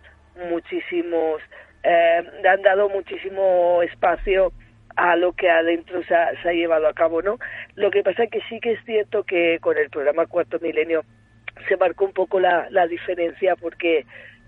[0.49, 1.41] muchísimos,
[1.83, 4.51] eh, han dado muchísimo espacio
[4.95, 7.39] a lo que adentro se ha, llevado a cabo, ¿no?
[7.75, 11.03] Lo que pasa es que sí que es cierto que con el programa Cuarto Milenio
[11.67, 14.05] se marcó un poco la diferencia porque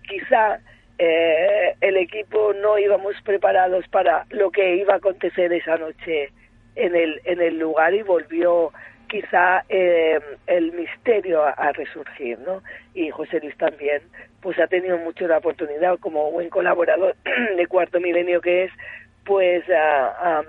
[0.08, 0.60] quizá
[0.98, 6.32] eh, el equipo no íbamos preparados para lo que iba a acontecer esa noche
[6.76, 8.72] en el, en el lugar y volvió
[9.08, 12.62] quizá eh, el misterio a, resurgir, ¿no?
[12.94, 14.02] Y José Luis también,
[14.42, 17.16] pues ha tenido mucho la oportunidad como buen colaborador
[17.58, 18.72] de Cuarto Milenio que es,
[19.26, 20.42] pues a,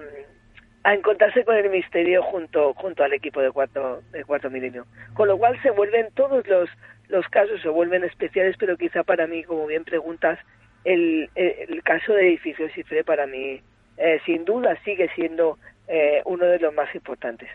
[0.85, 5.27] a, encontrarse con el misterio junto junto al equipo de cuarto de cuarto milenio con
[5.27, 6.71] lo cual se vuelven todos los
[7.09, 10.39] los casos se vuelven especiales pero quizá para mí como bien preguntas
[10.85, 11.29] el,
[11.85, 13.61] caso de edificio Cifre para mí
[13.97, 15.59] eh, sin duda sigue siendo
[15.89, 17.49] eh, uno de los más importantes.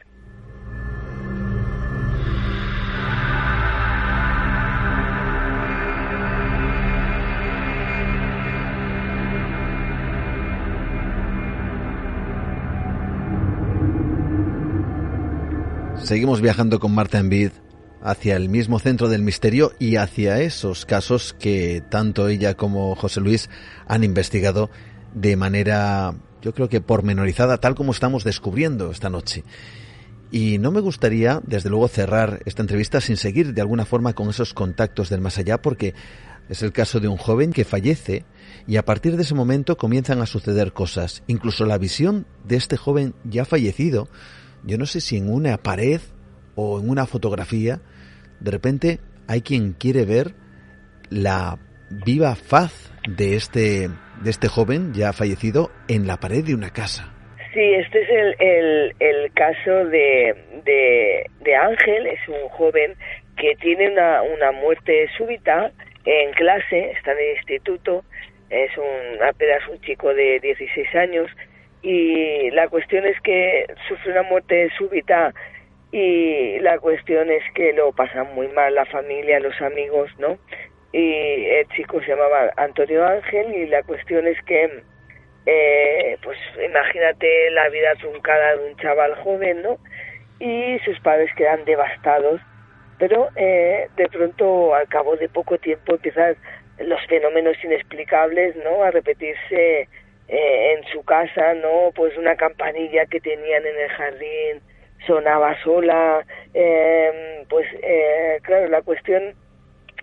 [16.12, 17.52] Seguimos viajando con Marta Envid
[18.02, 23.22] hacia el mismo centro del misterio y hacia esos casos que tanto ella como José
[23.22, 23.50] Luis
[23.88, 24.70] han investigado
[25.14, 29.44] de manera, yo creo que pormenorizada, tal como estamos descubriendo esta noche.
[30.32, 34.30] Y no me gustaría, desde luego, cerrar esta entrevista sin seguir de alguna forma con
[34.30, 35.94] esos contactos del más allá, porque
[36.50, 38.26] es el caso de un joven que fallece
[38.66, 41.24] y a partir de ese momento comienzan a suceder cosas.
[41.28, 44.08] Incluso la visión de este joven ya fallecido,
[44.64, 46.00] yo no sé si en una pared
[46.56, 47.82] o en una fotografía,
[48.42, 50.34] de repente hay quien quiere ver
[51.10, 51.58] la
[51.90, 53.88] viva faz de este,
[54.24, 57.14] de este joven ya fallecido en la pared de una casa.
[57.54, 58.10] Sí, este es
[58.40, 62.96] el, el, caso de, de, de, Ángel, es un joven
[63.36, 65.70] que tiene una, una muerte súbita
[66.06, 68.06] en clase, está en el instituto,
[68.50, 71.30] es un, apenas un chico de 16 años.
[71.82, 75.34] Y la cuestión es que sufre una muerte súbita
[75.92, 80.38] y la cuestión es que lo pasan muy mal la familia, los amigos, ¿no?
[80.94, 84.84] Y el chico se llamaba Antonio Ángel y la cuestión es que
[85.46, 89.80] eh, pues imagínate la vida truncada de un chaval joven, ¿no?
[90.40, 92.42] Y sus padres quedan devastados,
[92.98, 96.36] pero eh, de pronto, al cabo de poco tiempo, empiezan
[96.80, 98.84] los fenómenos inexplicables, ¿no?
[98.84, 99.88] A repetirse
[100.28, 101.92] eh, en su casa, ¿no?
[101.96, 104.62] Pues una campanilla que tenían en el jardín
[105.06, 109.34] sonaba sola, eh, pues eh, claro, la cuestión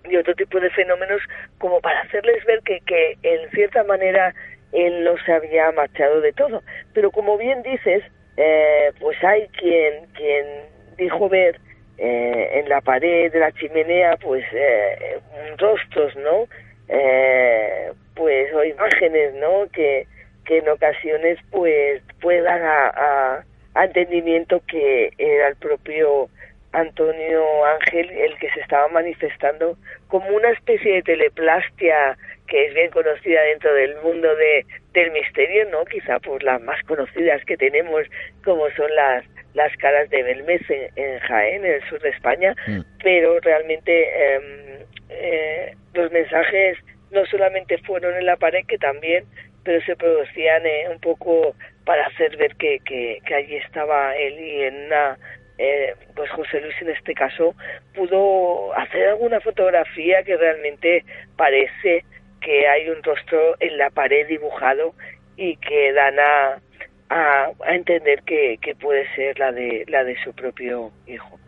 [0.08, 1.20] y otro tipo de fenómenos
[1.58, 4.34] como para hacerles ver que, que en cierta manera
[4.72, 6.62] él no se había marchado de todo.
[6.94, 8.02] Pero como bien dices,
[8.36, 10.46] eh, pues hay quien, quien
[10.96, 11.58] dijo ver
[11.98, 15.18] eh, en la pared de la chimenea, pues eh,
[15.58, 16.46] rostros, ¿no?
[16.88, 19.66] Eh, pues o imágenes, ¿no?
[19.72, 20.06] Que,
[20.44, 23.44] que en ocasiones pues puedan a, a,
[23.84, 26.28] entendimiento que era el propio
[26.72, 29.76] Antonio Ángel el que se estaba manifestando
[30.09, 35.68] como una especie de teleplastia que es bien conocida dentro del mundo de, del misterio,
[35.70, 35.84] ¿no?
[35.84, 38.06] Quizá por las más conocidas que tenemos,
[38.42, 39.24] como son las,
[39.55, 42.80] las caras de Belmez en, Jaén, en el sur de España, mm.
[43.02, 46.78] pero realmente eh, eh, los mensajes
[47.10, 49.24] no solamente fueron en la pared, que también,
[49.68, 51.54] pero se producían eh, un poco
[51.84, 55.18] para hacer ver que, que, allí estaba él y en una
[55.58, 57.54] eh, pues José Luis en este caso
[57.94, 61.04] pudo hacer alguna fotografía que realmente
[61.36, 62.06] parece
[62.40, 64.94] que hay un rostro en la pared dibujado
[65.36, 66.62] y que dan a,
[67.10, 71.38] a, entender que, que puede ser la de, la de su propio hijo.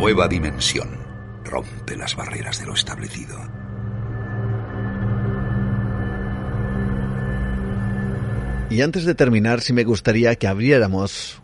[0.00, 0.88] Nueva dimensión.
[1.44, 3.36] Rompe las barreras de lo establecido.
[8.70, 11.42] Y antes de terminar, sí me gustaría que abriéramos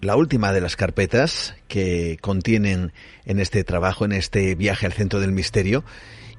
[0.00, 2.94] la última de las carpetas que contienen
[3.26, 5.84] en este trabajo, en este viaje al centro del misterio,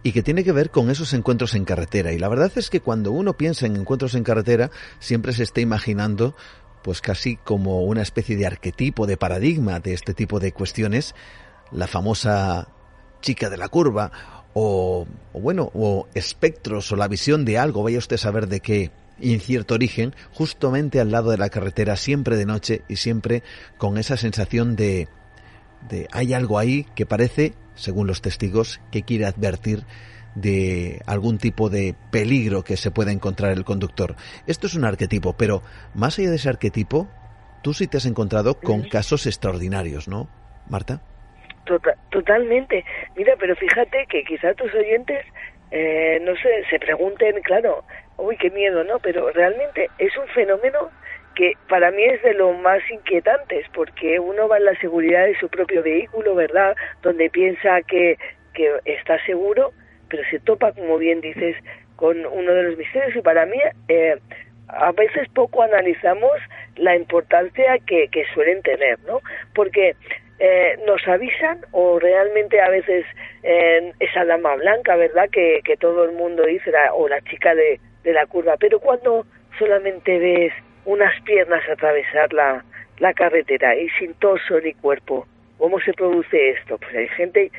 [0.01, 2.13] y que tiene que ver con esos encuentros en carretera.
[2.13, 5.61] Y la verdad es que cuando uno piensa en encuentros en carretera, siempre se está
[5.61, 6.35] imaginando
[6.81, 11.13] pues casi como una especie de arquetipo, de paradigma de este tipo de cuestiones,
[11.71, 12.67] la famosa
[13.21, 14.11] chica de la curva,
[14.53, 18.59] o, o bueno, o espectros, o la visión de algo, vaya usted a saber de
[18.59, 18.91] qué
[19.21, 23.43] incierto origen, justamente al lado de la carretera, siempre de noche y siempre
[23.77, 25.07] con esa sensación de,
[25.89, 29.85] de hay algo ahí que parece, según los testigos, que quiere advertir
[30.35, 34.15] de algún tipo de peligro que se pueda encontrar el conductor.
[34.47, 35.63] Esto es un arquetipo, pero
[35.93, 37.07] más allá de ese arquetipo,
[37.61, 40.29] tú sí te has encontrado con casos extraordinarios, ¿no,
[40.69, 41.01] Marta?
[41.69, 42.83] Tota-, totalmente.
[43.15, 45.23] Mira, pero fíjate que quizá tus oyentes,
[45.69, 47.83] eh, no sé, se pregunten, claro,
[48.17, 48.97] uy, qué miedo, ¿no?
[48.97, 50.89] Pero realmente es un fenómeno
[51.35, 55.37] que para mí es de lo más inquietantes, porque uno va en la seguridad de
[55.37, 56.75] su propio vehículo, ¿verdad?
[57.03, 58.17] Donde piensa que,
[58.55, 59.71] que está seguro,
[60.09, 61.55] pero se topa, como bien dices,
[61.97, 63.59] con uno de los misterios y para mí
[63.89, 64.17] eh,
[64.69, 66.31] a veces poco analizamos
[66.77, 69.21] la importancia que, que suelen tener, ¿no?
[69.53, 69.95] Porque
[70.39, 73.05] eh, nos avisan o realmente a veces
[73.43, 75.29] eh, esa dama blanca, ¿verdad?
[75.29, 79.25] Que, todo el mundo dice, o la chica de, de la curva, pero cuando
[79.57, 80.53] solamente ves
[80.85, 82.63] unas piernas atravesar la,
[82.99, 86.77] la carretera y sin torso ni cuerpo, ¿cómo se produce esto?
[86.77, 87.51] Pues hay gente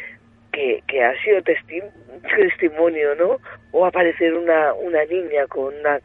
[0.52, 3.38] que, que ha sido testimonio, ¿no?
[3.72, 6.00] O aparecer una, una niña con una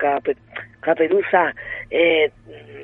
[0.82, 1.54] caperuza
[1.90, 2.32] eh,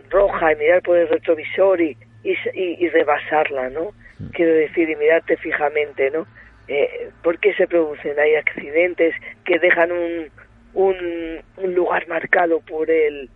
[0.09, 3.91] roja y mirar por el retrovisor y, y, y, rebasarla, ¿no?
[4.19, 4.27] Mm.
[4.33, 6.27] Quiero decir, y mirarte fijamente, ¿no?
[6.67, 8.19] Eh, ¿Por qué se producen?
[8.19, 9.15] Hay accidentes
[9.45, 10.29] que dejan un,
[10.73, 13.29] un, un lugar marcado por el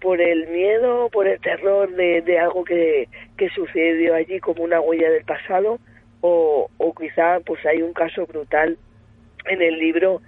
[0.00, 4.80] por el miedo, por el terror de, de algo que, que sucedió allí como una
[4.80, 5.80] huella del pasado
[6.20, 8.78] o, o quizá pues hay un caso brutal
[9.46, 10.20] en el libro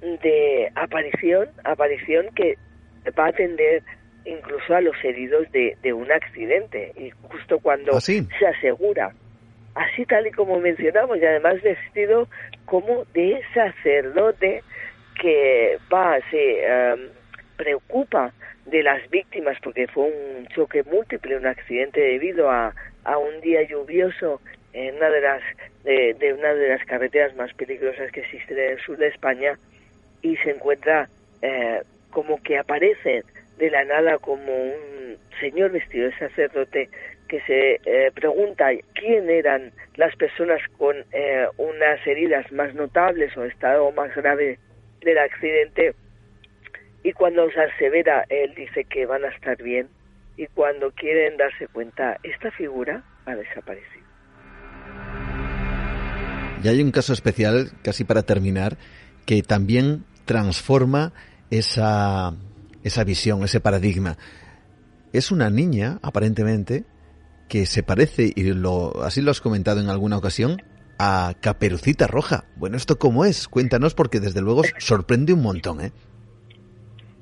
[0.00, 2.58] de aparición, aparición que
[3.18, 3.82] va a atender
[4.26, 8.26] incluso a los heridos de, de un accidente y justo cuando ¿Ah, se
[8.58, 9.12] asegura.
[9.74, 12.28] Así tal y como mencionamos y además vestido
[12.64, 14.62] como de sacerdote
[15.20, 17.08] que va se em,
[17.56, 18.32] preocupa
[18.64, 22.74] de las víctimas porque fue un choque múltiple un accidente debido a,
[23.04, 24.40] a un día lluvioso
[24.72, 25.42] en una de las
[25.84, 29.58] de, de una de las carreteras más peligrosas que existen en el sur de España
[30.22, 31.08] y se encuentra
[31.42, 33.22] eh, como que aparece
[33.58, 36.88] de la nada como un señor vestido de sacerdote
[37.28, 43.44] que se eh, pregunta quién eran las personas con eh, unas heridas más notables o
[43.44, 44.58] estado más grave
[45.00, 45.94] del accidente
[47.02, 49.88] y cuando se asevera él dice que van a estar bien
[50.36, 54.06] y cuando quieren darse cuenta esta figura ha desaparecido.
[56.62, 58.76] Y hay un caso especial, casi para terminar,
[59.24, 61.12] que también transforma
[61.50, 62.32] esa,
[62.86, 64.16] esa visión, ese paradigma.
[65.12, 66.84] Es una niña, aparentemente,
[67.48, 70.62] que se parece, y lo, así lo has comentado en alguna ocasión,
[70.98, 72.44] a Caperucita Roja.
[72.56, 73.48] Bueno, ¿esto cómo es?
[73.48, 75.92] Cuéntanos porque desde luego sorprende un montón, ¿eh?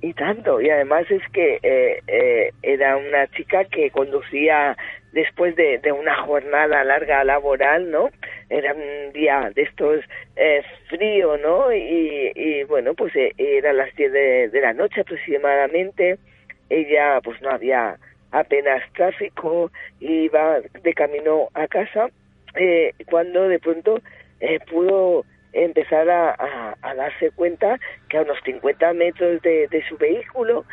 [0.03, 4.77] Y tanto, y además es que eh, eh, era una chica que conducía
[5.15, 8.11] después de, una jornada larga laboral, ¿no?
[8.51, 10.01] Era un día de estos
[10.35, 11.73] eh, frío, ¿no?
[11.73, 16.19] Y, bueno, pues eh, era las 10 de, la noche aproximadamente.
[16.69, 17.97] Ella, pues no había
[18.33, 19.71] apenas tráfico,
[20.01, 22.09] iba de camino a casa,
[22.57, 24.01] eh, cuando de pronto
[24.41, 27.79] eh, pudo empezar a, darse cuenta
[28.09, 30.65] que a unos 50 metros de, de su vehículo,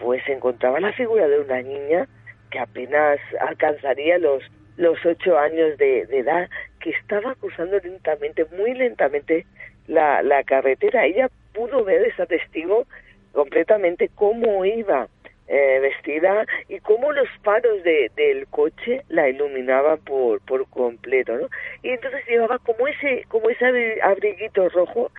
[0.00, 2.06] pues se encontraba la figura de una niña
[2.50, 4.42] que apenas alcanzaría los
[4.78, 6.48] los ocho años de, de, edad,
[6.80, 9.44] que estaba cruzando lentamente, muy lentamente
[9.88, 11.04] la, la carretera.
[11.04, 12.86] Ella pudo ver, esa testigo,
[13.32, 15.08] completamente cómo iba
[15.48, 21.48] eh, vestida y cómo los faros de, del coche la iluminaban por, por completo, ¿no?
[21.82, 25.10] Y entonces llevaba como ese, como ese abriguito rojo,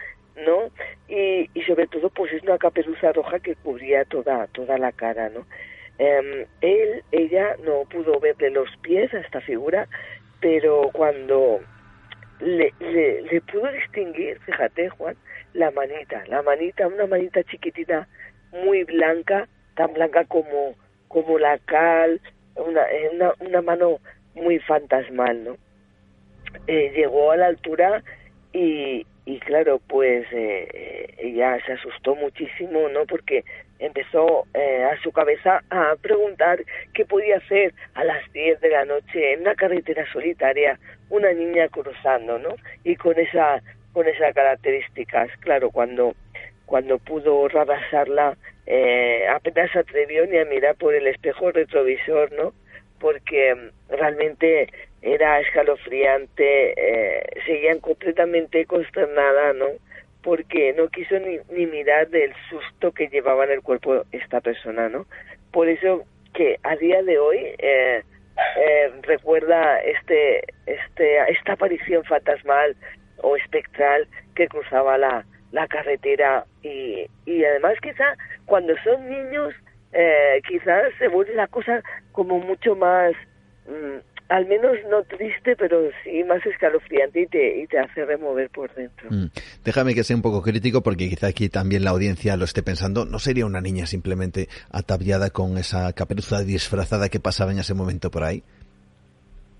[0.45, 0.69] ¿no?
[1.09, 5.29] Y, y sobre todo, pues es una caperuza roja que cubría toda, toda la cara,
[5.29, 5.45] ¿no?
[5.99, 9.87] Eh, él, ella no pudo verle los pies a esta figura,
[10.39, 11.59] pero cuando
[12.39, 15.15] le, le, le, pudo distinguir, fíjate Juan,
[15.53, 18.07] la manita, la manita, una manita chiquitita,
[18.51, 20.75] muy blanca, tan blanca como,
[21.09, 22.21] como la cal,
[22.55, 23.99] una, una, una mano
[24.35, 25.57] muy fantasmal, ¿no?
[26.67, 28.03] Eh, llegó a la altura
[28.53, 33.05] y, y claro, pues eh, ella se asustó muchísimo, ¿no?
[33.05, 33.43] Porque
[33.79, 36.59] empezó eh, a su cabeza a preguntar
[36.93, 40.77] qué podía hacer a las 10 de la noche en una carretera solitaria
[41.09, 42.55] una niña cruzando, ¿no?
[42.83, 43.61] Y con esa
[43.93, 46.13] con esas características, claro, cuando
[46.65, 48.37] cuando pudo rebasarla
[48.67, 52.53] eh, apenas atrevió ni a mirar por el espejo retrovisor, ¿no?
[52.99, 54.67] Porque realmente
[55.01, 59.67] era escalofriante, eh, seguían completamente consternada, ¿no?
[60.23, 64.89] Porque no quiso ni, ni mirar del susto que llevaba en el cuerpo esta persona,
[64.89, 65.05] ¿no?
[65.51, 68.03] Por eso que a día de hoy eh,
[68.57, 72.75] eh, recuerda este, este, esta aparición fantasmal
[73.21, 78.15] o espectral que cruzaba la, la carretera y, y además quizá
[78.45, 79.53] cuando son niños
[79.91, 81.81] eh, quizás se vuelve la cosa
[82.11, 83.13] como mucho más
[83.67, 83.97] mm,
[84.29, 88.73] al menos no triste, pero sí más escalofriante y te, y te hace remover por
[88.75, 89.09] dentro.
[89.09, 89.25] Mm.
[89.65, 93.05] Déjame que sea un poco crítico porque quizá aquí también la audiencia lo esté pensando.
[93.05, 98.11] ¿No sería una niña simplemente ataviada con esa caperuza disfrazada que pasaba en ese momento
[98.11, 98.43] por ahí?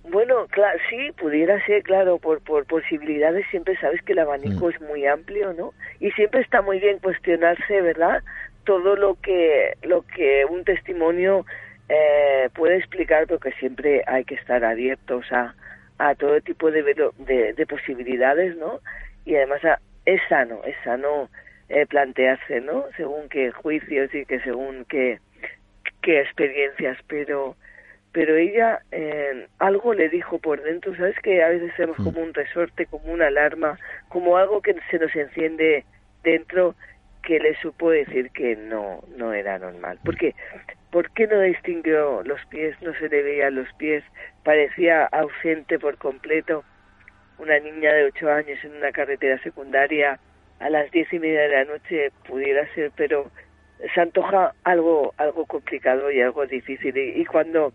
[0.03, 4.69] Bueno, claro, sí, pudiera ser, claro, por, por posibilidades siempre sabes que el abanico mm.
[4.69, 5.73] es muy amplio, ¿no?
[5.99, 8.21] Y siempre está muy bien cuestionarse, ¿verdad?
[8.65, 11.45] Todo lo que, lo que un testimonio
[11.89, 15.55] eh, puede explicar, porque siempre hay que estar abiertos a,
[15.97, 18.79] a todo tipo de, de, de posibilidades, ¿no?
[19.25, 21.29] Y además a, es sano, es sano
[21.67, 22.85] eh, plantearse, ¿no?
[22.95, 25.19] Según qué juicios y que según qué,
[26.01, 27.55] qué experiencias, pero
[28.11, 31.15] pero ella eh, algo le dijo por dentro, ¿sabes?
[31.19, 35.15] Que a veces somos como un resorte, como una alarma, como algo que se nos
[35.15, 35.85] enciende
[36.23, 36.73] dentro
[37.21, 39.99] que le supo decir que no no era normal.
[40.03, 40.33] Porque
[40.91, 42.75] ¿Por qué no distinguió los pies?
[42.81, 44.03] No se le veía los pies.
[44.43, 46.63] Parecía ausente por completo.
[47.37, 50.19] Una niña de ocho años en una carretera secundaria
[50.59, 53.31] a las diez y media de la noche pudiera ser, pero
[53.93, 56.97] se antoja algo, algo complicado y algo difícil.
[56.97, 57.71] Y, cuando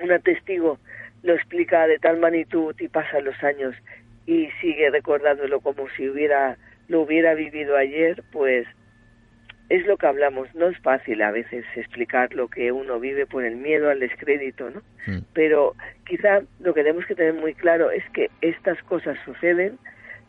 [0.00, 0.78] un testigo
[1.22, 3.74] lo explica de tal magnitud y pasan los años
[4.26, 6.56] y sigue recordándolo como si hubiera
[6.88, 8.66] lo hubiera vivido ayer, pues
[9.70, 10.54] es lo que hablamos.
[10.54, 14.68] No es fácil a veces explicar lo que uno vive por el miedo al descrédito,
[14.70, 14.82] ¿no?
[15.06, 15.20] Mm.
[15.32, 15.74] Pero
[16.06, 19.78] quizá lo que tenemos que tener muy claro es que estas cosas suceden.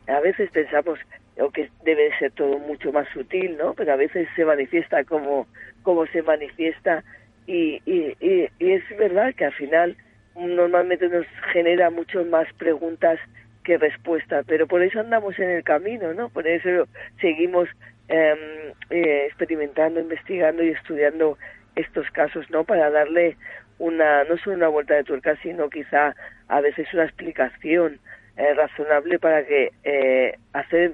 [0.08, 1.00] A veces pensamos
[1.40, 3.74] o que debe ser todo mucho más sutil, ¿no?
[3.74, 5.48] Pero a veces se manifiesta como,
[5.82, 7.04] como se manifiesta
[7.48, 9.98] y, y, y, y es verdad que al final
[10.36, 13.20] normalmente nos genera mucho más preguntas
[13.64, 16.30] que respuestas, pero por eso andamos en el camino, ¿no?
[16.30, 16.88] Por eso
[17.20, 17.70] seguimos
[18.12, 21.38] eh, experimentando, investigando y estudiando
[21.76, 22.64] estos casos, ¿no?
[22.64, 23.38] Para darle
[23.80, 26.16] una, no solo una vuelta de tuerca, sino quizá
[26.48, 28.00] a veces una explicación
[28.38, 30.94] eh, razonable para que eh, hacer,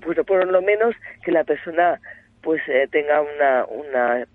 [0.00, 0.94] pues por lo menos
[1.24, 2.00] que la persona
[2.42, 4.26] pues eh, tenga una, una,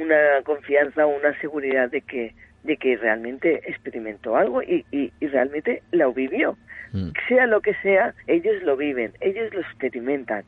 [0.00, 5.82] una confianza, una seguridad de que de que realmente experimentó algo y, y, y realmente
[5.92, 6.56] lo vivió.
[6.92, 7.10] Mm.
[7.28, 10.44] Sea lo que sea, ellos lo viven, ellos lo experimentan.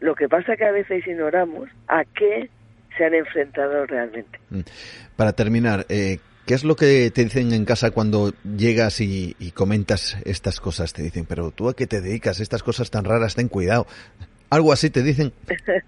[0.00, 2.48] Lo que pasa que a veces ignoramos a qué
[2.96, 4.38] se han enfrentado realmente.
[4.50, 4.60] Mm.
[5.16, 9.50] Para terminar, eh, ¿qué es lo que te dicen en casa cuando llegas y, y
[9.52, 10.92] comentas estas cosas?
[10.92, 13.86] Te dicen, pero tú a qué te dedicas, estas cosas tan raras, ten cuidado.
[14.50, 15.32] Algo así te dicen.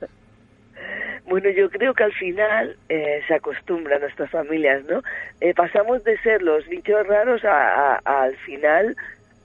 [1.27, 5.01] Bueno, yo creo que al final eh, se acostumbran nuestras familias, ¿no?
[5.41, 8.97] Eh, pasamos de ser los bichos raros a, a- a, al final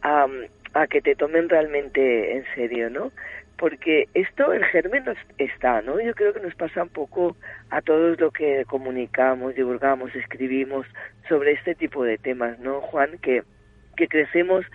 [0.01, 0.25] a,
[0.73, 3.11] a que te tomen realmente en serio, ¿no?
[3.57, 5.99] Porque esto, el germen nos está, ¿no?
[6.01, 7.37] Yo creo que nos pasa un poco
[7.69, 10.85] a todos lo que comunicamos, divulgamos, escribimos
[11.29, 13.17] sobre este tipo de temas, ¿no, Juan?
[13.21, 13.43] Que,
[13.95, 14.65] que crecemos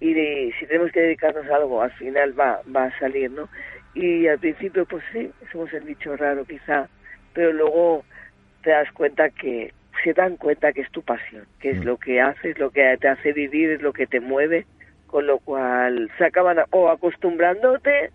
[0.00, 3.48] y de- si tenemos que dedicarnos a algo, al final va, va a salir, ¿no?
[3.94, 6.90] Y al principio, pues sí, somos el bicho raro quizá,
[7.32, 8.04] pero luego
[8.62, 9.72] te das cuenta que
[10.04, 11.84] se dan cuenta que es tu pasión, que es Mm.
[11.84, 14.66] lo que haces, lo que te hace vivir, es lo que te mueve,
[15.16, 18.10] con lo cual se acaban o acostumbrándote,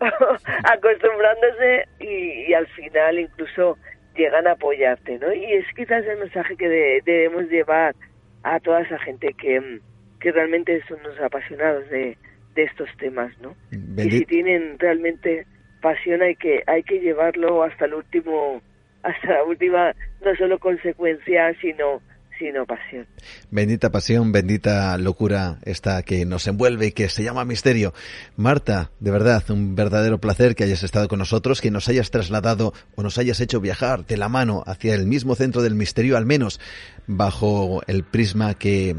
[0.64, 3.76] acostumbrándose y, y al final incluso
[4.16, 5.34] llegan a apoyarte, ¿no?
[5.34, 7.94] Y es quizás el mensaje que de- debemos llevar
[8.42, 9.80] a toda esa gente que, mm,
[10.18, 12.16] que realmente son los apasionados de,
[12.54, 13.54] de estos temas, ¿no?
[13.70, 15.44] Y si tienen realmente
[15.82, 18.62] pasión hay que hay que llevarlo hasta el último
[19.02, 19.92] hasta la última
[20.24, 22.00] no solo consecuencia sino
[22.38, 23.06] sino pasión.
[23.50, 27.94] Bendita pasión, bendita locura esta que nos envuelve y que se llama misterio.
[28.36, 32.72] Marta, de verdad, un verdadero placer que hayas estado con nosotros, que nos hayas trasladado
[32.94, 36.26] o nos hayas hecho viajar de la mano hacia el mismo centro del misterio, al
[36.26, 36.60] menos
[37.06, 38.96] bajo el prisma que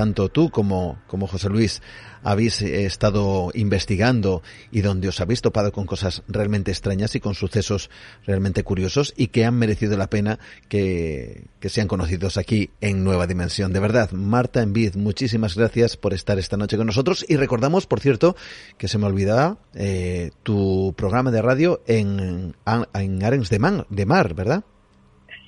[0.00, 1.82] tanto tú como, como José Luis
[2.22, 7.90] habéis estado investigando y donde os habéis topado con cosas realmente extrañas y con sucesos
[8.24, 10.38] realmente curiosos y que han merecido la pena
[10.70, 13.74] que, que sean conocidos aquí en Nueva Dimensión.
[13.74, 18.00] De verdad, Marta Envid, muchísimas gracias por estar esta noche con nosotros y recordamos, por
[18.00, 18.36] cierto,
[18.78, 22.56] que se me olvidaba eh, tu programa de radio en,
[22.94, 24.64] en Arens de, Man, de Mar, ¿verdad?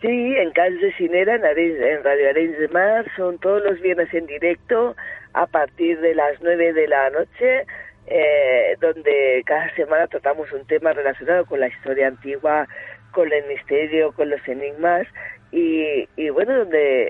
[0.02, 4.12] Sí, en Calles de Sinera, en, en Radio Arenys de Mar, son todos los viernes
[4.12, 4.96] en directo
[5.32, 7.64] a partir de las 9 de la noche,
[8.08, 12.66] eh, donde cada semana tratamos un tema relacionado con la historia antigua,
[13.12, 15.06] con el misterio, con los enigmas.
[15.52, 17.04] Y, y bueno, donde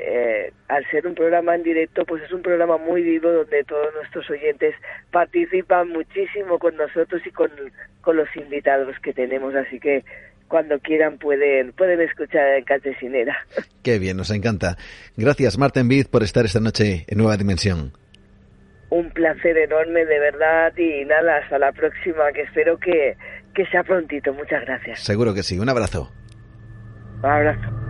[0.47, 3.95] eh, al ser un programa en directo, pues es un programa muy vivo donde todos
[3.95, 4.75] nuestros oyentes
[5.11, 7.51] participan muchísimo con nosotros y con,
[8.03, 9.55] con los invitados que tenemos.
[9.55, 10.05] Así que
[10.53, 13.35] cuando quieran pueden pueden escuchar en Catesinera.
[13.83, 14.77] Qué bien, nos encanta.
[15.17, 17.93] Gracias, Marta Envid, por estar esta noche en Nueva Dimensión.
[18.91, 23.17] Un placer enorme, de verdad, y nada, hasta la próxima, que espero que,
[23.55, 24.35] que sea prontito.
[24.35, 25.01] Muchas gracias.
[25.01, 25.59] Seguro que sí.
[25.59, 26.13] Un abrazo.
[27.23, 27.82] Un abrazo.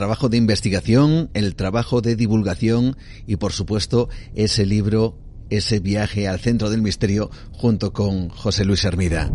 [0.00, 2.96] Trabajo de investigación, el trabajo de divulgación
[3.26, 5.18] y, por supuesto, ese libro,
[5.50, 9.30] ese viaje al centro del misterio junto con José Luis Hermida.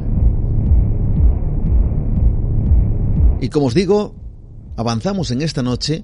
[3.42, 4.16] Y como os digo,
[4.76, 6.04] avanzamos en esta noche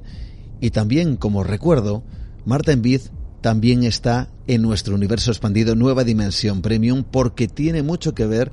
[0.59, 2.03] y también, como recuerdo,
[2.45, 3.01] Marta Envid
[3.41, 8.51] también está en nuestro universo expandido Nueva Dimensión Premium porque tiene mucho que ver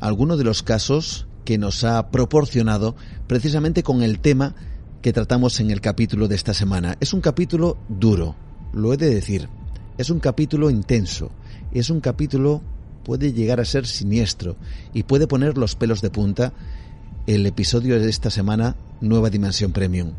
[0.00, 2.96] alguno de los casos que nos ha proporcionado
[3.26, 4.54] precisamente con el tema
[5.02, 6.96] que tratamos en el capítulo de esta semana.
[7.00, 8.36] Es un capítulo duro,
[8.72, 9.48] lo he de decir.
[9.98, 11.30] Es un capítulo intenso.
[11.72, 12.62] Es un capítulo
[13.04, 14.56] puede llegar a ser siniestro
[14.92, 16.52] y puede poner los pelos de punta
[17.26, 20.12] el episodio de esta semana, Nueva Dimensión Premium.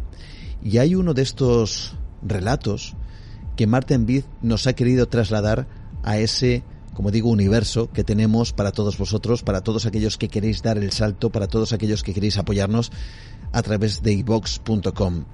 [0.63, 2.95] Y hay uno de estos relatos
[3.55, 5.67] que Martin Bid nos ha querido trasladar
[6.03, 6.63] a ese,
[6.93, 10.91] como digo, universo que tenemos para todos vosotros, para todos aquellos que queréis dar el
[10.91, 12.91] salto, para todos aquellos que queréis apoyarnos
[13.51, 15.25] a través de ibox.com.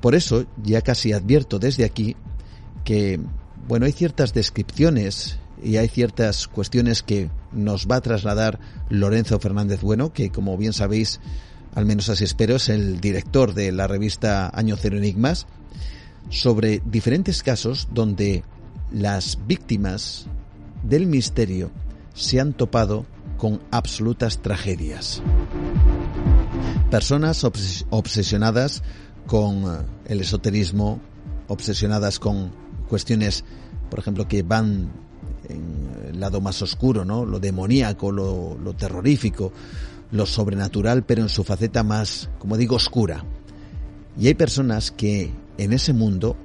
[0.00, 2.16] Por eso, ya casi advierto desde aquí
[2.84, 3.18] que,
[3.66, 8.58] bueno, hay ciertas descripciones y hay ciertas cuestiones que nos va a trasladar
[8.90, 11.20] Lorenzo Fernández Bueno, que como bien sabéis,
[11.74, 15.46] al menos así espero, es el director de la revista Año Cero Enigmas,
[16.28, 18.44] sobre diferentes casos donde
[18.92, 20.26] las víctimas
[20.82, 21.70] del misterio
[22.14, 23.06] se han topado
[23.38, 25.22] con absolutas tragedias.
[26.94, 27.42] Personas
[27.90, 28.84] obsesionadas
[29.26, 31.00] con eh, el esoterismo,
[31.48, 32.52] obsesionadas con
[32.88, 33.44] cuestiones,
[33.90, 34.92] por ejemplo, que van
[35.48, 37.24] en el lado más oscuro, ¿no?
[37.24, 39.52] Lo demoníaco, lo, lo terrorífico,
[40.12, 43.24] lo sobrenatural, pero en su faceta más, como digo, oscura.
[44.16, 46.36] Y hay personas que en ese mundo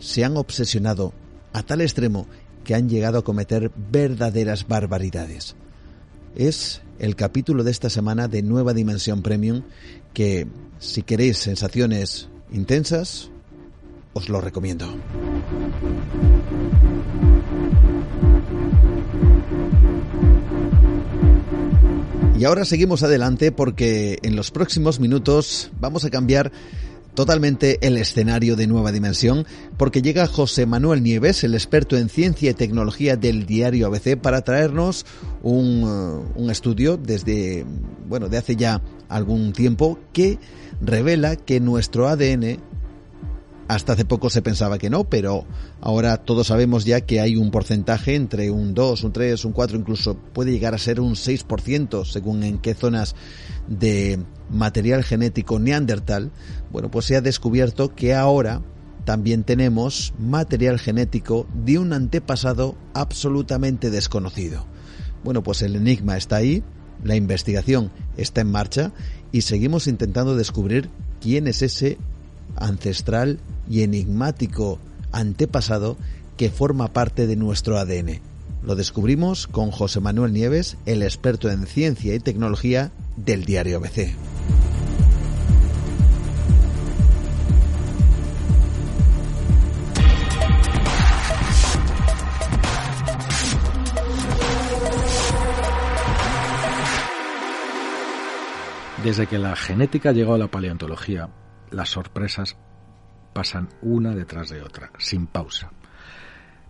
[0.00, 1.12] se han obsesionado
[1.52, 2.26] a tal extremo
[2.64, 5.54] que han llegado a cometer verdaderas barbaridades.
[6.34, 9.62] Es el capítulo de esta semana de Nueva Dimensión Premium
[10.12, 10.46] que
[10.78, 13.30] si queréis sensaciones intensas,
[14.12, 14.86] os lo recomiendo.
[22.38, 26.50] Y ahora seguimos adelante porque en los próximos minutos vamos a cambiar
[27.14, 29.46] totalmente el escenario de Nueva Dimensión,
[29.76, 34.42] porque llega José Manuel Nieves, el experto en ciencia y tecnología del diario ABC, para
[34.42, 35.06] traernos
[35.42, 37.64] un, uh, un, estudio desde,
[38.08, 40.38] bueno, de hace ya algún tiempo que
[40.80, 42.58] revela que nuestro ADN
[43.68, 45.46] hasta hace poco se pensaba que no, pero
[45.80, 49.78] ahora todos sabemos ya que hay un porcentaje entre un 2, un 3, un 4,
[49.78, 53.14] incluso puede llegar a ser un 6% según en qué zonas
[53.66, 54.18] de
[54.50, 56.30] material genético neandertal.
[56.70, 58.62] Bueno, pues se ha descubierto que ahora
[59.04, 64.66] también tenemos material genético de un antepasado absolutamente desconocido.
[65.22, 66.62] Bueno, pues el enigma está ahí,
[67.02, 68.92] la investigación está en marcha
[69.32, 71.98] y seguimos intentando descubrir quién es ese
[72.56, 73.38] ancestral
[73.68, 74.78] y enigmático
[75.12, 75.96] antepasado
[76.36, 78.20] que forma parte de nuestro ADN.
[78.62, 84.14] Lo descubrimos con José Manuel Nieves, el experto en ciencia y tecnología del diario ABC.
[99.04, 101.28] Desde que la genética llegó a la paleontología,
[101.70, 102.56] las sorpresas
[103.32, 105.70] pasan una detrás de otra, sin pausa.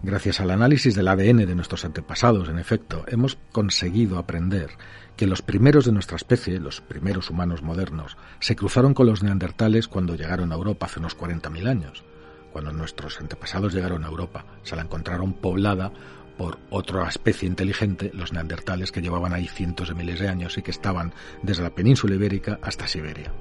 [0.03, 4.71] Gracias al análisis del ADN de nuestros antepasados, en efecto, hemos conseguido aprender
[5.17, 9.89] que los primeros de nuestra especie, los primeros humanos modernos, se cruzaron con los neandertales
[9.89, 12.05] cuando llegaron a Europa hace unos 40.000 años.
[12.53, 15.91] Cuando nuestros antepasados llegaron a Europa, se la encontraron poblada
[16.37, 20.63] por otra especie inteligente, los neandertales, que llevaban ahí cientos de miles de años y
[20.63, 23.33] que estaban desde la península ibérica hasta Siberia.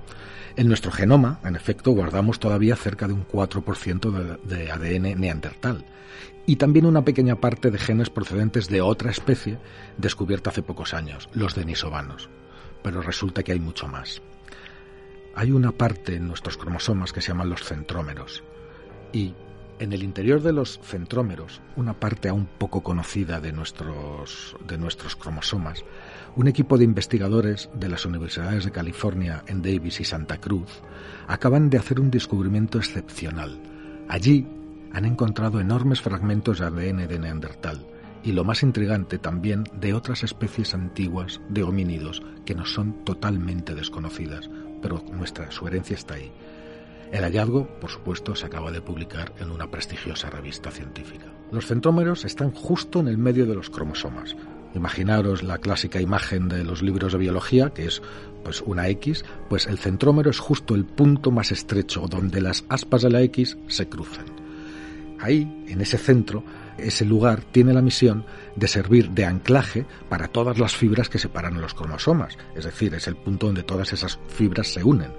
[0.55, 5.83] En nuestro genoma, en efecto, guardamos todavía cerca de un 4% de, ADN neandertal
[6.45, 9.57] y también una pequeña parte de genes procedentes de otra especie
[9.97, 12.29] descubierta hace pocos años, los denisovanos.
[12.83, 14.21] Pero resulta que hay mucho más.
[15.33, 18.43] Hay una parte en nuestros cromosomas que se llaman los centrómeros
[19.11, 19.33] y
[19.79, 25.15] en el interior de los centrómeros, una parte aún poco conocida de nuestros, de nuestros
[25.15, 25.83] cromosomas,
[26.35, 30.81] un equipo de investigadores de las universidades de California en Davis y Santa Cruz
[31.27, 33.59] acaban de hacer un descubrimiento excepcional.
[34.07, 34.47] Allí
[34.91, 37.85] han encontrado enormes fragmentos de ADN de Neandertal
[38.23, 43.75] y lo más intrigante también de otras especies antiguas de homínidos que nos son totalmente
[43.75, 44.49] desconocidas,
[44.81, 46.31] pero nuestra su herencia está ahí.
[47.11, 51.25] El hallazgo, por supuesto, se acaba de publicar en una prestigiosa revista científica.
[51.51, 54.35] Los centrómeros están justo en el medio de los cromosomas.
[54.73, 58.01] Imaginaros la clásica imagen de los libros de biología, que es
[58.43, 63.03] pues una X, pues el centrómero es justo el punto más estrecho donde las aspas
[63.03, 64.25] de la X se cruzan.
[65.19, 66.43] Ahí, en ese centro,
[66.77, 68.25] ese lugar tiene la misión
[68.55, 73.07] de servir de anclaje para todas las fibras que separan los cromosomas, es decir, es
[73.07, 75.11] el punto donde todas esas fibras se unen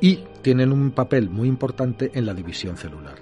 [0.00, 3.16] y tienen un papel muy importante en la división celular.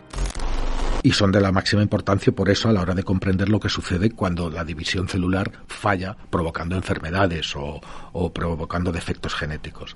[1.06, 3.68] Y son de la máxima importancia por eso a la hora de comprender lo que
[3.68, 7.80] sucede cuando la división celular falla provocando enfermedades o,
[8.12, 9.94] o provocando defectos genéticos.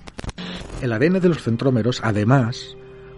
[0.81, 2.77] El ADN de los centrómeros, además,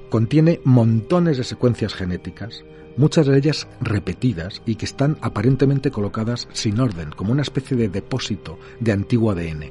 [0.09, 2.65] contiene montones de secuencias genéticas,
[2.97, 7.91] muchas de ellas repetidas y que están aparentemente colocadas sin orden, como una especie de
[7.91, 9.71] depósito de antiguo ADN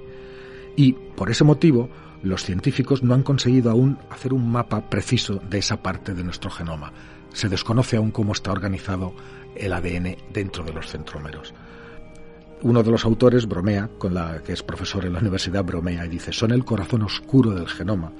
[0.76, 1.90] Y por ese motivo,
[2.22, 6.52] los científicos no han conseguido aún hacer un mapa preciso de esa parte de nuestro
[6.52, 6.94] genoma.
[7.34, 9.14] Se desconoce aún cómo está organizado
[9.56, 11.54] el ADN dentro de los centrómeros.
[12.62, 16.10] Uno de los autores bromea, con la que es profesor en la Universidad, bromea y
[16.10, 18.12] dice, son el corazón oscuro del genoma.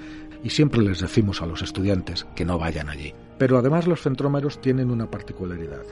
[0.44, 3.14] Y siempre les decimos a los estudiantes que no vayan allí.
[3.38, 5.84] Pero además los centrómeros tienen una particularidad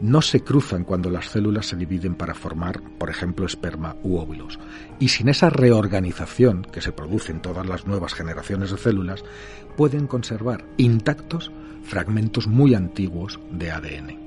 [0.00, 4.58] no se cruzan cuando las células se dividen para formar, por ejemplo, esperma u óvulos.
[4.98, 9.22] Y sin esa reorganización que se produce en todas las nuevas generaciones de células,
[9.80, 11.50] pueden conservar intactos
[11.82, 14.18] fragmentos muy antiguos de ADN.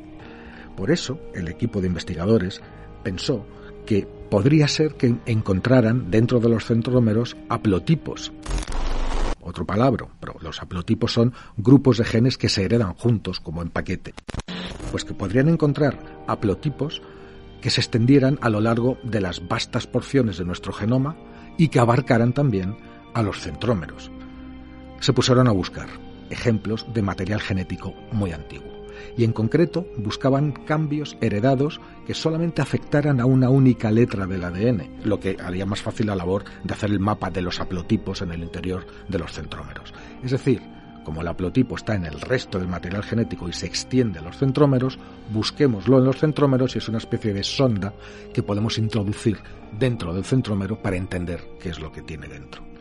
[0.75, 2.59] Por eso, el equipo de investigadores
[3.03, 3.45] pensó
[3.85, 8.33] que podría ser que encontraran dentro de los centrómeros haplotipos.
[9.41, 13.69] Otro palabra, pero los haplotipos son grupos de genes que se heredan juntos como en
[13.69, 14.15] paquete
[14.89, 17.03] pues que podrían encontrar haplotipos
[17.61, 21.15] que se extendieran a lo largo de las vastas porciones de nuestro genoma
[21.59, 22.75] y que abarcaran también
[23.13, 24.09] a los centrómeros.
[25.03, 25.89] Se pusieron a buscar
[26.29, 28.71] ejemplos de material genético muy antiguo
[29.17, 35.01] y en concreto buscaban cambios heredados que solamente afectaran a una única letra del ADN,
[35.03, 38.31] lo que haría más fácil la labor de hacer el mapa de los haplotipos en
[38.31, 39.93] el interior de los centrómeros.
[40.23, 40.61] Es decir,
[41.03, 44.37] como el haplotipo está en el resto del material genético y se extiende a los
[44.37, 44.97] centrómeros,
[45.33, 47.93] busquémoslo en los centrómeros y es una especie de sonda
[48.33, 49.37] que podemos introducir
[49.77, 52.72] dentro del centrómero para entender qué es lo que tiene dentro.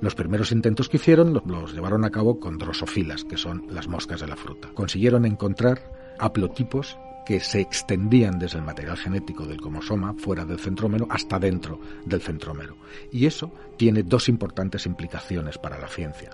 [0.00, 4.20] Los primeros intentos que hicieron los llevaron a cabo con drosofilas, que son las moscas
[4.20, 4.68] de la fruta.
[4.74, 5.80] Consiguieron encontrar
[6.18, 11.80] haplotipos que se extendían desde el material genético del cromosoma fuera del centrómero hasta dentro
[12.04, 12.76] del centrómero.
[13.10, 16.30] Y eso tiene dos importantes implicaciones para la ciencia.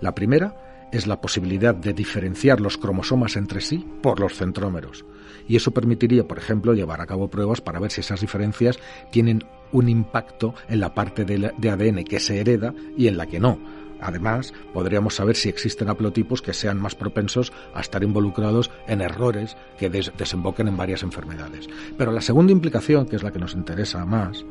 [0.00, 5.04] La primera es la posibilidad de diferenciar los cromosomas entre sí por los centrómeros.
[5.48, 8.78] Y eso permitiría, por ejemplo, llevar a cabo pruebas para ver si esas diferencias
[9.10, 13.40] tienen un impacto en la parte de, ADN que se hereda y en la que
[13.40, 13.58] no
[14.00, 19.56] Además, podríamos saber si existen haplotipos que sean más propensos a estar involucrados en errores
[19.78, 21.68] que desemboquen en varias enfermedades.
[21.96, 24.44] Pero la segunda implicación, que es la que nos interesa más,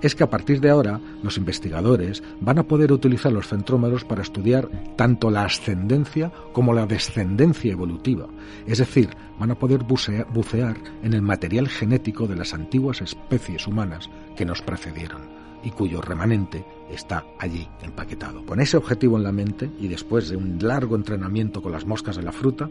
[0.00, 4.22] es que a partir de ahora los investigadores van a poder utilizar los centrómeros para
[4.22, 8.26] estudiar tanto la ascendencia como la descendencia evolutiva.
[8.66, 14.10] Es decir, van a poder bucear en el material genético de las antiguas especies humanas
[14.36, 18.44] que nos precedieron y cuyo remanente está allí empaquetado.
[18.44, 22.16] Con ese objetivo en la mente y después de un largo entrenamiento con las moscas
[22.16, 22.68] de la fruta,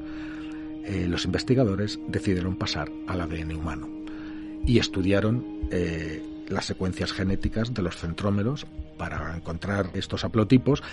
[0.83, 3.87] eh, los investigadores decidieron pasar al ADN humano
[4.65, 10.83] y estudiaron eh, las secuencias genéticas de los centrómeros para encontrar estos haplotipos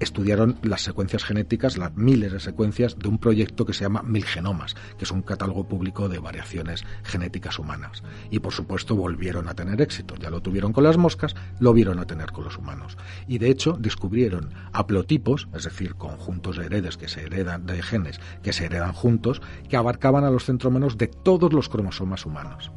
[0.00, 4.24] estudiaron las secuencias genéticas, las miles de secuencias de un proyecto que se llama Mil
[4.24, 8.02] Genomas, que es un catálogo público de variaciones genéticas humanas.
[8.30, 10.14] Y por supuesto volvieron a tener éxito.
[10.16, 12.96] Ya lo tuvieron con las moscas, lo vieron a tener con los humanos.
[13.26, 18.20] Y de hecho descubrieron haplotipos, es decir, conjuntos de heredes que se heredan de genes
[18.42, 22.70] que se heredan juntos, que abarcaban a los centrómeros de todos los cromosomas humanos.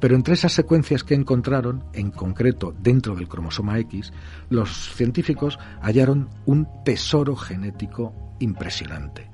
[0.00, 4.12] Pero entre esas secuencias que encontraron, en concreto dentro del cromosoma X,
[4.48, 9.28] los científicos hallaron un tesoro genético impresionante.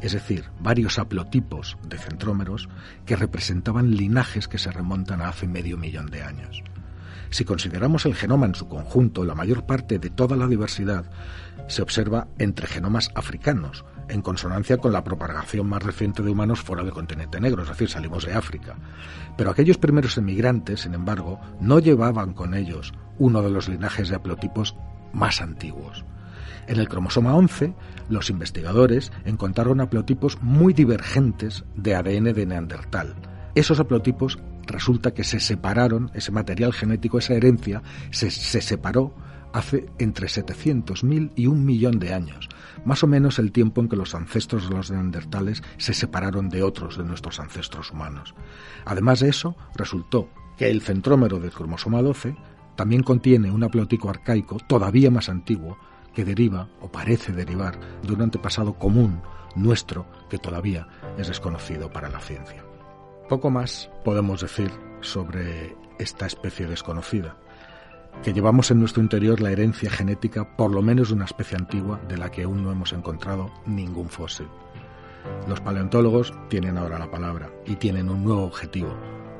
[0.00, 2.68] Es decir, varios haplotipos de centrómeros
[3.04, 6.62] que representaban linajes que se remontan a hace medio millón de años.
[7.30, 11.10] Si consideramos el genoma en su conjunto, la mayor parte de toda la diversidad
[11.68, 16.82] se observa entre genomas africanos, en consonancia con la propagación más reciente de humanos fuera
[16.82, 18.76] del continente negro, es decir, salimos de África.
[19.36, 24.16] Pero aquellos primeros emigrantes, sin embargo, no llevaban con ellos uno de los linajes de
[24.16, 24.76] haplotipos
[25.12, 26.04] más antiguos.
[26.66, 27.74] En el cromosoma 11,
[28.08, 33.14] los investigadores encontraron haplotipos muy divergentes de ADN de Neandertal.
[33.54, 39.14] Esos haplotipos resulta que se separaron, ese material genético, esa herencia, se, se separó
[39.52, 42.48] hace entre 700.000 y un millón de años,
[42.84, 46.62] más o menos el tiempo en que los ancestros de los neandertales se separaron de
[46.62, 48.34] otros de nuestros ancestros humanos.
[48.84, 52.36] Además de eso, resultó que el centrómero del cromosoma 12
[52.76, 55.78] también contiene un haplótico arcaico todavía más antiguo
[56.14, 59.20] que deriva o parece derivar de un antepasado común
[59.54, 60.88] nuestro que todavía
[61.18, 62.64] es desconocido para la ciencia.
[63.28, 64.70] Poco más podemos decir
[65.00, 67.36] sobre esta especie desconocida
[68.22, 72.00] que llevamos en nuestro interior la herencia genética por lo menos de una especie antigua
[72.08, 74.46] de la que aún no hemos encontrado ningún fósil.
[75.48, 78.94] Los paleontólogos tienen ahora la palabra y tienen un nuevo objetivo,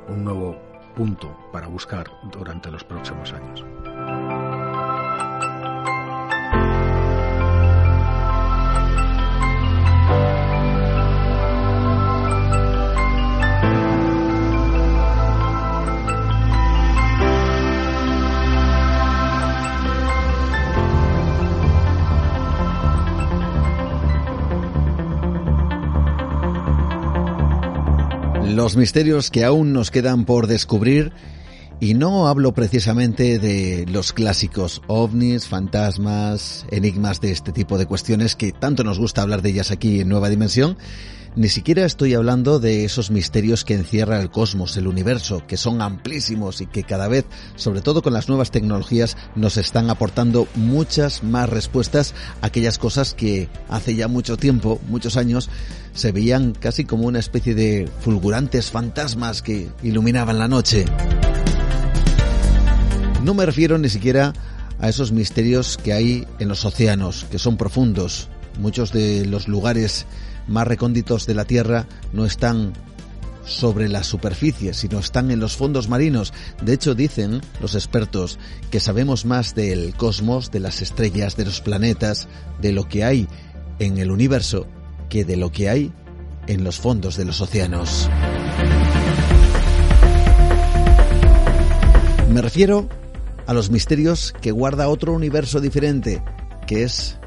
[0.08, 0.60] un nuevo
[0.94, 3.64] punto para buscar durante los próximos años.
[28.50, 31.12] Los misterios que aún nos quedan por descubrir
[31.80, 38.36] y no hablo precisamente de los clásicos ovnis, fantasmas, enigmas de este tipo de cuestiones
[38.36, 40.76] que tanto nos gusta hablar de ellas aquí en Nueva Dimensión.
[41.36, 45.80] Ni siquiera estoy hablando de esos misterios que encierra el cosmos, el universo, que son
[45.80, 47.24] amplísimos y que cada vez,
[47.54, 53.14] sobre todo con las nuevas tecnologías, nos están aportando muchas más respuestas a aquellas cosas
[53.14, 55.48] que hace ya mucho tiempo, muchos años,
[55.94, 60.84] se veían casi como una especie de fulgurantes fantasmas que iluminaban la noche.
[63.22, 64.32] No me refiero ni siquiera
[64.80, 68.28] a esos misterios que hay en los océanos, que son profundos.
[68.58, 70.06] Muchos de los lugares
[70.50, 72.74] más recónditos de la Tierra no están
[73.46, 76.32] sobre la superficie, sino están en los fondos marinos.
[76.62, 78.38] De hecho, dicen los expertos
[78.70, 82.28] que sabemos más del cosmos, de las estrellas, de los planetas,
[82.60, 83.28] de lo que hay
[83.78, 84.66] en el universo,
[85.08, 85.92] que de lo que hay
[86.46, 88.08] en los fondos de los océanos.
[92.32, 92.88] Me refiero
[93.46, 96.22] a los misterios que guarda otro universo diferente,
[96.66, 97.18] que es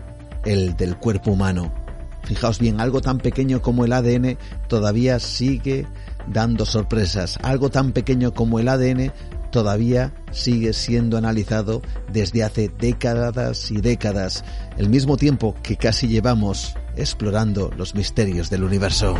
[0.46, 1.83] el del cuerpo humano.
[2.24, 4.38] Fijaos bien, algo tan pequeño como el ADN
[4.68, 5.86] todavía sigue
[6.28, 7.38] dando sorpresas.
[7.44, 9.12] Algo tan pequeño como el ADN
[9.52, 11.82] todavía sigue siendo analizado
[12.12, 14.44] desde hace décadas y décadas,
[14.78, 19.16] el mismo tiempo que casi llevamos explorando los misterios del universo.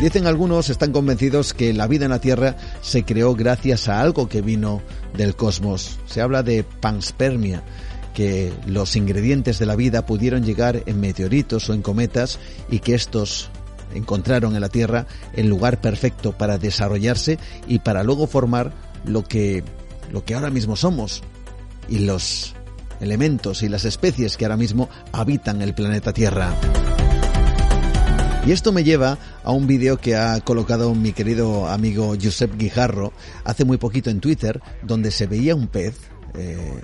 [0.00, 4.28] Dicen algunos, están convencidos que la vida en la Tierra se creó gracias a algo
[4.28, 4.82] que vino
[5.16, 5.98] del cosmos.
[6.06, 7.62] Se habla de panspermia,
[8.14, 12.38] que los ingredientes de la vida pudieron llegar en meteoritos o en cometas
[12.70, 13.50] y que estos
[13.92, 18.72] encontraron en la Tierra el lugar perfecto para desarrollarse y para luego formar
[19.04, 19.62] lo que
[20.12, 21.22] lo que ahora mismo somos
[21.88, 22.54] y los
[23.00, 26.54] elementos y las especies que ahora mismo habitan el planeta Tierra.
[28.46, 33.12] Y esto me lleva a un vídeo que ha colocado mi querido amigo Josep Guijarro
[33.42, 35.96] hace muy poquito en Twitter, donde se veía un pez
[36.34, 36.82] eh,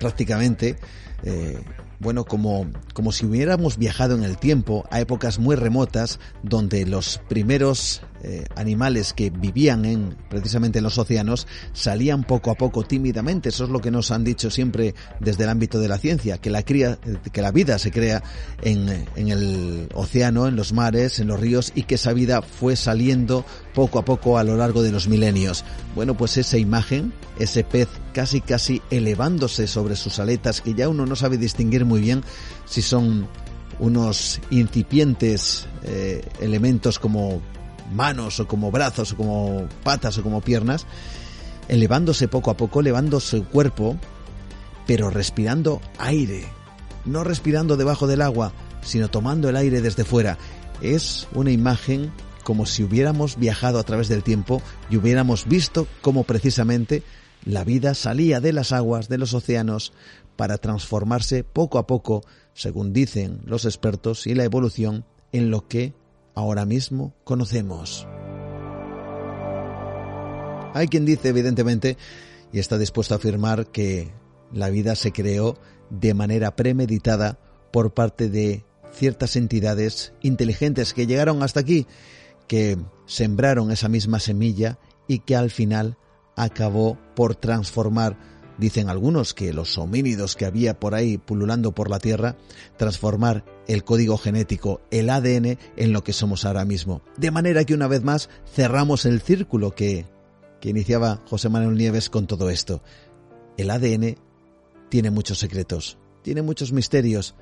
[0.00, 0.76] prácticamente,
[1.22, 1.62] eh,
[2.00, 7.18] bueno, como, como si hubiéramos viajado en el tiempo a épocas muy remotas donde los
[7.28, 13.48] primeros eh, animales que vivían en precisamente en los océanos salían poco a poco tímidamente.
[13.48, 16.50] Eso es lo que nos han dicho siempre desde el ámbito de la ciencia, que
[16.50, 16.98] la, cría,
[17.32, 18.22] que la vida se crea
[18.62, 22.76] en, en el océano, en los mares, en los ríos y que esa vida fue
[22.76, 23.44] saliendo
[23.74, 25.64] poco a poco a lo largo de los milenios.
[25.94, 31.06] Bueno, pues esa imagen, ese pez casi casi elevándose sobre sus aletas, que ya uno
[31.06, 32.22] no sabe distinguir muy bien
[32.66, 33.28] si son
[33.78, 37.40] unos incipientes eh, elementos como
[37.92, 40.86] manos o como brazos o como patas o como piernas,
[41.68, 43.96] elevándose poco a poco, elevando su cuerpo,
[44.86, 46.44] pero respirando aire,
[47.04, 48.52] no respirando debajo del agua,
[48.82, 50.38] sino tomando el aire desde fuera.
[50.80, 52.10] Es una imagen
[52.44, 57.02] como si hubiéramos viajado a través del tiempo y hubiéramos visto cómo precisamente
[57.44, 59.92] la vida salía de las aguas, de los océanos,
[60.36, 62.22] para transformarse poco a poco,
[62.54, 65.92] según dicen los expertos y la evolución, en lo que
[66.40, 68.08] ahora mismo conocemos.
[70.74, 71.96] Hay quien dice, evidentemente,
[72.52, 74.12] y está dispuesto a afirmar que
[74.52, 75.58] la vida se creó
[75.90, 77.38] de manera premeditada
[77.72, 81.86] por parte de ciertas entidades inteligentes que llegaron hasta aquí,
[82.48, 85.98] que sembraron esa misma semilla y que al final
[86.36, 88.16] acabó por transformar
[88.60, 92.36] Dicen algunos que los homínidos que había por ahí pululando por la Tierra,
[92.76, 97.00] transformar el código genético, el ADN, en lo que somos ahora mismo.
[97.16, 100.04] De manera que una vez más cerramos el círculo que,
[100.60, 102.82] que iniciaba José Manuel Nieves con todo esto.
[103.56, 104.16] El ADN
[104.90, 107.36] tiene muchos secretos, tiene muchos misterios,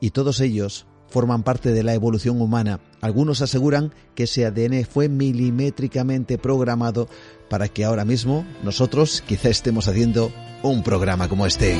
[0.00, 2.80] y todos ellos forman parte de la evolución humana.
[3.02, 7.06] Algunos aseguran que ese ADN fue milimétricamente programado
[7.50, 10.32] para que ahora mismo nosotros quizá estemos haciendo
[10.64, 11.76] un programa como este.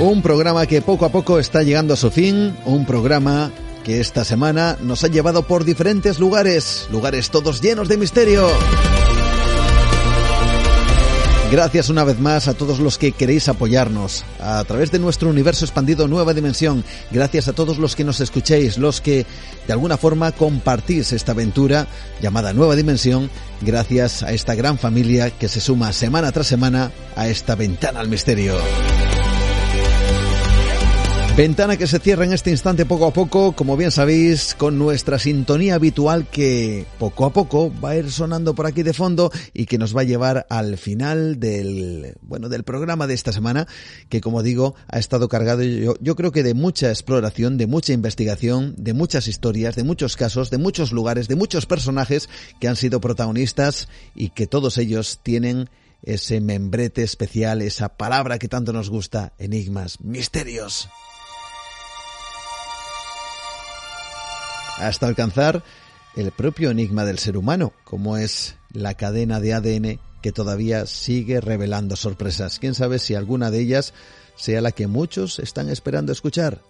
[0.00, 3.52] Un programa que poco a poco está llegando a su fin, un programa
[3.84, 8.48] que esta semana nos ha llevado por diferentes lugares, lugares todos llenos de misterio.
[11.52, 15.66] Gracias una vez más a todos los que queréis apoyarnos a través de nuestro universo
[15.66, 16.82] expandido Nueva Dimensión.
[17.10, 19.26] Gracias a todos los que nos escuchéis, los que
[19.66, 21.88] de alguna forma compartís esta aventura
[22.22, 23.28] llamada Nueva Dimensión.
[23.60, 28.08] Gracias a esta gran familia que se suma semana tras semana a esta ventana al
[28.08, 28.56] misterio.
[31.34, 35.18] Ventana que se cierra en este instante poco a poco, como bien sabéis, con nuestra
[35.18, 39.64] sintonía habitual que poco a poco va a ir sonando por aquí de fondo y
[39.64, 43.66] que nos va a llevar al final del, bueno, del programa de esta semana,
[44.10, 47.94] que como digo, ha estado cargado yo, yo creo que de mucha exploración, de mucha
[47.94, 52.28] investigación, de muchas historias, de muchos casos, de muchos lugares, de muchos personajes
[52.60, 55.70] que han sido protagonistas y que todos ellos tienen
[56.02, 60.90] ese membrete especial, esa palabra que tanto nos gusta, enigmas, misterios.
[64.78, 65.62] Hasta alcanzar
[66.16, 71.40] el propio enigma del ser humano, como es la cadena de ADN que todavía sigue
[71.40, 72.58] revelando sorpresas.
[72.58, 73.92] ¿Quién sabe si alguna de ellas
[74.36, 76.60] sea la que muchos están esperando escuchar?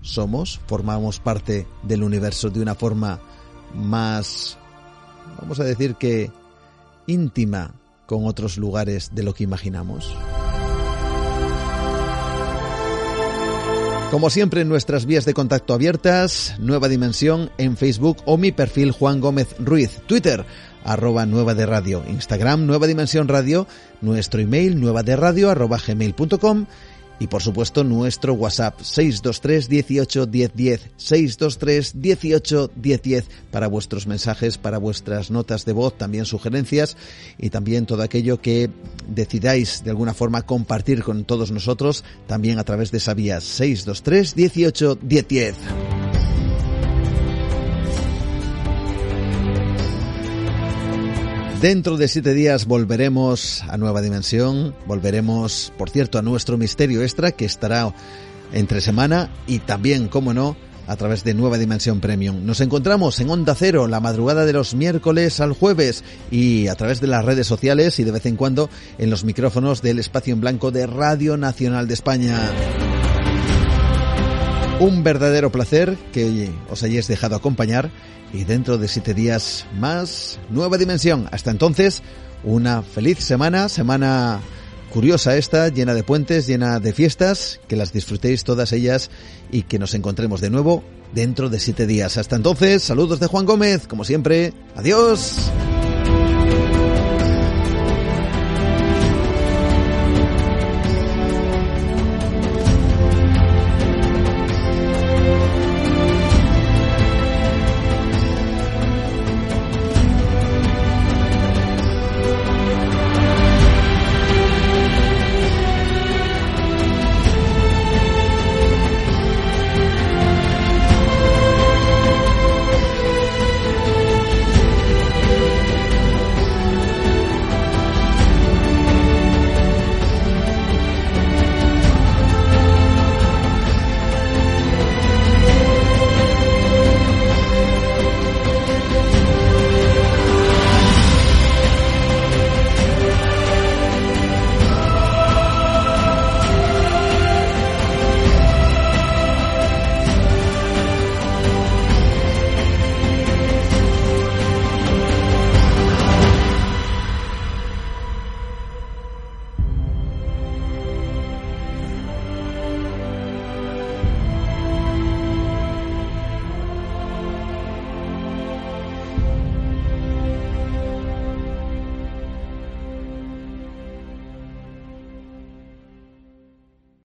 [0.00, 3.20] Somos, formamos parte del universo de una forma
[3.74, 4.58] más,
[5.40, 6.30] vamos a decir que
[7.06, 7.74] íntima
[8.06, 10.14] con otros lugares de lo que imaginamos.
[14.12, 19.20] Como siempre, nuestras vías de contacto abiertas, Nueva Dimensión en Facebook o mi perfil Juan
[19.20, 20.44] Gómez Ruiz, Twitter,
[20.84, 23.66] arroba Nueva de Radio, Instagram Nueva Dimensión Radio,
[24.02, 26.66] nuestro email nueva de radio arroba gmail.com
[27.22, 34.08] y por supuesto nuestro WhatsApp 623 18 10 10 623 18 10 10 para vuestros
[34.08, 36.96] mensajes, para vuestras notas de voz, también sugerencias
[37.38, 38.70] y también todo aquello que
[39.06, 44.34] decidáis de alguna forma compartir con todos nosotros también a través de esa vía 623
[44.34, 45.54] 18 10 10.
[51.62, 57.30] Dentro de siete días volveremos a Nueva Dimensión, volveremos, por cierto, a nuestro misterio extra
[57.30, 57.94] que estará
[58.52, 60.56] entre semana y también, como no,
[60.88, 62.44] a través de Nueva Dimensión Premium.
[62.44, 66.02] Nos encontramos en Onda Cero la madrugada de los miércoles al jueves
[66.32, 68.68] y a través de las redes sociales y de vez en cuando
[68.98, 72.40] en los micrófonos del espacio en blanco de Radio Nacional de España.
[74.80, 77.92] Un verdadero placer que os hayáis dejado acompañar
[78.32, 81.28] y dentro de siete días más, nueva dimensión.
[81.32, 82.02] Hasta entonces,
[82.44, 84.40] una feliz semana, semana
[84.92, 89.10] curiosa esta, llena de puentes, llena de fiestas, que las disfrutéis todas ellas
[89.50, 90.84] y que nos encontremos de nuevo
[91.14, 92.18] dentro de siete días.
[92.18, 95.50] Hasta entonces, saludos de Juan Gómez, como siempre, adiós.